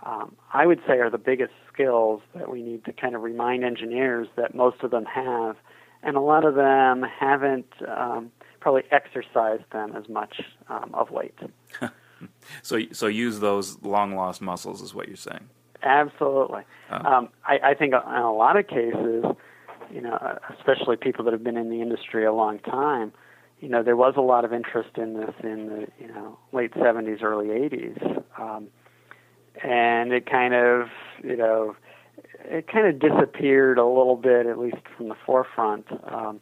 Um, 0.07 0.37
I 0.53 0.67
would 0.67 0.81
say 0.87 0.99
are 0.99 1.11
the 1.11 1.19
biggest 1.19 1.53
skills 1.73 2.23
that 2.35 2.49
we 2.49 2.63
need 2.63 2.85
to 2.85 2.93
kind 2.93 3.17
of 3.17 3.23
remind 3.23 3.65
engineers 3.65 4.29
that 4.37 4.55
most 4.55 4.83
of 4.83 4.93
them 4.93 5.05
have, 5.05 5.57
and 6.03 6.17
a 6.17 6.21
lot 6.21 6.45
of 6.45 6.55
them 6.55 7.03
haven't 7.03 7.73
um, 7.89 8.31
probably 8.61 8.85
exercised 8.93 9.65
them 9.73 9.97
as 9.97 10.09
much 10.09 10.41
um, 10.69 10.91
of 10.95 11.11
late. 11.11 11.37
so, 12.63 12.79
so 12.93 13.09
use 13.09 13.41
those 13.41 13.83
long 13.83 14.15
lost 14.15 14.41
muscles, 14.41 14.81
is 14.81 14.95
what 14.95 15.09
you're 15.09 15.17
saying. 15.17 15.49
Absolutely. 15.83 16.63
Uh. 16.89 17.03
Um, 17.05 17.29
I, 17.45 17.71
I 17.71 17.75
think 17.75 17.93
in 17.93 18.23
a 18.23 18.33
lot 18.33 18.57
of 18.57 18.69
cases, 18.69 19.25
you 19.91 20.01
know, 20.01 20.39
especially 20.57 20.97
people 20.97 21.25
that 21.25 21.33
have 21.33 21.45
been 21.45 21.57
in 21.57 21.69
the 21.69 21.83
industry 21.83 22.25
a 22.25 22.33
long 22.33 22.61
time, 22.61 23.13
you 23.61 23.69
know, 23.69 23.83
there 23.83 23.97
was 23.97 24.15
a 24.17 24.21
lot 24.21 24.45
of 24.45 24.53
interest 24.53 24.91
in 24.97 25.15
this 25.15 25.35
in 25.43 25.67
the 25.67 25.87
you 25.99 26.09
know 26.09 26.39
late 26.53 26.73
'70s, 26.73 27.23
early 27.23 27.47
'80s, 27.47 28.23
um, 28.39 28.69
and 29.63 30.13
it 30.13 30.27
kind 30.31 30.55
of 30.55 30.89
you 31.23 31.37
know 31.37 31.77
it 32.45 32.67
kind 32.69 32.87
of 32.87 32.99
disappeared 32.99 33.79
a 33.79 33.87
little 33.87 34.17
bit, 34.17 34.47
at 34.47 34.59
least 34.59 34.77
from 34.97 35.09
the 35.09 35.17
forefront. 35.27 35.87
Um, 36.05 36.41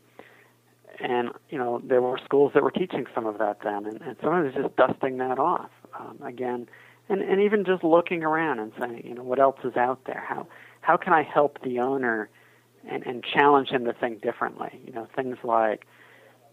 and 1.01 1.31
you 1.51 1.59
know, 1.59 1.81
there 1.85 2.03
were 2.03 2.19
schools 2.25 2.53
that 2.55 2.63
were 2.63 2.71
teaching 2.71 3.07
some 3.15 3.27
of 3.27 3.39
that 3.39 3.59
then, 3.65 3.87
and, 3.87 4.01
and 4.03 4.17
some 4.23 4.35
of 4.35 4.45
it 4.47 4.55
was 4.55 4.65
just 4.65 4.77
dusting 4.77 5.19
that 5.19 5.39
off 5.39 5.71
um, 5.99 6.19
again, 6.23 6.69
and 7.09 7.21
and 7.21 7.41
even 7.41 7.65
just 7.65 7.83
looking 7.83 8.23
around 8.23 8.61
and 8.61 8.73
saying, 8.81 9.03
you 9.05 9.15
know, 9.15 9.23
what 9.23 9.39
else 9.39 9.59
is 9.65 9.77
out 9.77 10.05
there? 10.07 10.25
How 10.27 10.47
how 10.81 10.97
can 10.97 11.13
I 11.13 11.23
help 11.23 11.63
the 11.63 11.81
owner? 11.81 12.29
and, 12.89 13.05
and 13.07 13.25
challenge 13.25 13.69
him 13.69 13.85
to 13.85 13.93
think 13.93 14.23
differently. 14.23 14.81
You 14.87 14.93
know, 14.93 15.09
things 15.15 15.37
like, 15.43 15.87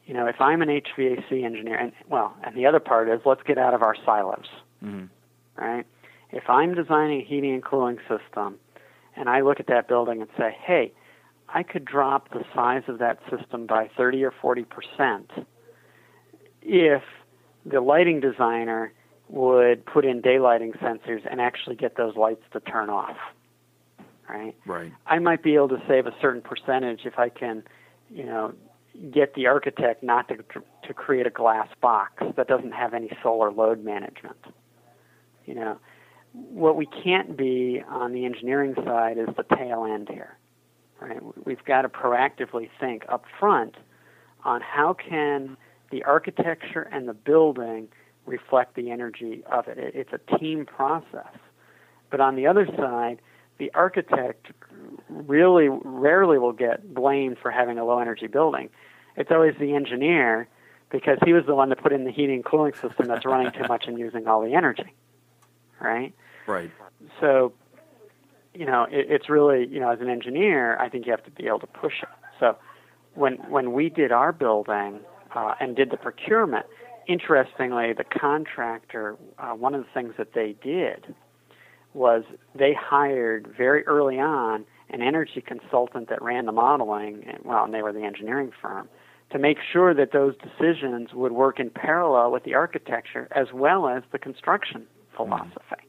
you 0.06 0.14
know, 0.14 0.28
if 0.28 0.40
I'm 0.40 0.62
an 0.62 0.70
HVAC 0.70 1.44
engineer, 1.44 1.78
and 1.78 1.92
well, 2.10 2.36
and 2.44 2.56
the 2.56 2.66
other 2.66 2.80
part 2.80 3.10
is 3.10 3.22
let's 3.26 3.44
get 3.44 3.58
out 3.58 3.74
of 3.74 3.82
our 3.82 3.96
silos, 4.06 4.48
mm-hmm. 4.84 5.06
right? 5.56 5.86
If 6.32 6.50
I'm 6.50 6.74
designing 6.74 7.22
a 7.22 7.24
heating 7.24 7.54
and 7.54 7.64
cooling 7.64 7.98
system, 8.08 8.58
and 9.16 9.30
I 9.30 9.42
look 9.42 9.60
at 9.60 9.68
that 9.68 9.88
building 9.88 10.22
and 10.22 10.30
say, 10.38 10.56
hey, 10.66 10.94
I 11.50 11.64
could 11.64 11.84
drop 11.84 12.30
the 12.30 12.44
size 12.56 12.84
of 12.88 13.00
that 13.00 13.20
system 13.30 13.66
by 13.66 13.90
30 13.98 14.24
or 14.24 14.32
40 14.42 14.64
percent 14.64 15.32
if 16.62 17.04
the 17.66 17.82
lighting 17.82 18.20
designer 18.20 18.94
would 19.28 19.86
put 19.86 20.06
in 20.06 20.22
daylighting 20.22 20.78
sensors 20.80 21.22
and 21.30 21.42
actually 21.42 21.76
get 21.76 21.98
those 21.98 22.16
lights 22.16 22.44
to 22.54 22.60
turn 22.60 22.90
off 22.90 23.18
right? 24.32 24.56
Right. 24.66 24.92
I 25.06 25.20
might 25.20 25.44
be 25.44 25.56
able 25.56 25.70
to 25.70 25.82
save 25.88 26.08
a 26.08 26.14
certain 26.22 26.42
percentage 26.42 27.02
if 27.06 27.20
I 27.20 27.30
can, 27.30 27.64
you 28.10 28.26
know, 28.26 28.54
get 29.12 29.34
the 29.36 29.48
architect 29.48 30.04
not 30.04 30.28
to 30.30 30.38
to 30.88 30.94
create 30.94 31.28
a 31.28 31.30
glass 31.30 31.68
box 31.80 32.24
that 32.36 32.48
doesn't 32.48 32.74
have 32.74 32.94
any 32.94 33.10
solar 33.22 33.52
load 33.52 33.84
management. 33.84 34.38
You 35.46 35.56
know, 35.56 35.78
what 36.34 36.76
we 36.76 36.86
can't 36.86 37.36
be 37.36 37.82
on 37.88 38.14
the 38.14 38.26
engineering 38.26 38.74
side 38.86 39.18
is 39.18 39.28
the 39.36 39.44
tail 39.56 39.86
end 39.86 40.10
here. 40.10 40.38
Right? 41.00 41.20
We've 41.46 41.64
got 41.66 41.82
to 41.82 41.90
proactively 41.90 42.70
think 42.80 43.06
up 43.10 43.26
front 43.40 43.76
on 44.44 44.62
how 44.62 44.94
can 44.94 45.58
the 45.92 46.04
architecture 46.04 46.84
and 46.92 47.08
the 47.08 47.14
building 47.14 47.90
reflect 48.26 48.76
the 48.76 48.92
energy 48.92 49.44
of 49.52 49.68
it. 49.68 49.78
It's 49.78 50.12
a 50.14 50.38
team 50.38 50.66
process. 50.66 51.36
But 52.10 52.20
on 52.20 52.36
the 52.36 52.48
other 52.48 52.68
side, 52.78 53.20
the 53.58 53.72
architect 53.74 54.52
really 55.10 55.70
rarely 55.70 56.38
will 56.38 56.54
get 56.54 56.94
blamed 56.94 57.38
for 57.42 57.52
having 57.52 57.78
a 57.78 57.86
low 57.86 58.00
energy 58.00 58.28
building. 58.28 58.70
It's 59.18 59.32
always 59.32 59.56
the 59.60 59.74
engineer 59.74 60.48
because 60.92 61.18
he 61.26 61.34
was 61.34 61.46
the 61.46 61.56
one 61.56 61.70
that 61.70 61.82
put 61.82 61.94
in 61.94 62.04
the 62.04 62.12
heating 62.12 62.36
and 62.36 62.46
cooling 62.46 62.74
system 62.74 63.08
that's 63.08 63.26
running 63.26 63.52
too 63.52 63.68
much 63.68 63.86
and 63.88 63.98
using 63.98 64.28
all 64.28 64.42
the 64.42 64.54
energy. 64.54 64.94
Right? 65.82 66.14
Right. 66.48 66.72
So, 67.20 67.54
you 68.54 68.66
know, 68.66 68.84
it, 68.84 69.08
it's 69.10 69.30
really, 69.30 69.68
you 69.68 69.80
know, 69.80 69.90
as 69.90 70.00
an 70.00 70.10
engineer, 70.10 70.78
I 70.78 70.90
think 70.90 71.06
you 71.06 71.12
have 71.12 71.24
to 71.26 71.32
be 71.32 71.48
able 71.48 71.60
to 71.60 71.68
push 71.68 72.02
it. 72.02 72.10
So, 72.40 72.58
when 73.14 73.36
when 73.50 73.74
we 73.74 73.90
did 73.90 74.12
our 74.12 74.32
building 74.32 75.00
uh, 75.36 75.56
and 75.60 75.76
did 75.76 75.92
the 75.92 75.98
procurement, 75.98 76.66
interestingly, 77.08 77.94
the 77.94 78.04
contractor, 78.04 79.18
uh, 79.38 79.52
one 79.52 79.76
of 79.76 79.82
the 79.82 79.90
things 79.94 80.14
that 80.18 80.34
they 80.34 80.56
did 80.64 81.14
was 81.94 82.24
they 82.56 82.74
hired 82.74 83.54
very 83.58 83.86
early 83.86 84.20
on 84.20 84.66
an 84.90 85.02
energy 85.02 85.42
consultant 85.42 86.10
that 86.10 86.22
ran 86.22 86.46
the 86.46 86.52
modeling, 86.52 87.24
and, 87.26 87.40
well, 87.44 87.64
and 87.64 87.74
they 87.74 87.82
were 87.82 87.94
the 87.94 88.04
engineering 88.04 88.52
firm, 88.62 88.88
to 89.32 89.40
make 89.40 89.58
sure 89.72 89.94
that 89.94 90.12
those 90.12 90.36
decisions 90.38 91.14
would 91.14 91.32
work 91.32 91.60
in 91.60 91.70
parallel 91.70 92.32
with 92.32 92.44
the 92.44 92.54
architecture 92.54 93.28
as 93.32 93.48
well 93.54 93.88
as 93.88 94.04
the 94.12 94.20
construction 94.20 94.86
philosophy. 95.16 95.56
Mm-hmm. 95.70 95.88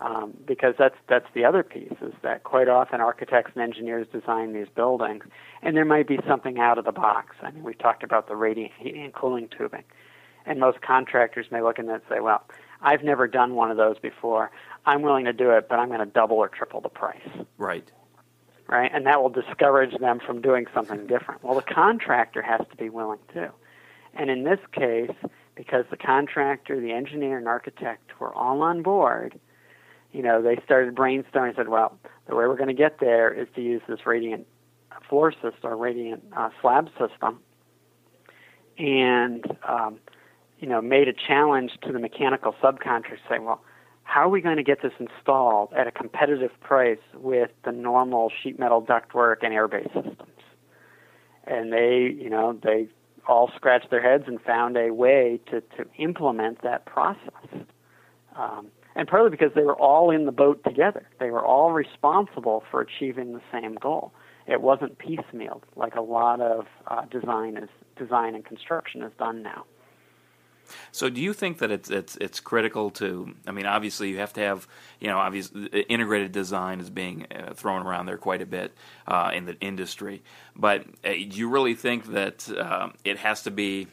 Um, 0.00 0.34
because 0.44 0.74
that's 0.76 0.96
that's 1.08 1.26
the 1.34 1.44
other 1.44 1.62
piece 1.62 1.94
is 2.02 2.12
that 2.22 2.42
quite 2.42 2.68
often 2.68 3.00
architects 3.00 3.52
and 3.54 3.62
engineers 3.62 4.08
design 4.12 4.52
these 4.52 4.66
buildings, 4.74 5.24
and 5.62 5.76
there 5.76 5.84
might 5.84 6.08
be 6.08 6.18
something 6.26 6.58
out 6.58 6.78
of 6.78 6.84
the 6.84 6.92
box. 6.92 7.36
I 7.40 7.52
mean, 7.52 7.62
we've 7.62 7.78
talked 7.78 8.02
about 8.02 8.26
the 8.26 8.34
radiant 8.34 8.72
heating 8.76 9.04
and 9.04 9.14
cooling 9.14 9.48
tubing, 9.56 9.84
and 10.46 10.58
most 10.58 10.80
contractors 10.80 11.46
may 11.52 11.62
look 11.62 11.78
at 11.78 11.86
that 11.86 11.92
and 11.92 12.02
say, 12.08 12.18
"Well, 12.18 12.42
I've 12.84 13.02
never 13.02 13.26
done 13.26 13.54
one 13.54 13.70
of 13.70 13.76
those 13.76 13.98
before. 13.98 14.50
I'm 14.86 15.02
willing 15.02 15.24
to 15.24 15.32
do 15.32 15.50
it, 15.50 15.68
but 15.68 15.78
I'm 15.78 15.88
going 15.88 16.00
to 16.00 16.06
double 16.06 16.36
or 16.36 16.48
triple 16.48 16.80
the 16.80 16.90
price. 16.90 17.28
Right. 17.56 17.90
Right? 18.68 18.90
And 18.92 19.06
that 19.06 19.22
will 19.22 19.30
discourage 19.30 19.98
them 19.98 20.20
from 20.24 20.42
doing 20.42 20.66
something 20.74 21.06
different. 21.06 21.42
Well, 21.42 21.54
the 21.54 21.62
contractor 21.62 22.42
has 22.42 22.60
to 22.70 22.76
be 22.76 22.90
willing 22.90 23.20
too. 23.32 23.48
And 24.14 24.30
in 24.30 24.44
this 24.44 24.60
case, 24.72 25.10
because 25.54 25.84
the 25.90 25.96
contractor, 25.96 26.80
the 26.80 26.92
engineer, 26.92 27.38
and 27.38 27.46
architect 27.46 28.18
were 28.20 28.34
all 28.34 28.62
on 28.62 28.82
board, 28.82 29.38
you 30.12 30.22
know, 30.22 30.40
they 30.40 30.56
started 30.64 30.94
brainstorming 30.94 31.48
and 31.48 31.56
said, 31.56 31.68
well, 31.68 31.98
the 32.28 32.34
way 32.34 32.46
we're 32.46 32.56
going 32.56 32.68
to 32.68 32.74
get 32.74 33.00
there 33.00 33.32
is 33.32 33.48
to 33.56 33.60
use 33.60 33.82
this 33.88 34.06
radiant 34.06 34.46
floor 35.08 35.32
system 35.32 35.52
or 35.64 35.76
radiant 35.76 36.22
uh, 36.36 36.50
slab 36.60 36.88
system. 36.98 37.40
And, 38.78 39.44
um, 39.68 39.98
you 40.58 40.68
know, 40.68 40.80
made 40.80 41.08
a 41.08 41.12
challenge 41.12 41.72
to 41.82 41.92
the 41.92 41.98
mechanical 41.98 42.54
subcontractor 42.62 43.18
saying, 43.28 43.44
well, 43.44 43.62
how 44.04 44.20
are 44.20 44.28
we 44.28 44.40
going 44.40 44.56
to 44.56 44.62
get 44.62 44.82
this 44.82 44.92
installed 44.98 45.72
at 45.76 45.86
a 45.86 45.92
competitive 45.92 46.50
price 46.60 46.98
with 47.14 47.50
the 47.64 47.72
normal 47.72 48.30
sheet 48.42 48.58
metal 48.58 48.82
ductwork 48.82 49.36
and 49.42 49.52
air-based 49.52 49.92
systems? 49.94 50.42
And 51.46 51.72
they, 51.72 52.14
you 52.16 52.30
know, 52.30 52.58
they 52.62 52.88
all 53.28 53.50
scratched 53.56 53.90
their 53.90 54.02
heads 54.02 54.24
and 54.26 54.40
found 54.40 54.76
a 54.76 54.92
way 54.92 55.40
to, 55.50 55.60
to 55.60 55.84
implement 55.98 56.62
that 56.62 56.86
process. 56.86 57.66
Um, 58.36 58.68
and 58.96 59.08
partly 59.08 59.30
because 59.30 59.50
they 59.54 59.62
were 59.62 59.76
all 59.76 60.10
in 60.10 60.26
the 60.26 60.32
boat 60.32 60.62
together. 60.64 61.08
They 61.18 61.30
were 61.30 61.44
all 61.44 61.72
responsible 61.72 62.62
for 62.70 62.80
achieving 62.80 63.32
the 63.32 63.40
same 63.52 63.74
goal. 63.74 64.12
It 64.46 64.60
wasn't 64.60 64.98
piecemeal 64.98 65.62
like 65.74 65.94
a 65.94 66.02
lot 66.02 66.40
of 66.40 66.66
uh, 66.86 67.06
design 67.06 67.56
is 67.56 67.68
design 67.96 68.34
and 68.34 68.44
construction 68.44 69.02
is 69.02 69.12
done 69.18 69.42
now. 69.42 69.64
So, 70.92 71.10
do 71.10 71.20
you 71.20 71.32
think 71.32 71.58
that 71.58 71.70
it's 71.70 71.90
it's 71.90 72.16
it's 72.20 72.40
critical 72.40 72.90
to? 72.92 73.34
I 73.46 73.52
mean, 73.52 73.66
obviously, 73.66 74.10
you 74.10 74.18
have 74.18 74.32
to 74.34 74.40
have 74.40 74.66
you 75.00 75.08
know, 75.08 75.18
obviously, 75.18 75.66
integrated 75.82 76.32
design 76.32 76.80
is 76.80 76.88
being 76.88 77.26
uh, 77.30 77.52
thrown 77.52 77.86
around 77.86 78.06
there 78.06 78.16
quite 78.16 78.40
a 78.40 78.46
bit 78.46 78.72
uh, 79.06 79.30
in 79.34 79.44
the 79.44 79.58
industry. 79.60 80.22
But 80.56 80.86
uh, 81.04 81.10
do 81.12 81.38
you 81.38 81.48
really 81.48 81.74
think 81.74 82.12
that 82.12 82.48
uh, 82.50 82.88
it 83.04 83.18
has 83.18 83.42
to 83.42 83.50
be, 83.50 83.88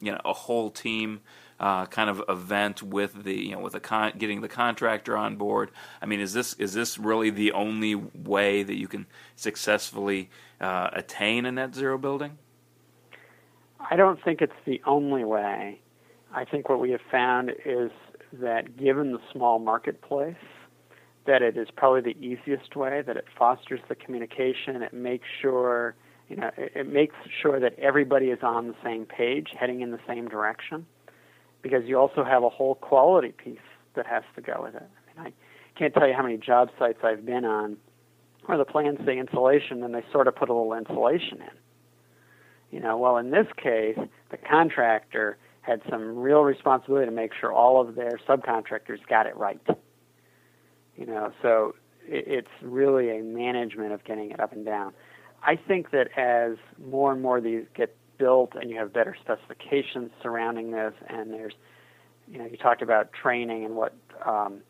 you 0.00 0.12
know, 0.12 0.20
a 0.24 0.32
whole 0.32 0.70
team? 0.70 1.20
Uh, 1.58 1.86
kind 1.86 2.10
of 2.10 2.22
event 2.28 2.82
with 2.82 3.24
the 3.24 3.34
you 3.34 3.52
know 3.52 3.60
with 3.60 3.72
the 3.72 3.80
con- 3.80 4.12
getting 4.18 4.42
the 4.42 4.48
contractor 4.48 5.16
on 5.16 5.36
board. 5.36 5.70
I 6.02 6.06
mean, 6.06 6.20
is 6.20 6.34
this 6.34 6.52
is 6.54 6.74
this 6.74 6.98
really 6.98 7.30
the 7.30 7.52
only 7.52 7.94
way 7.94 8.62
that 8.62 8.76
you 8.76 8.86
can 8.86 9.06
successfully 9.36 10.28
uh, 10.60 10.90
attain 10.92 11.46
a 11.46 11.52
net 11.52 11.74
zero 11.74 11.96
building? 11.96 12.36
I 13.80 13.96
don't 13.96 14.22
think 14.22 14.42
it's 14.42 14.52
the 14.66 14.82
only 14.84 15.24
way. 15.24 15.80
I 16.36 16.44
think 16.44 16.68
what 16.68 16.80
we 16.80 16.90
have 16.90 17.00
found 17.10 17.50
is 17.64 17.90
that 18.34 18.76
given 18.76 19.12
the 19.12 19.18
small 19.32 19.58
marketplace, 19.58 20.36
that 21.26 21.40
it 21.40 21.56
is 21.56 21.68
probably 21.74 22.02
the 22.02 22.18
easiest 22.24 22.76
way, 22.76 23.02
that 23.06 23.16
it 23.16 23.24
fosters 23.38 23.80
the 23.88 23.94
communication, 23.94 24.82
it 24.82 24.92
makes 24.92 25.26
sure, 25.40 25.96
you 26.28 26.36
know, 26.36 26.50
it, 26.58 26.72
it 26.74 26.92
makes 26.92 27.14
sure 27.40 27.58
that 27.58 27.76
everybody 27.78 28.26
is 28.26 28.40
on 28.42 28.68
the 28.68 28.74
same 28.84 29.06
page, 29.06 29.48
heading 29.58 29.80
in 29.80 29.92
the 29.92 29.98
same 30.06 30.28
direction, 30.28 30.84
because 31.62 31.84
you 31.86 31.98
also 31.98 32.22
have 32.22 32.44
a 32.44 32.50
whole 32.50 32.74
quality 32.74 33.32
piece 33.32 33.58
that 33.94 34.06
has 34.06 34.22
to 34.34 34.42
go 34.42 34.60
with 34.62 34.74
it. 34.74 34.82
I 35.16 35.22
mean, 35.22 35.32
I 35.32 35.78
can't 35.78 35.94
tell 35.94 36.06
you 36.06 36.12
how 36.14 36.22
many 36.22 36.36
job 36.36 36.68
sites 36.78 36.98
I've 37.02 37.24
been 37.24 37.46
on 37.46 37.78
where 38.44 38.58
the 38.58 38.66
plans 38.66 38.98
say 39.06 39.18
insulation 39.18 39.82
and 39.82 39.94
they 39.94 40.04
sort 40.12 40.28
of 40.28 40.36
put 40.36 40.50
a 40.50 40.52
little 40.52 40.74
insulation 40.74 41.40
in. 41.40 41.56
You 42.70 42.80
know, 42.80 42.98
well, 42.98 43.16
in 43.16 43.30
this 43.30 43.46
case, 43.56 43.98
the 44.30 44.36
contractor 44.36 45.38
had 45.66 45.82
some 45.90 46.16
real 46.16 46.42
responsibility 46.42 47.06
to 47.06 47.12
make 47.12 47.32
sure 47.38 47.52
all 47.52 47.80
of 47.80 47.96
their 47.96 48.20
subcontractors 48.28 49.04
got 49.08 49.26
it 49.26 49.36
right. 49.36 49.60
You 50.96 51.06
know, 51.06 51.32
so 51.42 51.74
it's 52.06 52.48
really 52.62 53.18
a 53.18 53.22
management 53.22 53.92
of 53.92 54.04
getting 54.04 54.30
it 54.30 54.38
up 54.38 54.52
and 54.52 54.64
down. 54.64 54.92
I 55.42 55.56
think 55.56 55.90
that 55.90 56.16
as 56.16 56.56
more 56.78 57.12
and 57.12 57.20
more 57.20 57.38
of 57.38 57.44
these 57.44 57.64
get 57.74 57.96
built 58.16 58.52
and 58.54 58.70
you 58.70 58.78
have 58.78 58.92
better 58.92 59.16
specifications 59.20 60.12
surrounding 60.22 60.70
this, 60.70 60.94
and 61.08 61.32
there's, 61.32 61.54
you 62.28 62.38
know, 62.38 62.46
you 62.46 62.56
talked 62.56 62.80
about 62.80 63.12
training 63.12 63.64
and 63.64 63.74
what, 63.74 63.92
um, 64.24 64.60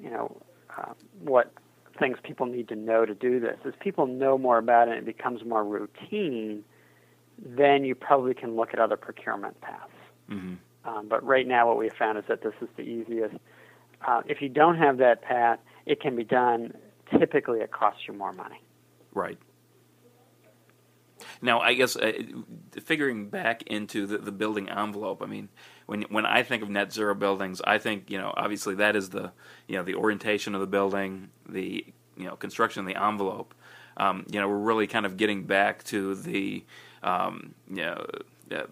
you 0.00 0.10
know, 0.10 0.36
uh, 0.76 0.92
what 1.20 1.52
things 1.98 2.18
people 2.24 2.46
need 2.46 2.66
to 2.68 2.76
know 2.76 3.06
to 3.06 3.14
do 3.14 3.38
this. 3.38 3.56
As 3.64 3.72
people 3.78 4.06
know 4.06 4.36
more 4.36 4.58
about 4.58 4.88
it, 4.88 4.98
it 4.98 5.04
becomes 5.04 5.44
more 5.44 5.64
routine 5.64 6.64
then 7.44 7.84
you 7.84 7.94
probably 7.94 8.34
can 8.34 8.56
look 8.56 8.70
at 8.72 8.78
other 8.78 8.96
procurement 8.96 9.60
paths. 9.60 9.90
Mm-hmm. 10.30 10.54
Um, 10.84 11.08
but 11.08 11.24
right 11.24 11.46
now, 11.46 11.68
what 11.68 11.78
we 11.78 11.86
have 11.86 11.96
found 11.96 12.18
is 12.18 12.24
that 12.28 12.42
this 12.42 12.54
is 12.60 12.68
the 12.76 12.82
easiest. 12.82 13.36
Uh, 14.06 14.22
if 14.26 14.40
you 14.40 14.48
don't 14.48 14.76
have 14.76 14.98
that 14.98 15.22
path, 15.22 15.58
it 15.86 16.00
can 16.00 16.16
be 16.16 16.24
done. 16.24 16.72
Typically, 17.10 17.60
it 17.60 17.70
costs 17.70 18.02
you 18.08 18.14
more 18.14 18.32
money. 18.32 18.60
Right. 19.12 19.38
Now, 21.40 21.60
I 21.60 21.74
guess 21.74 21.96
uh, 21.96 22.12
figuring 22.82 23.28
back 23.28 23.62
into 23.64 24.06
the, 24.06 24.18
the 24.18 24.32
building 24.32 24.68
envelope. 24.68 25.22
I 25.22 25.26
mean, 25.26 25.48
when 25.86 26.02
when 26.02 26.26
I 26.26 26.42
think 26.42 26.62
of 26.62 26.70
net 26.70 26.92
zero 26.92 27.14
buildings, 27.14 27.60
I 27.64 27.78
think 27.78 28.10
you 28.10 28.18
know 28.18 28.32
obviously 28.36 28.74
that 28.76 28.96
is 28.96 29.10
the 29.10 29.32
you 29.68 29.76
know 29.76 29.84
the 29.84 29.94
orientation 29.94 30.54
of 30.54 30.60
the 30.60 30.66
building, 30.66 31.30
the 31.48 31.86
you 32.16 32.24
know 32.24 32.36
construction 32.36 32.80
of 32.80 32.86
the 32.86 33.02
envelope. 33.02 33.54
Um, 33.96 34.24
you 34.30 34.40
know, 34.40 34.48
we're 34.48 34.56
really 34.56 34.86
kind 34.86 35.04
of 35.04 35.16
getting 35.16 35.44
back 35.44 35.84
to 35.84 36.14
the 36.14 36.64
um, 37.02 37.54
you 37.68 37.82
know, 37.82 38.06
uh, 38.50 38.64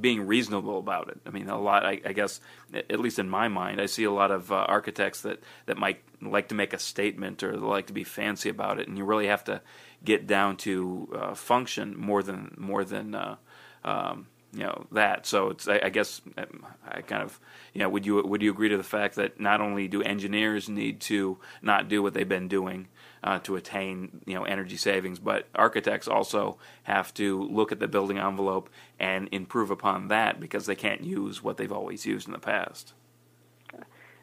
being 0.00 0.26
reasonable 0.26 0.78
about 0.78 1.08
it. 1.08 1.20
I 1.26 1.30
mean, 1.30 1.48
a 1.48 1.60
lot. 1.60 1.84
I, 1.84 2.00
I, 2.04 2.12
guess, 2.12 2.40
at 2.72 2.98
least 2.98 3.18
in 3.18 3.28
my 3.28 3.48
mind, 3.48 3.80
I 3.80 3.86
see 3.86 4.04
a 4.04 4.10
lot 4.10 4.30
of 4.30 4.50
uh, 4.50 4.56
architects 4.56 5.22
that 5.22 5.40
that 5.66 5.76
might 5.76 6.02
like 6.20 6.48
to 6.48 6.54
make 6.54 6.72
a 6.72 6.78
statement 6.78 7.42
or 7.42 7.56
like 7.56 7.86
to 7.88 7.92
be 7.92 8.04
fancy 8.04 8.48
about 8.48 8.80
it, 8.80 8.88
and 8.88 8.98
you 8.98 9.04
really 9.04 9.26
have 9.26 9.44
to 9.44 9.60
get 10.04 10.26
down 10.26 10.56
to 10.58 11.08
uh, 11.14 11.34
function 11.34 11.98
more 11.98 12.22
than 12.22 12.54
more 12.56 12.84
than. 12.84 13.14
Uh, 13.14 13.36
um, 13.84 14.26
you 14.54 14.62
know 14.62 14.86
that. 14.92 15.26
So 15.26 15.50
it's 15.50 15.68
I, 15.68 15.80
I, 15.84 15.88
guess 15.90 16.20
um, 16.38 16.66
I 16.86 17.02
kind 17.02 17.22
of 17.22 17.38
you 17.72 17.80
know 17.80 17.88
would 17.88 18.06
you 18.06 18.22
would 18.22 18.42
you 18.42 18.50
agree 18.50 18.68
to 18.68 18.76
the 18.76 18.82
fact 18.82 19.16
that 19.16 19.40
not 19.40 19.60
only 19.60 19.88
do 19.88 20.02
engineers 20.02 20.68
need 20.68 21.00
to 21.02 21.38
not 21.62 21.88
do 21.88 22.02
what 22.02 22.14
they've 22.14 22.28
been 22.28 22.48
doing, 22.48 22.88
uh, 23.24 23.38
to 23.40 23.56
attain 23.56 24.20
you 24.26 24.34
know 24.34 24.44
energy 24.44 24.76
savings. 24.76 25.18
But 25.18 25.48
architects 25.54 26.06
also 26.06 26.58
have 26.84 27.12
to 27.14 27.42
look 27.42 27.72
at 27.72 27.80
the 27.80 27.88
building 27.88 28.18
envelope 28.18 28.68
and 29.00 29.28
improve 29.32 29.70
upon 29.70 30.08
that 30.08 30.38
because 30.38 30.66
they 30.66 30.76
can't 30.76 31.02
use 31.02 31.42
what 31.42 31.56
they've 31.56 31.72
always 31.72 32.06
used 32.06 32.28
in 32.28 32.32
the 32.32 32.38
past. 32.38 32.92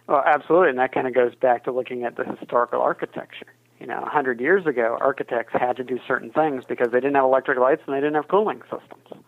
Well, 0.07 0.23
absolutely, 0.25 0.69
and 0.69 0.79
that 0.79 0.93
kind 0.93 1.07
of 1.07 1.13
goes 1.13 1.35
back 1.35 1.63
to 1.65 1.71
looking 1.71 2.03
at 2.03 2.15
the 2.15 2.23
historical 2.23 2.81
architecture. 2.81 3.53
You 3.79 3.87
know, 3.87 4.01
100 4.01 4.39
years 4.39 4.67
ago, 4.67 4.97
architects 5.01 5.53
had 5.53 5.77
to 5.77 5.83
do 5.83 5.99
certain 6.07 6.29
things 6.31 6.65
because 6.67 6.91
they 6.91 6.99
didn't 6.99 7.15
have 7.15 7.23
electric 7.23 7.57
lights 7.57 7.81
and 7.87 7.95
they 7.95 7.99
didn't 7.99 8.15
have 8.15 8.27
cooling 8.27 8.61
systems, 8.63 9.23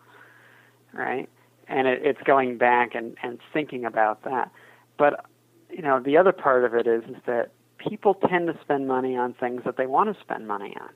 right? 0.94 1.28
And 1.68 1.86
it, 1.88 2.00
it's 2.04 2.22
going 2.24 2.58
back 2.58 2.94
and, 2.94 3.16
and 3.22 3.38
thinking 3.52 3.84
about 3.84 4.24
that. 4.24 4.50
But 4.98 5.24
you 5.70 5.82
know, 5.82 6.00
the 6.00 6.16
other 6.16 6.32
part 6.32 6.64
of 6.64 6.74
it 6.74 6.86
is 6.86 7.02
is 7.04 7.16
that 7.26 7.50
people 7.78 8.14
tend 8.14 8.46
to 8.46 8.58
spend 8.62 8.86
money 8.86 9.16
on 9.16 9.34
things 9.34 9.62
that 9.64 9.76
they 9.76 9.86
want 9.86 10.14
to 10.14 10.20
spend 10.22 10.46
money 10.46 10.74
on. 10.80 10.90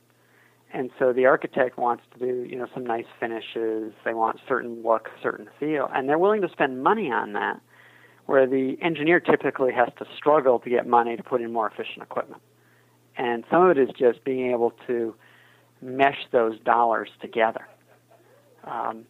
And 0.73 0.91
so 0.99 1.13
the 1.13 1.27
architect 1.27 1.79
wants 1.79 2.03
to 2.13 2.19
do, 2.19 2.47
you 2.49 2.57
know, 2.57 2.67
some 2.75 2.85
nice 2.85 3.07
finishes. 3.19 3.93
They 4.05 4.13
want 4.15 4.39
certain 4.47 4.83
look, 4.83 5.09
certain 5.23 5.49
feel, 5.59 5.89
and 5.95 6.09
they're 6.09 6.19
willing 6.19 6.43
to 6.43 6.49
spend 6.51 6.83
money 6.83 7.11
on 7.11 7.33
that. 7.33 7.61
Where 8.27 8.47
the 8.47 8.77
engineer 8.83 9.21
typically 9.21 9.73
has 9.73 9.89
to 9.99 10.05
struggle 10.15 10.59
to 10.59 10.69
get 10.69 10.87
money 10.87 11.17
to 11.17 11.23
put 11.23 11.41
in 11.41 11.51
more 11.51 11.67
efficient 11.67 12.03
equipment. 12.03 12.43
And 13.17 13.43
some 13.51 13.63
of 13.63 13.77
it 13.77 13.81
is 13.81 13.89
just 13.99 14.23
being 14.23 14.51
able 14.53 14.75
to 14.87 15.15
mesh 15.81 16.19
those 16.31 16.61
dollars 16.61 17.09
together. 17.23 17.67
Um, 18.65 19.07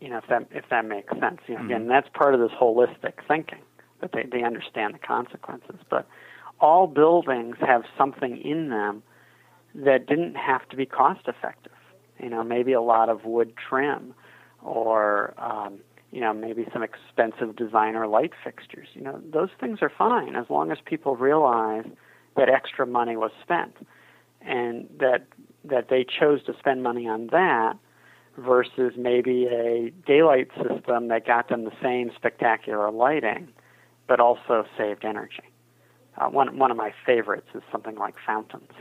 you 0.00 0.08
know, 0.08 0.18
if 0.18 0.26
that 0.28 0.46
if 0.50 0.64
that 0.70 0.84
makes 0.84 1.12
sense. 1.18 1.40
You 1.46 1.54
know, 1.54 1.60
mm-hmm. 1.60 1.70
again, 1.70 1.88
that's 1.88 2.08
part 2.14 2.34
of 2.34 2.40
this 2.40 2.52
holistic 2.60 3.14
thinking 3.26 3.60
that 4.00 4.12
they 4.12 4.24
they 4.30 4.44
understand 4.44 4.94
the 4.94 4.98
consequences. 4.98 5.76
But 5.90 6.06
all 6.60 6.86
buildings 6.86 7.56
have 7.60 7.82
something 7.96 8.38
in 8.38 8.68
them 8.68 9.02
that 9.74 10.06
didn't 10.06 10.34
have 10.34 10.68
to 10.70 10.76
be 10.76 10.86
cost 10.86 11.26
effective. 11.26 11.72
You 12.20 12.30
know, 12.30 12.42
maybe 12.42 12.72
a 12.72 12.80
lot 12.80 13.08
of 13.08 13.24
wood 13.24 13.54
trim 13.56 14.14
or 14.62 15.34
um, 15.38 15.78
you 16.10 16.20
know, 16.20 16.32
maybe 16.32 16.66
some 16.72 16.82
expensive 16.82 17.54
designer 17.56 18.06
light 18.06 18.32
fixtures. 18.42 18.88
You 18.94 19.02
know, 19.02 19.20
those 19.30 19.50
things 19.60 19.80
are 19.82 19.92
fine 19.96 20.36
as 20.36 20.46
long 20.48 20.72
as 20.72 20.78
people 20.84 21.16
realize 21.16 21.84
that 22.36 22.48
extra 22.48 22.86
money 22.86 23.16
was 23.16 23.30
spent 23.42 23.76
and 24.40 24.88
that 24.98 25.26
that 25.64 25.88
they 25.90 26.04
chose 26.04 26.42
to 26.44 26.54
spend 26.58 26.82
money 26.82 27.06
on 27.08 27.26
that 27.28 27.74
versus 28.38 28.94
maybe 28.96 29.46
a 29.46 29.90
daylight 30.06 30.48
system 30.56 31.08
that 31.08 31.26
got 31.26 31.48
them 31.48 31.64
the 31.64 31.72
same 31.82 32.10
spectacular 32.16 32.90
lighting 32.90 33.48
but 34.08 34.18
also 34.18 34.64
saved 34.76 35.04
energy. 35.04 35.42
Uh, 36.16 36.28
one 36.28 36.58
one 36.58 36.72
of 36.72 36.76
my 36.76 36.92
favorites 37.06 37.46
is 37.54 37.62
something 37.70 37.96
like 37.96 38.14
fountains. 38.26 38.72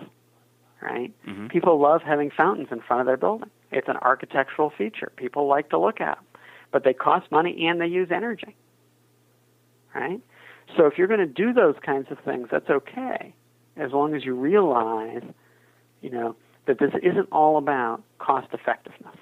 Right? 0.81 1.13
Mm-hmm. 1.27 1.47
People 1.47 1.79
love 1.79 2.01
having 2.01 2.31
fountains 2.31 2.69
in 2.71 2.81
front 2.81 3.01
of 3.01 3.07
their 3.07 3.17
building. 3.17 3.49
It's 3.71 3.87
an 3.87 3.97
architectural 3.97 4.71
feature. 4.75 5.11
People 5.15 5.47
like 5.47 5.69
to 5.71 5.77
look 5.77 5.99
at 5.99 6.15
them, 6.15 6.25
but 6.71 6.83
they 6.83 6.93
cost 6.93 7.31
money 7.31 7.67
and 7.67 7.81
they 7.81 7.87
use 7.87 8.09
energy. 8.11 8.55
Right? 9.93 10.21
So 10.75 10.85
if 10.85 10.97
you're 10.97 11.07
going 11.07 11.19
to 11.19 11.25
do 11.25 11.51
those 11.51 11.75
kinds 11.83 12.07
of 12.11 12.19
things, 12.23 12.49
that's 12.51 12.69
okay, 12.69 13.33
as 13.75 13.91
long 13.91 14.15
as 14.15 14.23
you 14.23 14.35
realize, 14.35 15.23
you 16.01 16.11
know, 16.11 16.35
that 16.67 16.79
this 16.79 16.91
isn't 17.01 17.29
all 17.31 17.57
about 17.57 18.03
cost 18.19 18.47
effectiveness. 18.53 19.15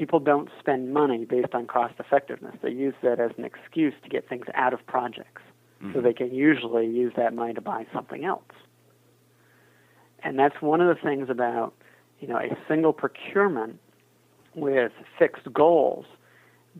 People 0.00 0.18
don't 0.18 0.48
spend 0.58 0.94
money 0.94 1.26
based 1.26 1.52
on 1.52 1.66
cost 1.66 1.92
effectiveness. 1.98 2.56
They 2.62 2.70
use 2.70 2.94
that 3.02 3.20
as 3.20 3.32
an 3.36 3.44
excuse 3.44 3.92
to 4.02 4.08
get 4.08 4.26
things 4.26 4.46
out 4.54 4.72
of 4.72 4.86
projects 4.86 5.42
mm-hmm. 5.82 5.92
so 5.92 6.00
they 6.00 6.14
can 6.14 6.32
usually 6.32 6.86
use 6.86 7.12
that 7.18 7.34
money 7.34 7.52
to 7.52 7.60
buy 7.60 7.86
something 7.92 8.24
else. 8.24 8.54
And 10.24 10.38
that's 10.38 10.62
one 10.62 10.80
of 10.80 10.88
the 10.88 10.98
things 11.02 11.28
about 11.28 11.74
you 12.18 12.28
know 12.28 12.38
a 12.38 12.56
single 12.66 12.94
procurement 12.94 13.78
with 14.54 14.92
fixed 15.18 15.52
goals 15.52 16.06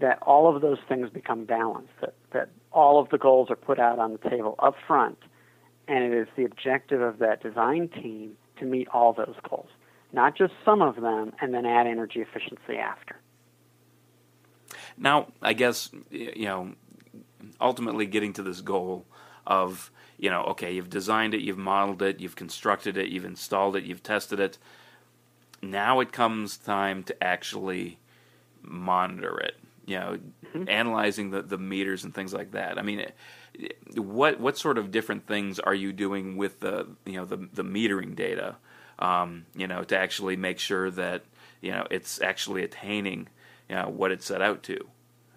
that 0.01 0.18
all 0.23 0.55
of 0.55 0.62
those 0.62 0.79
things 0.89 1.11
become 1.11 1.45
balanced 1.45 1.93
that, 2.01 2.14
that 2.33 2.49
all 2.73 2.99
of 2.99 3.11
the 3.11 3.18
goals 3.18 3.51
are 3.51 3.57
put 3.57 3.79
out 3.79 3.99
on 3.99 4.12
the 4.12 4.31
table 4.31 4.55
up 4.61 4.77
front 4.87 5.18
and 5.89 6.05
it 6.05 6.16
is 6.16 6.29
the 6.39 6.45
objective 6.45 7.03
of 7.03 7.18
that 7.18 7.43
design 7.43 7.87
team 7.89 8.33
to 8.59 8.64
meet 8.64 8.89
all 8.89 9.12
those 9.12 9.35
goals 9.47 9.68
not 10.12 10.36
just 10.36 10.52
some 10.64 10.82
of 10.82 10.96
them 10.96 11.32
and 11.40 11.54
then 11.54 11.66
add 11.66 11.86
energy 11.86 12.20
efficiency 12.20 12.76
after 12.76 13.16
now 14.96 15.26
i 15.42 15.52
guess 15.52 15.90
you 16.11 16.44
know 16.44 16.72
ultimately 17.61 18.06
getting 18.06 18.32
to 18.32 18.42
this 18.42 18.61
goal 18.61 19.04
of 19.46 19.90
you 20.18 20.30
know 20.30 20.42
okay 20.42 20.72
you've 20.72 20.90
designed 20.90 21.34
it 21.34 21.40
you've 21.40 21.58
modeled 21.58 22.02
it 22.02 22.20
you've 22.20 22.36
constructed 22.36 22.96
it 22.96 23.08
you've 23.08 23.24
installed 23.24 23.76
it 23.76 23.84
you've 23.84 24.02
tested 24.02 24.40
it 24.40 24.58
now 25.62 26.00
it 26.00 26.12
comes 26.12 26.56
time 26.56 27.02
to 27.02 27.22
actually 27.22 27.98
monitor 28.62 29.38
it 29.38 29.56
you 29.90 29.98
know, 29.98 30.18
mm-hmm. 30.46 30.68
analyzing 30.68 31.30
the, 31.30 31.42
the 31.42 31.58
meters 31.58 32.04
and 32.04 32.14
things 32.14 32.32
like 32.32 32.52
that. 32.52 32.78
I 32.78 32.82
mean, 32.82 33.06
what 33.96 34.38
what 34.38 34.56
sort 34.56 34.78
of 34.78 34.92
different 34.92 35.26
things 35.26 35.58
are 35.58 35.74
you 35.74 35.92
doing 35.92 36.36
with 36.36 36.61
the 36.61 36.86
you 37.04 37.14
know 37.14 37.24
the 37.24 37.48
the 37.52 37.64
metering 37.64 38.14
data, 38.14 38.54
um, 39.01 39.46
you 39.55 39.66
know, 39.66 39.82
to 39.84 39.96
actually 39.96 40.36
make 40.36 40.59
sure 40.59 40.90
that 40.90 41.24
you 41.61 41.72
know 41.72 41.86
it's 41.90 42.20
actually 42.20 42.62
attaining 42.62 43.28
you 43.68 43.76
know 43.76 43.88
what 43.88 44.12
it 44.12 44.22
set 44.22 44.42
out 44.42 44.62
to. 44.64 44.78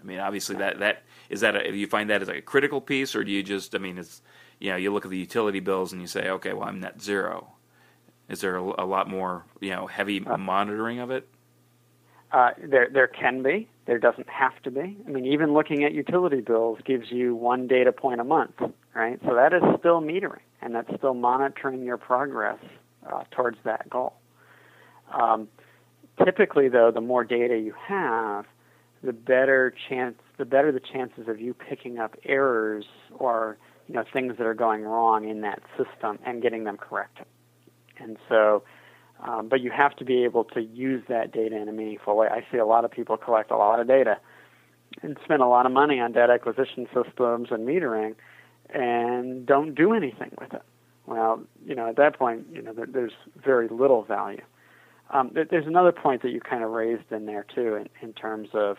I 0.02 0.06
mean, 0.06 0.20
obviously 0.20 0.56
that 0.58 0.80
that 0.80 1.04
is 1.30 1.42
that 1.42 1.56
a, 1.56 1.76
you 1.76 1.88
find 1.88 2.10
that 2.10 2.22
as 2.22 2.30
a 2.30 2.42
critical 2.42 2.82
piece, 2.82 3.16
or 3.16 3.24
do 3.24 3.32
you 3.32 3.44
just 3.44 3.74
I 3.74 3.78
mean, 3.78 3.98
it's 3.98 4.22
you 4.60 4.72
know 4.72 4.76
you 4.76 4.92
look 4.94 5.06
at 5.06 5.12
the 5.12 5.18
utility 5.18 5.60
bills 5.60 5.94
and 5.94 6.02
you 6.02 6.08
say, 6.08 6.30
okay, 6.30 6.54
well 6.54 6.68
I'm 6.68 6.80
net 6.80 7.02
zero. 7.02 7.54
Is 8.30 8.42
there 8.42 8.58
a, 8.58 8.84
a 8.84 8.86
lot 8.86 9.10
more 9.10 9.46
you 9.62 9.72
know 9.72 9.88
heavy 9.88 10.26
uh, 10.26 10.38
monitoring 10.38 11.00
of 11.00 11.12
it? 11.12 11.28
Uh, 12.32 12.52
there 12.58 12.90
there 12.92 13.08
can 13.08 13.44
be. 13.44 13.70
There 13.86 14.00
doesn't 14.00 14.30
have 14.30 14.62
to 14.64 14.72
be. 14.72 14.98
I 15.06 15.10
mean, 15.10 15.26
even 15.26 15.54
looking 15.54 15.84
at 15.84 15.94
utility 15.94 16.40
bills 16.40 16.80
gives 16.86 17.12
you 17.12 17.36
one 17.36 17.68
data 17.68 17.92
point 17.92 18.22
a 18.22 18.24
month, 18.24 18.56
right? 18.96 19.20
So 19.26 19.36
that 19.36 19.54
is 19.54 19.62
still 19.78 20.02
metering, 20.02 20.40
and 20.62 20.74
that's 20.74 20.90
still 20.96 21.14
monitoring 21.14 21.84
your 21.84 21.98
progress 21.98 22.60
uh, 23.12 23.24
towards 23.32 23.58
that 23.64 23.90
goal. 23.90 24.14
Um, 25.12 25.48
typically, 26.24 26.70
though, 26.70 26.92
the 26.92 27.02
more 27.02 27.24
data 27.24 27.58
you 27.58 27.74
have, 27.88 28.46
the 29.04 29.14
better 29.14 29.74
chance, 29.90 30.16
the 30.38 30.46
better 30.46 30.72
the 30.72 30.80
chances 30.80 31.28
of 31.28 31.40
you 31.40 31.54
picking 31.54 32.00
up 32.00 32.16
errors 32.26 32.86
or 33.12 33.58
you 33.88 33.96
know 33.96 34.04
things 34.12 34.38
that 34.38 34.48
are 34.48 34.54
going 34.54 34.84
wrong 34.84 35.28
in 35.28 35.42
that 35.42 35.62
system 35.78 36.20
and 36.26 36.42
getting 36.42 36.64
them 36.64 36.78
corrected. 36.78 37.26
And 37.98 38.18
so, 38.30 38.64
um, 39.24 39.50
but 39.50 39.62
you 39.62 39.72
have 39.72 39.96
to 39.98 40.06
be 40.06 40.24
able 40.24 40.46
to 40.46 40.62
use 40.62 41.04
that 41.10 41.32
data 41.32 41.56
in 41.58 41.68
a 41.68 41.74
meaningful 41.74 42.16
way. 42.16 42.28
I 42.28 42.46
see 42.52 42.58
a 42.58 42.66
lot 42.66 42.86
of 42.86 42.92
people 42.92 43.18
collect 43.18 43.52
a 43.52 43.58
lot 43.58 43.80
of 43.80 43.88
data 43.88 44.18
and 45.02 45.18
spend 45.24 45.42
a 45.42 45.48
lot 45.48 45.66
of 45.66 45.72
money 45.72 46.00
on 46.00 46.12
data 46.12 46.34
acquisition 46.34 46.88
systems 46.94 47.50
and 47.52 47.68
metering 47.68 48.16
and 48.70 49.46
don't 49.46 49.76
do 49.76 49.94
anything 49.94 50.32
with 50.40 50.54
it. 50.54 50.64
Well, 51.06 51.42
you 51.66 51.76
know, 51.76 51.90
at 51.90 51.98
that 51.98 52.18
point, 52.18 52.48
you 52.52 52.62
know, 52.62 52.74
there, 52.74 52.88
there's 52.88 53.14
very 53.44 53.68
little 53.68 54.04
value. 54.04 54.42
Um, 55.10 55.32
there's 55.34 55.68
another 55.68 55.92
point 55.92 56.22
that 56.24 56.32
you 56.32 56.40
kind 56.40 56.64
of 56.64 56.72
raised 56.72 57.12
in 57.12 57.26
there 57.26 57.46
too, 57.54 57.76
in, 57.76 57.90
in 58.02 58.14
terms 58.14 58.50
of 58.54 58.78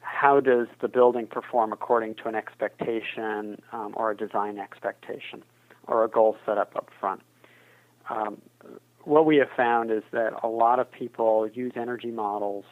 how 0.00 0.40
does 0.40 0.66
the 0.80 0.88
building 0.88 1.26
perform 1.26 1.72
according 1.72 2.14
to 2.16 2.28
an 2.28 2.34
expectation 2.34 3.60
um, 3.72 3.94
or 3.96 4.10
a 4.10 4.16
design 4.16 4.58
expectation 4.58 5.44
or 5.86 6.04
a 6.04 6.08
goal 6.08 6.36
set 6.46 6.58
up 6.58 6.74
up 6.74 6.88
front. 6.98 7.20
Um, 8.08 8.40
what 9.04 9.26
we 9.26 9.36
have 9.36 9.48
found 9.56 9.90
is 9.90 10.02
that 10.12 10.32
a 10.42 10.48
lot 10.48 10.78
of 10.78 10.90
people 10.90 11.48
use 11.52 11.72
energy 11.76 12.10
models 12.10 12.64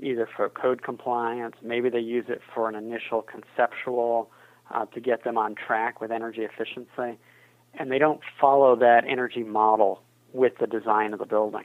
either 0.00 0.28
for 0.36 0.48
code 0.48 0.82
compliance, 0.82 1.56
maybe 1.62 1.88
they 1.88 2.00
use 2.00 2.26
it 2.28 2.40
for 2.54 2.68
an 2.68 2.74
initial 2.74 3.22
conceptual 3.22 4.30
uh, 4.74 4.84
to 4.86 5.00
get 5.00 5.24
them 5.24 5.38
on 5.38 5.54
track 5.54 6.00
with 6.00 6.10
energy 6.10 6.42
efficiency, 6.42 7.18
and 7.74 7.90
they 7.90 7.98
don't 7.98 8.20
follow 8.40 8.76
that 8.76 9.04
energy 9.08 9.42
model 9.42 10.02
with 10.32 10.54
the 10.58 10.66
design 10.66 11.12
of 11.12 11.18
the 11.18 11.26
building. 11.26 11.64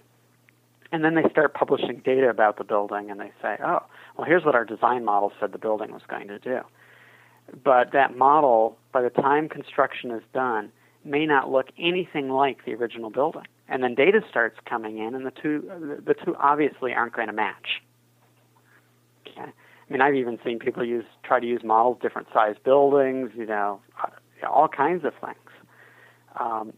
And 0.91 1.05
then 1.05 1.15
they 1.15 1.23
start 1.29 1.53
publishing 1.53 2.01
data 2.03 2.29
about 2.29 2.57
the 2.57 2.63
building 2.63 3.09
and 3.09 3.19
they 3.19 3.31
say, 3.41 3.57
oh, 3.63 3.79
well, 4.17 4.27
here's 4.27 4.43
what 4.43 4.55
our 4.55 4.65
design 4.65 5.05
model 5.05 5.31
said 5.39 5.53
the 5.53 5.57
building 5.57 5.91
was 5.91 6.01
going 6.07 6.27
to 6.27 6.39
do. 6.39 6.59
But 7.63 7.91
that 7.93 8.17
model, 8.17 8.77
by 8.91 9.01
the 9.01 9.09
time 9.09 9.47
construction 9.47 10.11
is 10.11 10.23
done, 10.33 10.71
may 11.03 11.25
not 11.25 11.49
look 11.49 11.67
anything 11.79 12.29
like 12.29 12.65
the 12.65 12.73
original 12.73 13.09
building. 13.09 13.47
And 13.67 13.83
then 13.83 13.95
data 13.95 14.19
starts 14.29 14.57
coming 14.65 14.97
in, 14.97 15.15
and 15.15 15.25
the 15.25 15.31
two, 15.31 15.63
the 16.05 16.13
two 16.13 16.35
obviously 16.35 16.93
aren't 16.93 17.13
going 17.13 17.27
to 17.27 17.33
match. 17.33 17.81
Okay. 19.27 19.49
I 19.49 19.91
mean, 19.91 20.01
I've 20.01 20.15
even 20.15 20.39
seen 20.43 20.59
people 20.59 20.85
use 20.85 21.05
try 21.23 21.39
to 21.39 21.45
use 21.45 21.61
models, 21.63 21.97
different 22.01 22.27
size 22.33 22.55
buildings, 22.63 23.31
you 23.35 23.45
know, 23.45 23.79
all 24.49 24.67
kinds 24.67 25.05
of 25.05 25.13
things. 25.23 25.37
Um, 26.39 26.73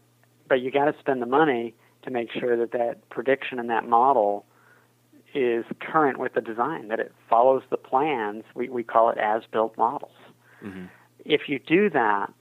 but 0.48 0.60
you 0.60 0.70
got 0.70 0.86
to 0.86 0.94
spend 0.98 1.22
the 1.22 1.26
money 1.26 1.74
to 2.02 2.10
make 2.10 2.30
sure 2.32 2.56
that 2.56 2.72
that 2.72 3.08
prediction 3.08 3.58
and 3.58 3.70
that 3.70 3.88
model 3.88 4.44
is 5.34 5.64
current 5.80 6.18
with 6.18 6.34
the 6.34 6.40
design, 6.40 6.88
that 6.88 7.00
it 7.00 7.12
follows 7.28 7.62
the 7.70 7.76
plans. 7.76 8.44
We, 8.54 8.68
we 8.68 8.84
call 8.84 9.10
it 9.10 9.18
as 9.18 9.42
built 9.50 9.76
models. 9.76 10.16
Mm-hmm. 10.62 10.86
If 11.24 11.48
you 11.48 11.58
do 11.58 11.90
that, 11.90 12.32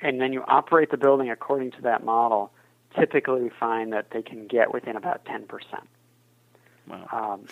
and 0.00 0.20
then 0.20 0.32
you 0.32 0.44
operate 0.46 0.90
the 0.90 0.96
building 0.96 1.30
according 1.30 1.72
to 1.72 1.82
that 1.82 2.04
model, 2.04 2.52
typically 2.98 3.42
we 3.42 3.50
find 3.50 3.92
that 3.92 4.10
they 4.12 4.22
can 4.22 4.46
get 4.46 4.72
within 4.72 4.96
about 4.96 5.24
10%. 5.24 5.46
Wow. 6.88 7.08
Um, 7.12 7.46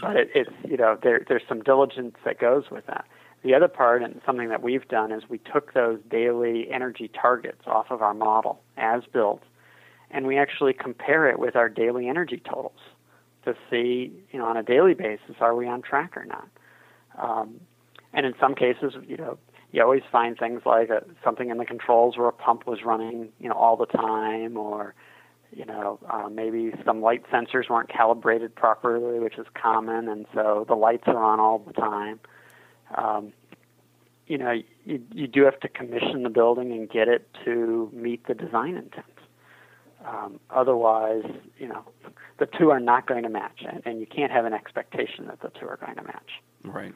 but 0.00 0.16
it, 0.16 0.30
it's, 0.34 0.50
you 0.68 0.76
know, 0.76 0.96
there, 1.02 1.24
there's 1.28 1.42
some 1.48 1.62
diligence 1.62 2.14
that 2.24 2.38
goes 2.38 2.70
with 2.70 2.86
that. 2.86 3.04
The 3.42 3.54
other 3.54 3.68
part, 3.68 4.02
and 4.02 4.20
something 4.26 4.48
that 4.50 4.62
we've 4.62 4.86
done, 4.88 5.12
is 5.12 5.22
we 5.28 5.38
took 5.38 5.72
those 5.72 5.98
daily 6.10 6.70
energy 6.70 7.08
targets 7.08 7.62
off 7.66 7.90
of 7.90 8.02
our 8.02 8.12
model 8.12 8.60
as 8.76 9.02
built, 9.12 9.42
and 10.10 10.26
we 10.26 10.36
actually 10.38 10.74
compare 10.74 11.28
it 11.28 11.38
with 11.38 11.56
our 11.56 11.68
daily 11.68 12.08
energy 12.08 12.42
totals 12.44 12.80
to 13.44 13.54
see, 13.70 14.12
you 14.30 14.38
know, 14.38 14.44
on 14.44 14.56
a 14.56 14.62
daily 14.62 14.92
basis, 14.92 15.36
are 15.40 15.54
we 15.54 15.66
on 15.66 15.80
track 15.80 16.16
or 16.16 16.26
not? 16.26 16.48
Um, 17.18 17.60
and 18.12 18.26
in 18.26 18.34
some 18.38 18.54
cases, 18.54 18.92
you 19.06 19.16
know, 19.16 19.38
you 19.72 19.82
always 19.82 20.02
find 20.10 20.36
things 20.36 20.62
like 20.66 20.90
a, 20.90 21.02
something 21.24 21.48
in 21.48 21.58
the 21.58 21.64
controls 21.64 22.18
where 22.18 22.28
a 22.28 22.32
pump 22.32 22.66
was 22.66 22.80
running, 22.84 23.28
you 23.38 23.48
know, 23.48 23.54
all 23.54 23.76
the 23.76 23.86
time, 23.86 24.56
or 24.56 24.94
you 25.52 25.64
know, 25.64 25.98
uh, 26.08 26.28
maybe 26.28 26.72
some 26.84 27.00
light 27.00 27.24
sensors 27.32 27.68
weren't 27.68 27.88
calibrated 27.88 28.54
properly, 28.54 29.18
which 29.18 29.36
is 29.36 29.46
common, 29.60 30.08
and 30.08 30.26
so 30.34 30.64
the 30.68 30.76
lights 30.76 31.04
are 31.06 31.22
on 31.22 31.40
all 31.40 31.58
the 31.58 31.72
time. 31.72 32.20
Um, 32.94 33.32
you 34.26 34.38
know, 34.38 34.52
you, 34.84 35.02
you 35.12 35.26
do 35.26 35.44
have 35.44 35.58
to 35.60 35.68
commission 35.68 36.22
the 36.22 36.30
building 36.30 36.70
and 36.72 36.88
get 36.88 37.08
it 37.08 37.28
to 37.44 37.90
meet 37.92 38.26
the 38.26 38.34
design 38.34 38.76
intent. 38.76 39.06
Um, 40.06 40.40
otherwise, 40.50 41.24
you 41.58 41.68
know, 41.68 41.84
the 42.38 42.46
two 42.46 42.70
are 42.70 42.80
not 42.80 43.06
going 43.06 43.24
to 43.24 43.28
match, 43.28 43.64
and, 43.68 43.82
and 43.84 44.00
you 44.00 44.06
can't 44.06 44.32
have 44.32 44.44
an 44.44 44.54
expectation 44.54 45.26
that 45.26 45.40
the 45.40 45.50
two 45.58 45.66
are 45.66 45.76
going 45.76 45.96
to 45.96 46.02
match. 46.02 46.30
Right. 46.64 46.94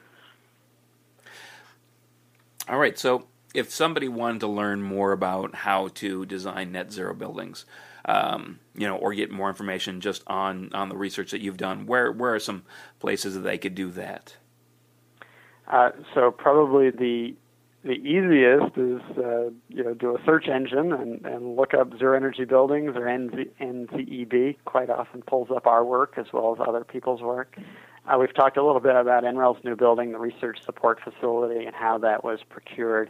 All 2.67 2.79
right. 2.79 2.97
So, 2.97 3.27
if 3.53 3.71
somebody 3.71 4.07
wanted 4.07 4.39
to 4.39 4.47
learn 4.47 4.81
more 4.81 5.11
about 5.11 5.55
how 5.55 5.89
to 5.89 6.25
design 6.25 6.71
net 6.71 6.91
zero 6.91 7.13
buildings, 7.13 7.65
um, 8.05 8.59
you 8.75 8.87
know, 8.87 8.97
or 8.97 9.13
get 9.13 9.31
more 9.31 9.49
information 9.49 10.01
just 10.01 10.23
on 10.27 10.71
on 10.73 10.89
the 10.89 10.97
research 10.97 11.31
that 11.31 11.41
you've 11.41 11.57
done, 11.57 11.85
where 11.85 12.11
where 12.11 12.33
are 12.33 12.39
some 12.39 12.63
places 12.99 13.35
that 13.35 13.41
they 13.41 13.57
could 13.57 13.75
do 13.75 13.91
that? 13.91 14.35
Uh, 15.67 15.89
so 16.13 16.31
probably 16.31 16.89
the 16.91 17.35
the 17.83 17.91
easiest 17.91 18.75
is 18.77 18.99
uh, 19.17 19.51
you 19.69 19.83
know 19.83 19.93
do 19.93 20.15
a 20.15 20.23
search 20.25 20.47
engine 20.47 20.91
and, 20.91 21.23
and 21.25 21.55
look 21.55 21.73
up 21.75 21.95
zero 21.99 22.15
energy 22.17 22.43
buildings 22.43 22.93
or 22.95 23.01
NZ, 23.01 23.47
NZEB. 23.61 24.57
Quite 24.65 24.89
often 24.89 25.21
pulls 25.21 25.49
up 25.55 25.67
our 25.67 25.85
work 25.85 26.13
as 26.17 26.25
well 26.33 26.55
as 26.59 26.67
other 26.67 26.83
people's 26.83 27.21
work. 27.21 27.55
Uh, 28.07 28.17
we've 28.19 28.33
talked 28.33 28.57
a 28.57 28.65
little 28.65 28.81
bit 28.81 28.95
about 28.95 29.23
NREL's 29.23 29.63
new 29.63 29.75
building, 29.75 30.11
the 30.11 30.19
research 30.19 30.59
support 30.63 30.99
facility, 31.03 31.65
and 31.65 31.75
how 31.75 31.97
that 31.99 32.23
was 32.23 32.39
procured. 32.49 33.09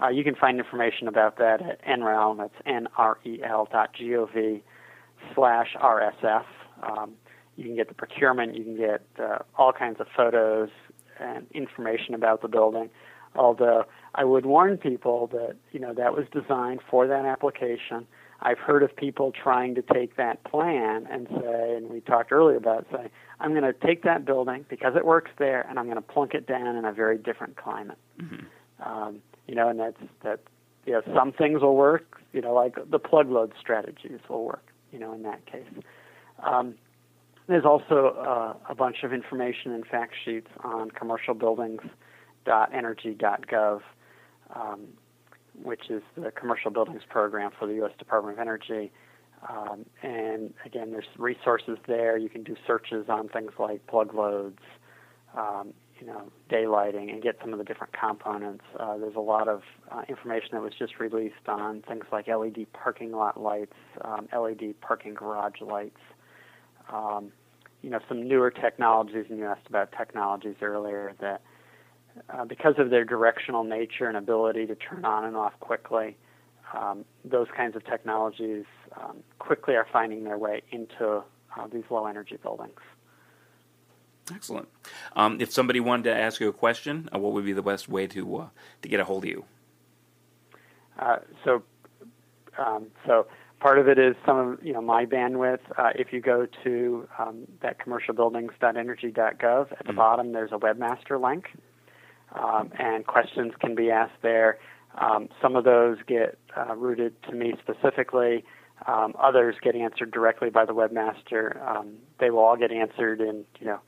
Uh, 0.00 0.08
you 0.08 0.22
can 0.22 0.34
find 0.34 0.58
information 0.58 1.08
about 1.08 1.38
that 1.38 1.60
at 1.60 1.84
NREL, 1.84 2.36
that's 2.38 2.54
N-R-E-L 2.64 3.68
dot 3.72 3.92
G-O-V 3.94 4.62
slash 5.34 5.74
RSF. 5.80 6.44
Um, 6.84 7.14
you 7.56 7.64
can 7.64 7.74
get 7.74 7.88
the 7.88 7.94
procurement, 7.94 8.56
you 8.56 8.62
can 8.62 8.76
get 8.76 9.02
uh, 9.18 9.38
all 9.56 9.72
kinds 9.72 10.00
of 10.00 10.06
photos 10.16 10.70
and 11.20 11.46
information 11.52 12.14
about 12.14 12.42
the 12.42 12.48
building. 12.48 12.90
Although 13.34 13.84
I 14.14 14.24
would 14.24 14.46
warn 14.46 14.78
people 14.78 15.28
that, 15.28 15.56
you 15.72 15.80
know, 15.80 15.92
that 15.94 16.14
was 16.14 16.26
designed 16.32 16.80
for 16.90 17.06
that 17.06 17.24
application. 17.24 18.06
I've 18.40 18.58
heard 18.58 18.82
of 18.82 18.94
people 18.94 19.32
trying 19.32 19.74
to 19.74 19.82
take 19.82 20.16
that 20.16 20.44
plan 20.44 21.06
and 21.10 21.26
say, 21.28 21.76
and 21.76 21.90
we 21.90 22.00
talked 22.00 22.30
earlier 22.30 22.56
about 22.56 22.86
say, 22.92 23.10
I'm 23.40 23.50
going 23.50 23.64
to 23.64 23.72
take 23.72 24.04
that 24.04 24.24
building 24.24 24.64
because 24.68 24.94
it 24.96 25.04
works 25.04 25.30
there, 25.38 25.66
and 25.68 25.78
I'm 25.78 25.86
going 25.86 25.96
to 25.96 26.02
plunk 26.02 26.34
it 26.34 26.46
down 26.46 26.76
in 26.76 26.84
a 26.84 26.92
very 26.92 27.18
different 27.18 27.56
climate. 27.56 27.98
Mm-hmm. 28.20 28.88
Um, 28.88 29.22
you 29.46 29.54
know, 29.54 29.68
and 29.68 29.78
that's 29.80 30.00
that. 30.22 30.40
You 30.86 30.94
know, 30.94 31.02
some 31.14 31.32
things 31.32 31.60
will 31.60 31.76
work. 31.76 32.22
You 32.32 32.40
know, 32.40 32.54
like 32.54 32.76
the 32.90 32.98
plug 32.98 33.28
load 33.28 33.52
strategies 33.60 34.20
will 34.28 34.44
work. 34.44 34.66
You 34.92 34.98
know, 35.00 35.12
in 35.12 35.22
that 35.24 35.44
case. 35.46 35.66
Um, 36.42 36.74
there's 37.48 37.64
also 37.64 38.14
uh, 38.18 38.52
a 38.68 38.74
bunch 38.74 38.98
of 39.02 39.12
information 39.12 39.72
and 39.72 39.86
fact 39.86 40.12
sheets 40.24 40.48
on 40.62 40.90
commercialbuildings.energy.gov, 40.90 43.80
um, 44.54 44.80
which 45.62 45.90
is 45.90 46.02
the 46.16 46.30
commercial 46.30 46.70
buildings 46.70 47.02
program 47.08 47.50
for 47.58 47.66
the 47.66 47.74
U.S. 47.76 47.92
Department 47.98 48.38
of 48.38 48.40
Energy. 48.40 48.92
Um, 49.48 49.86
and 50.02 50.52
again, 50.66 50.92
there's 50.92 51.06
resources 51.16 51.78
there. 51.86 52.18
You 52.18 52.28
can 52.28 52.42
do 52.42 52.54
searches 52.66 53.06
on 53.08 53.28
things 53.28 53.52
like 53.58 53.86
plug 53.86 54.12
loads, 54.14 54.58
um, 55.36 55.72
you 56.00 56.06
know, 56.06 56.30
daylighting, 56.50 57.10
and 57.10 57.22
get 57.22 57.36
some 57.40 57.52
of 57.52 57.58
the 57.58 57.64
different 57.64 57.92
components. 57.98 58.64
Uh, 58.78 58.98
there's 58.98 59.16
a 59.16 59.20
lot 59.20 59.48
of 59.48 59.62
uh, 59.90 60.02
information 60.08 60.50
that 60.52 60.62
was 60.62 60.72
just 60.78 61.00
released 61.00 61.34
on 61.46 61.82
things 61.88 62.04
like 62.12 62.28
LED 62.28 62.66
parking 62.72 63.12
lot 63.12 63.40
lights, 63.40 63.74
um, 64.02 64.28
LED 64.36 64.80
parking 64.80 65.14
garage 65.14 65.60
lights. 65.60 66.00
Um, 66.92 67.32
you 67.82 67.90
know, 67.90 68.00
some 68.08 68.26
newer 68.26 68.50
technologies, 68.50 69.26
and 69.28 69.38
you 69.38 69.46
asked 69.46 69.68
about 69.68 69.92
technologies 69.92 70.56
earlier 70.62 71.14
that 71.20 71.42
uh, 72.30 72.44
because 72.44 72.74
of 72.78 72.90
their 72.90 73.04
directional 73.04 73.64
nature 73.64 74.06
and 74.06 74.16
ability 74.16 74.66
to 74.66 74.74
turn 74.74 75.04
on 75.04 75.24
and 75.24 75.36
off 75.36 75.52
quickly, 75.60 76.16
um, 76.74 77.04
those 77.24 77.46
kinds 77.56 77.76
of 77.76 77.84
technologies 77.84 78.64
um, 79.00 79.18
quickly 79.38 79.74
are 79.74 79.86
finding 79.92 80.24
their 80.24 80.38
way 80.38 80.62
into 80.70 81.22
uh, 81.56 81.66
these 81.72 81.84
low 81.90 82.06
energy 82.06 82.36
buildings. 82.42 82.80
Excellent. 84.34 84.68
Um, 85.16 85.40
if 85.40 85.50
somebody 85.52 85.80
wanted 85.80 86.04
to 86.04 86.14
ask 86.14 86.40
you 86.40 86.48
a 86.48 86.52
question, 86.52 87.08
uh, 87.14 87.18
what 87.18 87.32
would 87.32 87.44
be 87.44 87.54
the 87.54 87.62
best 87.62 87.88
way 87.88 88.06
to 88.08 88.36
uh, 88.36 88.48
to 88.82 88.88
get 88.88 89.00
a 89.00 89.04
hold 89.04 89.24
of 89.24 89.30
you? 89.30 89.44
Uh, 90.98 91.18
so, 91.44 91.62
um, 92.58 92.88
so 93.06 93.26
part 93.60 93.78
of 93.78 93.88
it 93.88 93.98
is 93.98 94.14
some 94.24 94.38
of 94.38 94.64
you 94.64 94.72
know 94.72 94.82
my 94.82 95.04
bandwidth. 95.04 95.60
Uh, 95.76 95.90
if 95.94 96.12
you 96.12 96.20
go 96.20 96.46
to 96.64 97.08
um, 97.18 97.46
that 97.62 97.78
commercialbuildings.energy.gov, 97.78 99.72
at 99.72 99.78
the 99.78 99.84
mm-hmm. 99.84 99.96
bottom 99.96 100.32
there's 100.32 100.52
a 100.52 100.58
webmaster 100.58 101.20
link, 101.22 101.46
um, 102.34 102.70
and 102.78 103.06
questions 103.06 103.52
can 103.60 103.74
be 103.74 103.90
asked 103.90 104.22
there. 104.22 104.58
Um, 104.98 105.28
some 105.40 105.56
of 105.56 105.64
those 105.64 105.98
get 106.06 106.38
uh, 106.56 106.74
routed 106.74 107.20
to 107.24 107.32
me 107.32 107.54
specifically. 107.60 108.44
Um, 108.86 109.14
others 109.20 109.56
get 109.62 109.74
answered 109.74 110.12
directly 110.12 110.50
by 110.50 110.64
the 110.64 110.72
webmaster. 110.72 111.60
Um, 111.66 111.94
they 112.20 112.30
will 112.30 112.40
all 112.40 112.56
get 112.56 112.72
answered 112.72 113.20
in 113.20 113.44
you 113.60 113.66
know 113.66 113.80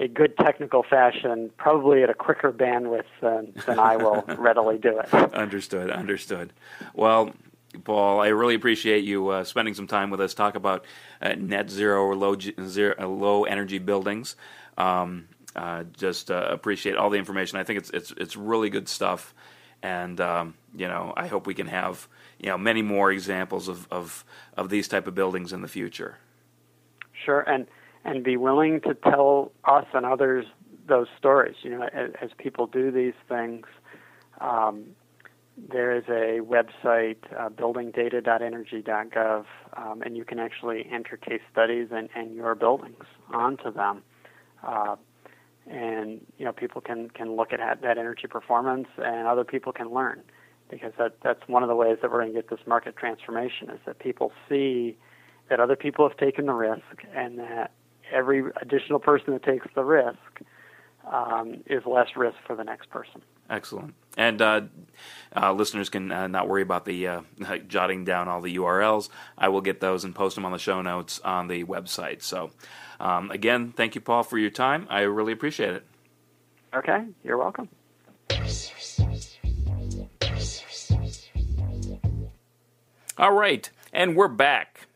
a 0.00 0.08
good 0.08 0.36
technical 0.36 0.82
fashion, 0.82 1.50
probably 1.56 2.02
at 2.02 2.10
a 2.10 2.14
quicker 2.14 2.52
bandwidth 2.52 3.04
than, 3.20 3.52
than 3.66 3.78
I 3.78 3.96
will 3.96 4.24
readily 4.38 4.78
do 4.78 4.98
it. 4.98 5.12
Understood. 5.12 5.90
Understood. 5.90 6.52
Well, 6.94 7.30
Paul, 7.84 8.20
I 8.20 8.28
really 8.28 8.54
appreciate 8.54 9.04
you 9.04 9.28
uh, 9.28 9.44
spending 9.44 9.74
some 9.74 9.86
time 9.86 10.10
with 10.10 10.20
us. 10.20 10.34
Talk 10.34 10.54
about 10.54 10.84
uh, 11.20 11.34
net 11.36 11.70
zero 11.70 12.02
or 12.02 12.14
low 12.14 12.36
zero, 12.38 12.94
uh, 12.98 13.06
low 13.06 13.44
energy 13.44 13.78
buildings. 13.78 14.36
Um, 14.76 15.28
uh, 15.56 15.84
just 15.92 16.30
uh, 16.30 16.48
appreciate 16.50 16.96
all 16.96 17.10
the 17.10 17.18
information. 17.18 17.58
I 17.58 17.64
think 17.64 17.78
it's 17.78 17.90
it's 17.90 18.12
it's 18.16 18.36
really 18.36 18.70
good 18.70 18.88
stuff, 18.88 19.34
and 19.82 20.20
um, 20.20 20.54
you 20.74 20.88
know 20.88 21.12
I 21.16 21.26
hope 21.26 21.46
we 21.46 21.54
can 21.54 21.66
have 21.66 22.08
you 22.38 22.48
know 22.48 22.58
many 22.58 22.82
more 22.82 23.10
examples 23.10 23.68
of, 23.68 23.86
of 23.90 24.24
of 24.56 24.70
these 24.70 24.88
type 24.88 25.06
of 25.06 25.14
buildings 25.14 25.52
in 25.52 25.62
the 25.62 25.68
future. 25.68 26.18
Sure, 27.24 27.40
and 27.40 27.66
and 28.04 28.24
be 28.24 28.36
willing 28.36 28.80
to 28.82 28.94
tell 28.94 29.52
us 29.64 29.86
and 29.94 30.06
others 30.06 30.46
those 30.86 31.08
stories. 31.18 31.56
You 31.62 31.70
know, 31.70 31.82
as, 31.92 32.10
as 32.20 32.30
people 32.38 32.66
do 32.66 32.90
these 32.90 33.14
things. 33.28 33.66
Um, 34.40 34.94
there 35.56 35.94
is 35.94 36.04
a 36.08 36.40
website, 36.40 37.18
uh, 37.38 37.50
buildingdata.energy.gov, 37.50 39.44
um, 39.76 40.02
and 40.02 40.16
you 40.16 40.24
can 40.24 40.38
actually 40.38 40.86
enter 40.90 41.16
case 41.16 41.42
studies 41.50 41.88
and, 41.90 42.08
and 42.14 42.34
your 42.34 42.54
buildings 42.54 43.04
onto 43.32 43.72
them. 43.72 44.02
Uh, 44.66 44.96
and 45.66 46.20
you 46.38 46.44
know 46.44 46.52
people 46.52 46.80
can 46.80 47.08
can 47.10 47.36
look 47.36 47.52
at 47.52 47.60
that 47.82 47.98
energy 47.98 48.26
performance, 48.28 48.88
and 48.98 49.28
other 49.28 49.44
people 49.44 49.72
can 49.72 49.92
learn 49.92 50.20
because 50.70 50.92
that 50.98 51.16
that's 51.22 51.46
one 51.46 51.62
of 51.62 51.68
the 51.68 51.76
ways 51.76 51.98
that 52.02 52.10
we're 52.10 52.20
going 52.20 52.32
to 52.32 52.38
get 52.38 52.50
this 52.50 52.66
market 52.66 52.96
transformation 52.96 53.70
is 53.70 53.78
that 53.86 53.98
people 53.98 54.32
see 54.48 54.96
that 55.50 55.60
other 55.60 55.76
people 55.76 56.08
have 56.08 56.16
taken 56.16 56.46
the 56.46 56.52
risk, 56.52 57.04
and 57.14 57.38
that 57.38 57.72
every 58.10 58.42
additional 58.60 58.98
person 58.98 59.32
that 59.34 59.44
takes 59.44 59.66
the 59.74 59.84
risk 59.84 60.42
um, 61.10 61.62
is 61.66 61.82
less 61.86 62.08
risk 62.16 62.36
for 62.46 62.56
the 62.56 62.64
next 62.64 62.90
person. 62.90 63.22
Excellent. 63.52 63.94
And 64.16 64.40
uh, 64.40 64.62
uh, 65.36 65.52
listeners 65.52 65.90
can 65.90 66.10
uh, 66.10 66.26
not 66.26 66.48
worry 66.48 66.62
about 66.62 66.86
the 66.86 67.06
uh, 67.06 67.20
jotting 67.68 68.04
down 68.04 68.26
all 68.26 68.40
the 68.40 68.56
URLs. 68.56 69.10
I 69.36 69.50
will 69.50 69.60
get 69.60 69.78
those 69.78 70.04
and 70.04 70.14
post 70.14 70.36
them 70.36 70.46
on 70.46 70.52
the 70.52 70.58
show 70.58 70.80
notes 70.80 71.20
on 71.20 71.48
the 71.48 71.64
website. 71.64 72.22
So 72.22 72.50
um, 72.98 73.30
again, 73.30 73.72
thank 73.76 73.94
you, 73.94 74.00
Paul, 74.00 74.22
for 74.22 74.38
your 74.38 74.50
time. 74.50 74.86
I 74.88 75.00
really 75.02 75.34
appreciate 75.34 75.74
it. 75.74 75.86
Okay, 76.74 77.04
you're 77.22 77.36
welcome. 77.36 77.68
All 83.18 83.32
right, 83.32 83.68
and 83.92 84.16
we're 84.16 84.28
back. 84.28 84.86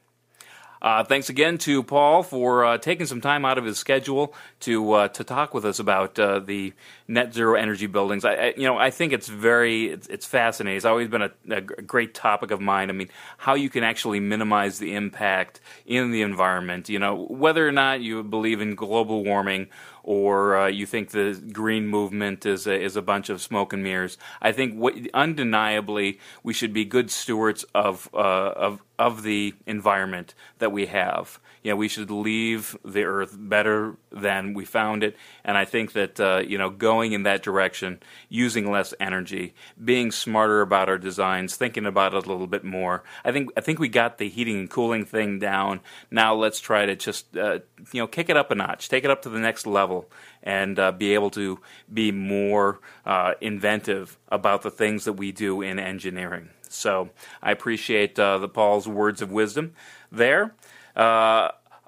Uh, 0.81 1.05
thanks 1.05 1.29
again 1.29 1.59
to 1.59 1.83
Paul 1.83 2.23
for 2.23 2.65
uh, 2.65 2.79
taking 2.79 3.07
some 3.07 3.21
time 3.21 3.45
out 3.45 3.59
of 3.59 3.65
his 3.65 3.79
schedule 3.79 4.35
to 4.61 4.93
uh, 4.93 5.09
to 5.09 5.25
talk 5.25 5.55
with 5.55 5.65
us 5.65 5.79
about 5.79 6.19
uh, 6.19 6.39
the 6.39 6.73
net 7.09 7.35
zero 7.35 7.55
energy 7.55 7.87
buildings. 7.87 8.25
I, 8.25 8.35
I, 8.35 8.55
you 8.57 8.65
know 8.65 8.79
I 8.79 8.91
think 8.91 9.13
it's 9.13 9.29
very 9.29 9.89
it's, 9.89 10.07
it's 10.09 10.27
fascinating. 10.27 10.77
It's 10.77 10.87
always 10.87 11.09
been 11.09 11.23
a, 11.23 11.31
a, 11.51 11.61
great 11.61 12.15
topic 12.15 12.51
of 12.51 12.61
mine. 12.61 12.89
I 12.89 12.93
mean, 12.93 13.09
how 13.39 13.55
you 13.55 13.69
can 13.69 13.85
actually 13.85 14.21
minimize 14.21 14.79
the 14.79 14.95
impact 14.95 15.61
in 15.85 16.11
the 16.11 16.23
environment. 16.23 16.89
You 16.89 16.99
know, 16.99 17.27
whether 17.29 17.67
or 17.67 17.73
not 17.73 18.01
you 18.01 18.23
believe 18.23 18.61
in 18.61 18.75
global 18.75 19.25
warming 19.25 19.69
or 20.03 20.57
uh, 20.57 20.67
you 20.69 20.87
think 20.87 21.11
the 21.11 21.41
green 21.53 21.87
movement 21.89 22.47
is 22.47 22.67
a, 22.67 22.81
is 22.81 22.97
a 22.97 23.03
bunch 23.03 23.29
of 23.29 23.43
smoke 23.43 23.73
and 23.73 23.83
mirrors. 23.83 24.17
I 24.41 24.53
think 24.53 24.75
what, 24.75 24.95
undeniably 25.13 26.21
we 26.43 26.53
should 26.53 26.73
be 26.73 26.85
good 26.85 27.11
stewards 27.11 27.65
of 27.75 28.09
uh, 28.15 28.19
of 28.57 28.83
of 28.99 29.23
the 29.23 29.55
environment 29.67 30.35
that 30.59 30.73
we 30.73 30.87
have 30.87 31.39
you 31.67 31.73
know, 31.73 31.77
we 31.77 31.89
should 31.89 32.13
leave 32.13 32.79
the 32.85 33.03
earth 33.03 33.35
better 33.37 33.97
than 34.13 34.46
we 34.55 34.65
found 34.65 35.03
it. 35.03 35.17
And 35.45 35.57
I 35.57 35.65
think 35.65 35.93
that, 35.93 36.21
uh, 36.21 36.43
you 36.47 36.59
know, 36.59 36.71
going 36.71 37.13
in 37.13 37.23
that 37.25 37.43
direction, 37.43 38.01
using 38.29 38.71
less 38.71 38.93
energy, 39.01 39.55
being 39.83 40.11
smarter 40.11 40.61
about 40.61 40.89
our 40.89 40.99
designs, 40.99 41.57
thinking 41.57 41.87
about 41.87 42.15
it 42.15 42.25
a 42.25 42.29
little 42.29 42.47
bit 42.47 42.65
more. 42.65 43.03
I 43.25 43.33
think, 43.33 43.51
I 43.57 43.61
think 43.61 43.79
we 43.79 43.89
got 43.89 44.19
the 44.19 44.29
heating 44.29 44.59
and 44.59 44.71
cooling 44.71 45.05
thing 45.05 45.39
down. 45.39 45.81
Now 46.11 46.35
let's 46.35 46.61
try 46.61 46.87
to 46.87 46.97
just, 46.97 47.37
uh, 47.37 47.61
you 47.93 48.01
know, 48.01 48.07
kick 48.07 48.29
it 48.29 48.37
up 48.37 48.51
a 48.51 48.55
notch, 48.55 48.89
take 48.89 49.05
it 49.05 49.11
up 49.11 49.23
to 49.23 49.29
the 49.29 49.41
next 49.41 49.67
level 49.67 50.11
and 50.43 50.79
uh, 50.79 50.93
be 50.93 51.15
able 51.15 51.31
to 51.31 51.61
be 51.93 52.13
more 52.13 52.81
uh, 53.05 53.35
inventive 53.41 54.17
about 54.29 54.63
the 54.63 54.71
things 54.71 55.05
that 55.05 55.15
we 55.15 55.33
do 55.33 55.63
in 55.63 55.79
engineering. 55.79 56.51
So 56.69 57.11
I 57.43 57.53
appreciate 57.53 58.19
uh, 58.19 58.39
the 58.39 58.49
Paul's 58.49 58.89
words 58.89 59.23
of 59.23 59.31
wisdom 59.31 59.75
there. 60.11 60.55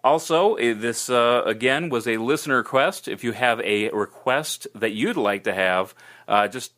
Also, 0.08 0.54
eh, 0.54 0.72
this 0.72 1.10
uh, 1.10 1.42
again 1.44 1.90
was 1.90 2.08
a 2.08 2.16
listener 2.16 2.56
request. 2.56 3.08
If 3.08 3.22
you 3.24 3.32
have 3.32 3.60
a 3.60 3.90
request 3.90 4.66
that 4.74 4.92
you'd 4.92 5.18
like 5.18 5.44
to 5.44 5.52
have, 5.52 5.94
uh, 6.26 6.48
just 6.48 6.72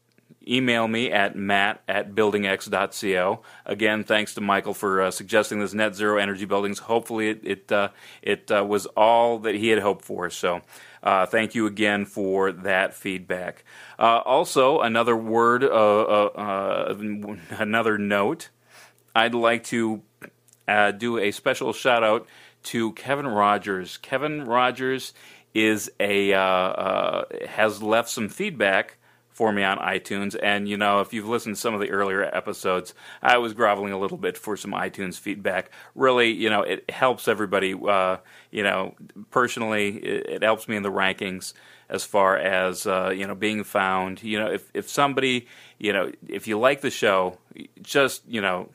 email 0.48 0.88
me 0.88 1.12
at 1.12 1.36
matt 1.36 1.80
at 1.86 2.12
buildingx.co. 2.16 3.40
Again, 3.66 4.02
thanks 4.02 4.34
to 4.34 4.40
Michael 4.40 4.74
for 4.74 5.00
uh, 5.00 5.12
suggesting 5.12 5.60
this 5.60 5.72
net 5.72 5.94
zero 5.94 6.18
energy 6.18 6.44
buildings. 6.44 6.80
Hopefully, 6.80 7.28
it 7.28 7.40
it, 7.44 7.70
uh, 7.70 7.90
it 8.20 8.50
uh, 8.50 8.64
was 8.64 8.86
all 8.96 9.38
that 9.38 9.54
he 9.54 9.68
had 9.68 9.78
hoped 9.78 10.04
for. 10.04 10.28
So, 10.28 10.62
uh, 11.00 11.26
thank 11.26 11.54
you 11.54 11.66
again 11.66 12.06
for 12.06 12.50
that 12.50 12.94
feedback. 12.94 13.62
Uh, 13.96 14.22
also, 14.24 14.80
another 14.80 15.16
word, 15.16 15.62
uh, 15.62 16.96
another 17.50 17.96
note. 17.96 18.48
I'd 19.14 19.36
like 19.36 19.62
to 19.66 20.02
do 20.98 21.18
a 21.18 21.30
special 21.30 21.72
shout 21.72 22.02
out 22.02 22.26
to 22.64 22.92
Kevin 22.92 23.26
Rogers. 23.26 23.96
Kevin 23.98 24.44
Rogers 24.44 25.12
is 25.54 25.90
a 25.98 26.32
uh, 26.32 26.40
uh, 26.40 27.24
has 27.48 27.82
left 27.82 28.08
some 28.08 28.28
feedback 28.28 28.96
for 29.40 29.52
me 29.52 29.62
on 29.62 29.78
iTunes, 29.78 30.36
and 30.42 30.68
you 30.68 30.76
know 30.76 31.00
if 31.00 31.12
you've 31.12 31.28
listened 31.28 31.56
to 31.56 31.60
some 31.60 31.74
of 31.74 31.80
the 31.80 31.90
earlier 31.90 32.22
episodes, 32.22 32.94
I 33.22 33.38
was 33.38 33.54
groveling 33.54 33.92
a 33.92 33.98
little 33.98 34.18
bit 34.18 34.36
for 34.36 34.56
some 34.56 34.72
iTunes 34.72 35.18
feedback. 35.18 35.70
Really, 35.94 36.30
you 36.30 36.50
know, 36.50 36.62
it 36.62 36.90
helps 36.90 37.26
everybody. 37.26 37.74
Uh, 37.74 38.18
you 38.50 38.62
know, 38.62 38.94
personally, 39.30 39.96
it, 39.96 40.26
it, 40.28 40.42
helps 40.42 40.68
me 40.68 40.76
in 40.76 40.82
the 40.82 40.92
rankings 40.92 41.54
as 41.88 42.04
far 42.04 42.36
as 42.36 42.86
uh, 42.86 43.12
you 43.16 43.26
know 43.26 43.34
being 43.34 43.64
found. 43.64 44.22
You 44.22 44.38
know, 44.40 44.50
if 44.50 44.70
if 44.74 44.88
somebody, 44.88 45.48
you 45.78 45.92
know, 45.92 46.12
if 46.28 46.46
you 46.46 46.58
like 46.58 46.82
the 46.82 46.90
show, 46.90 47.38
just 47.82 48.28
you 48.28 48.42
know 48.42 48.68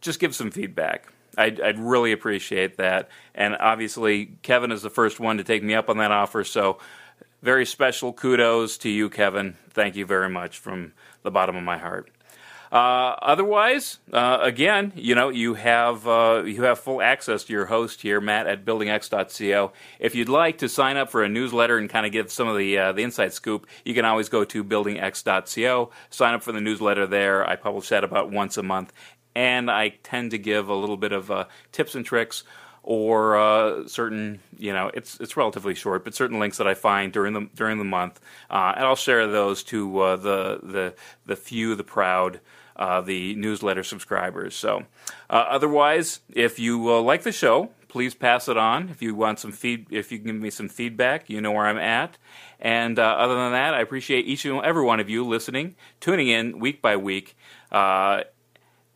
just 0.00 0.20
give 0.20 0.34
some 0.34 0.50
feedback. 0.50 1.06
I'd, 1.36 1.60
I'd, 1.60 1.78
really 1.78 2.12
appreciate 2.12 2.76
that. 2.76 3.08
And 3.34 3.56
obviously, 3.58 4.36
Kevin 4.42 4.72
is 4.72 4.82
the 4.82 4.90
first 4.90 5.18
one 5.18 5.38
to 5.38 5.44
take 5.44 5.62
me 5.62 5.74
up 5.74 5.88
on 5.88 5.98
that 5.98 6.12
offer. 6.12 6.44
So, 6.44 6.78
very 7.42 7.66
special 7.66 8.12
kudos 8.12 8.78
to 8.78 8.88
you, 8.88 9.10
Kevin. 9.10 9.56
Thank 9.70 9.96
you 9.96 10.06
very 10.06 10.28
much 10.28 10.58
from 10.58 10.92
the 11.22 11.30
bottom 11.30 11.56
of 11.56 11.64
my 11.64 11.78
heart. 11.78 12.10
Uh, 12.72 13.14
otherwise, 13.20 13.98
uh, 14.14 14.38
again, 14.40 14.94
you 14.96 15.14
know, 15.14 15.28
you 15.28 15.52
have 15.52 16.08
uh, 16.08 16.42
you 16.46 16.62
have 16.62 16.78
full 16.78 17.02
access 17.02 17.44
to 17.44 17.52
your 17.52 17.66
host 17.66 18.00
here, 18.00 18.18
Matt 18.18 18.46
at 18.46 18.64
buildingx.co. 18.64 19.72
If 20.00 20.14
you'd 20.14 20.30
like 20.30 20.56
to 20.58 20.70
sign 20.70 20.96
up 20.96 21.10
for 21.10 21.22
a 21.22 21.28
newsletter 21.28 21.76
and 21.76 21.90
kind 21.90 22.06
of 22.06 22.12
give 22.12 22.32
some 22.32 22.48
of 22.48 22.56
the 22.56 22.78
uh, 22.78 22.92
the 22.92 23.02
inside 23.02 23.34
scoop, 23.34 23.66
you 23.84 23.92
can 23.92 24.06
always 24.06 24.30
go 24.30 24.44
to 24.44 24.64
buildingx.co. 24.64 25.90
Sign 26.08 26.34
up 26.34 26.42
for 26.42 26.52
the 26.52 26.62
newsletter 26.62 27.06
there. 27.06 27.46
I 27.46 27.56
publish 27.56 27.90
that 27.90 28.04
about 28.04 28.30
once 28.30 28.56
a 28.56 28.62
month, 28.62 28.90
and 29.34 29.70
I 29.70 29.90
tend 30.02 30.30
to 30.32 30.38
give 30.38 30.68
a 30.68 30.74
little 30.74 30.96
bit 30.96 31.12
of 31.12 31.30
uh, 31.30 31.44
tips 31.72 31.94
and 31.94 32.04
tricks 32.04 32.44
or 32.82 33.36
uh, 33.36 33.86
certain, 33.86 34.40
you 34.58 34.72
know, 34.72 34.90
it's 34.92 35.20
it's 35.20 35.36
relatively 35.36 35.74
short, 35.74 36.04
but 36.04 36.14
certain 36.14 36.40
links 36.40 36.58
that 36.58 36.66
I 36.66 36.74
find 36.74 37.12
during 37.12 37.32
the 37.32 37.48
during 37.54 37.78
the 37.78 37.84
month, 37.84 38.20
uh, 38.50 38.72
and 38.76 38.84
I'll 38.84 38.96
share 38.96 39.26
those 39.28 39.62
to 39.64 40.00
uh, 40.00 40.16
the 40.16 40.60
the 40.62 40.94
the 41.26 41.36
few, 41.36 41.74
the 41.74 41.84
proud. 41.84 42.40
Uh, 42.74 43.02
the 43.02 43.34
newsletter 43.34 43.82
subscribers. 43.84 44.56
So, 44.56 44.84
uh, 45.28 45.44
otherwise, 45.50 46.20
if 46.32 46.58
you 46.58 46.90
like 47.00 47.22
the 47.22 47.30
show, 47.30 47.68
please 47.92 48.14
pass 48.14 48.48
it 48.48 48.56
on. 48.56 48.88
If 48.88 49.02
you 49.02 49.14
want 49.14 49.38
some 49.38 49.52
feed, 49.52 49.88
if 49.90 50.10
you 50.10 50.16
give 50.16 50.34
me 50.34 50.48
some 50.48 50.70
feedback, 50.70 51.28
you 51.28 51.42
know 51.42 51.52
where 51.52 51.66
I'm 51.66 51.76
at. 51.76 52.16
And 52.58 52.98
uh, 52.98 53.02
other 53.02 53.34
than 53.34 53.52
that, 53.52 53.74
I 53.74 53.82
appreciate 53.82 54.26
each 54.26 54.46
and 54.46 54.64
every 54.64 54.82
one 54.82 55.00
of 55.00 55.10
you 55.10 55.22
listening, 55.22 55.76
tuning 56.00 56.28
in 56.28 56.58
week 56.58 56.80
by 56.80 56.96
week. 56.96 57.36
Uh, 57.70 58.22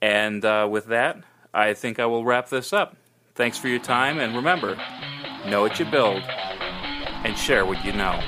and 0.00 0.44
uh, 0.44 0.68
with 0.70 0.86
that, 0.86 1.22
I 1.54 1.74
think 1.74 1.98
I 1.98 2.06
will 2.06 2.24
wrap 2.24 2.48
this 2.48 2.72
up. 2.72 2.96
Thanks 3.34 3.58
for 3.58 3.68
your 3.68 3.78
time, 3.78 4.18
and 4.18 4.34
remember 4.34 4.78
know 5.46 5.60
what 5.60 5.78
you 5.78 5.84
build 5.84 6.22
and 6.22 7.36
share 7.36 7.64
what 7.64 7.84
you 7.84 7.92
know. 7.92 8.20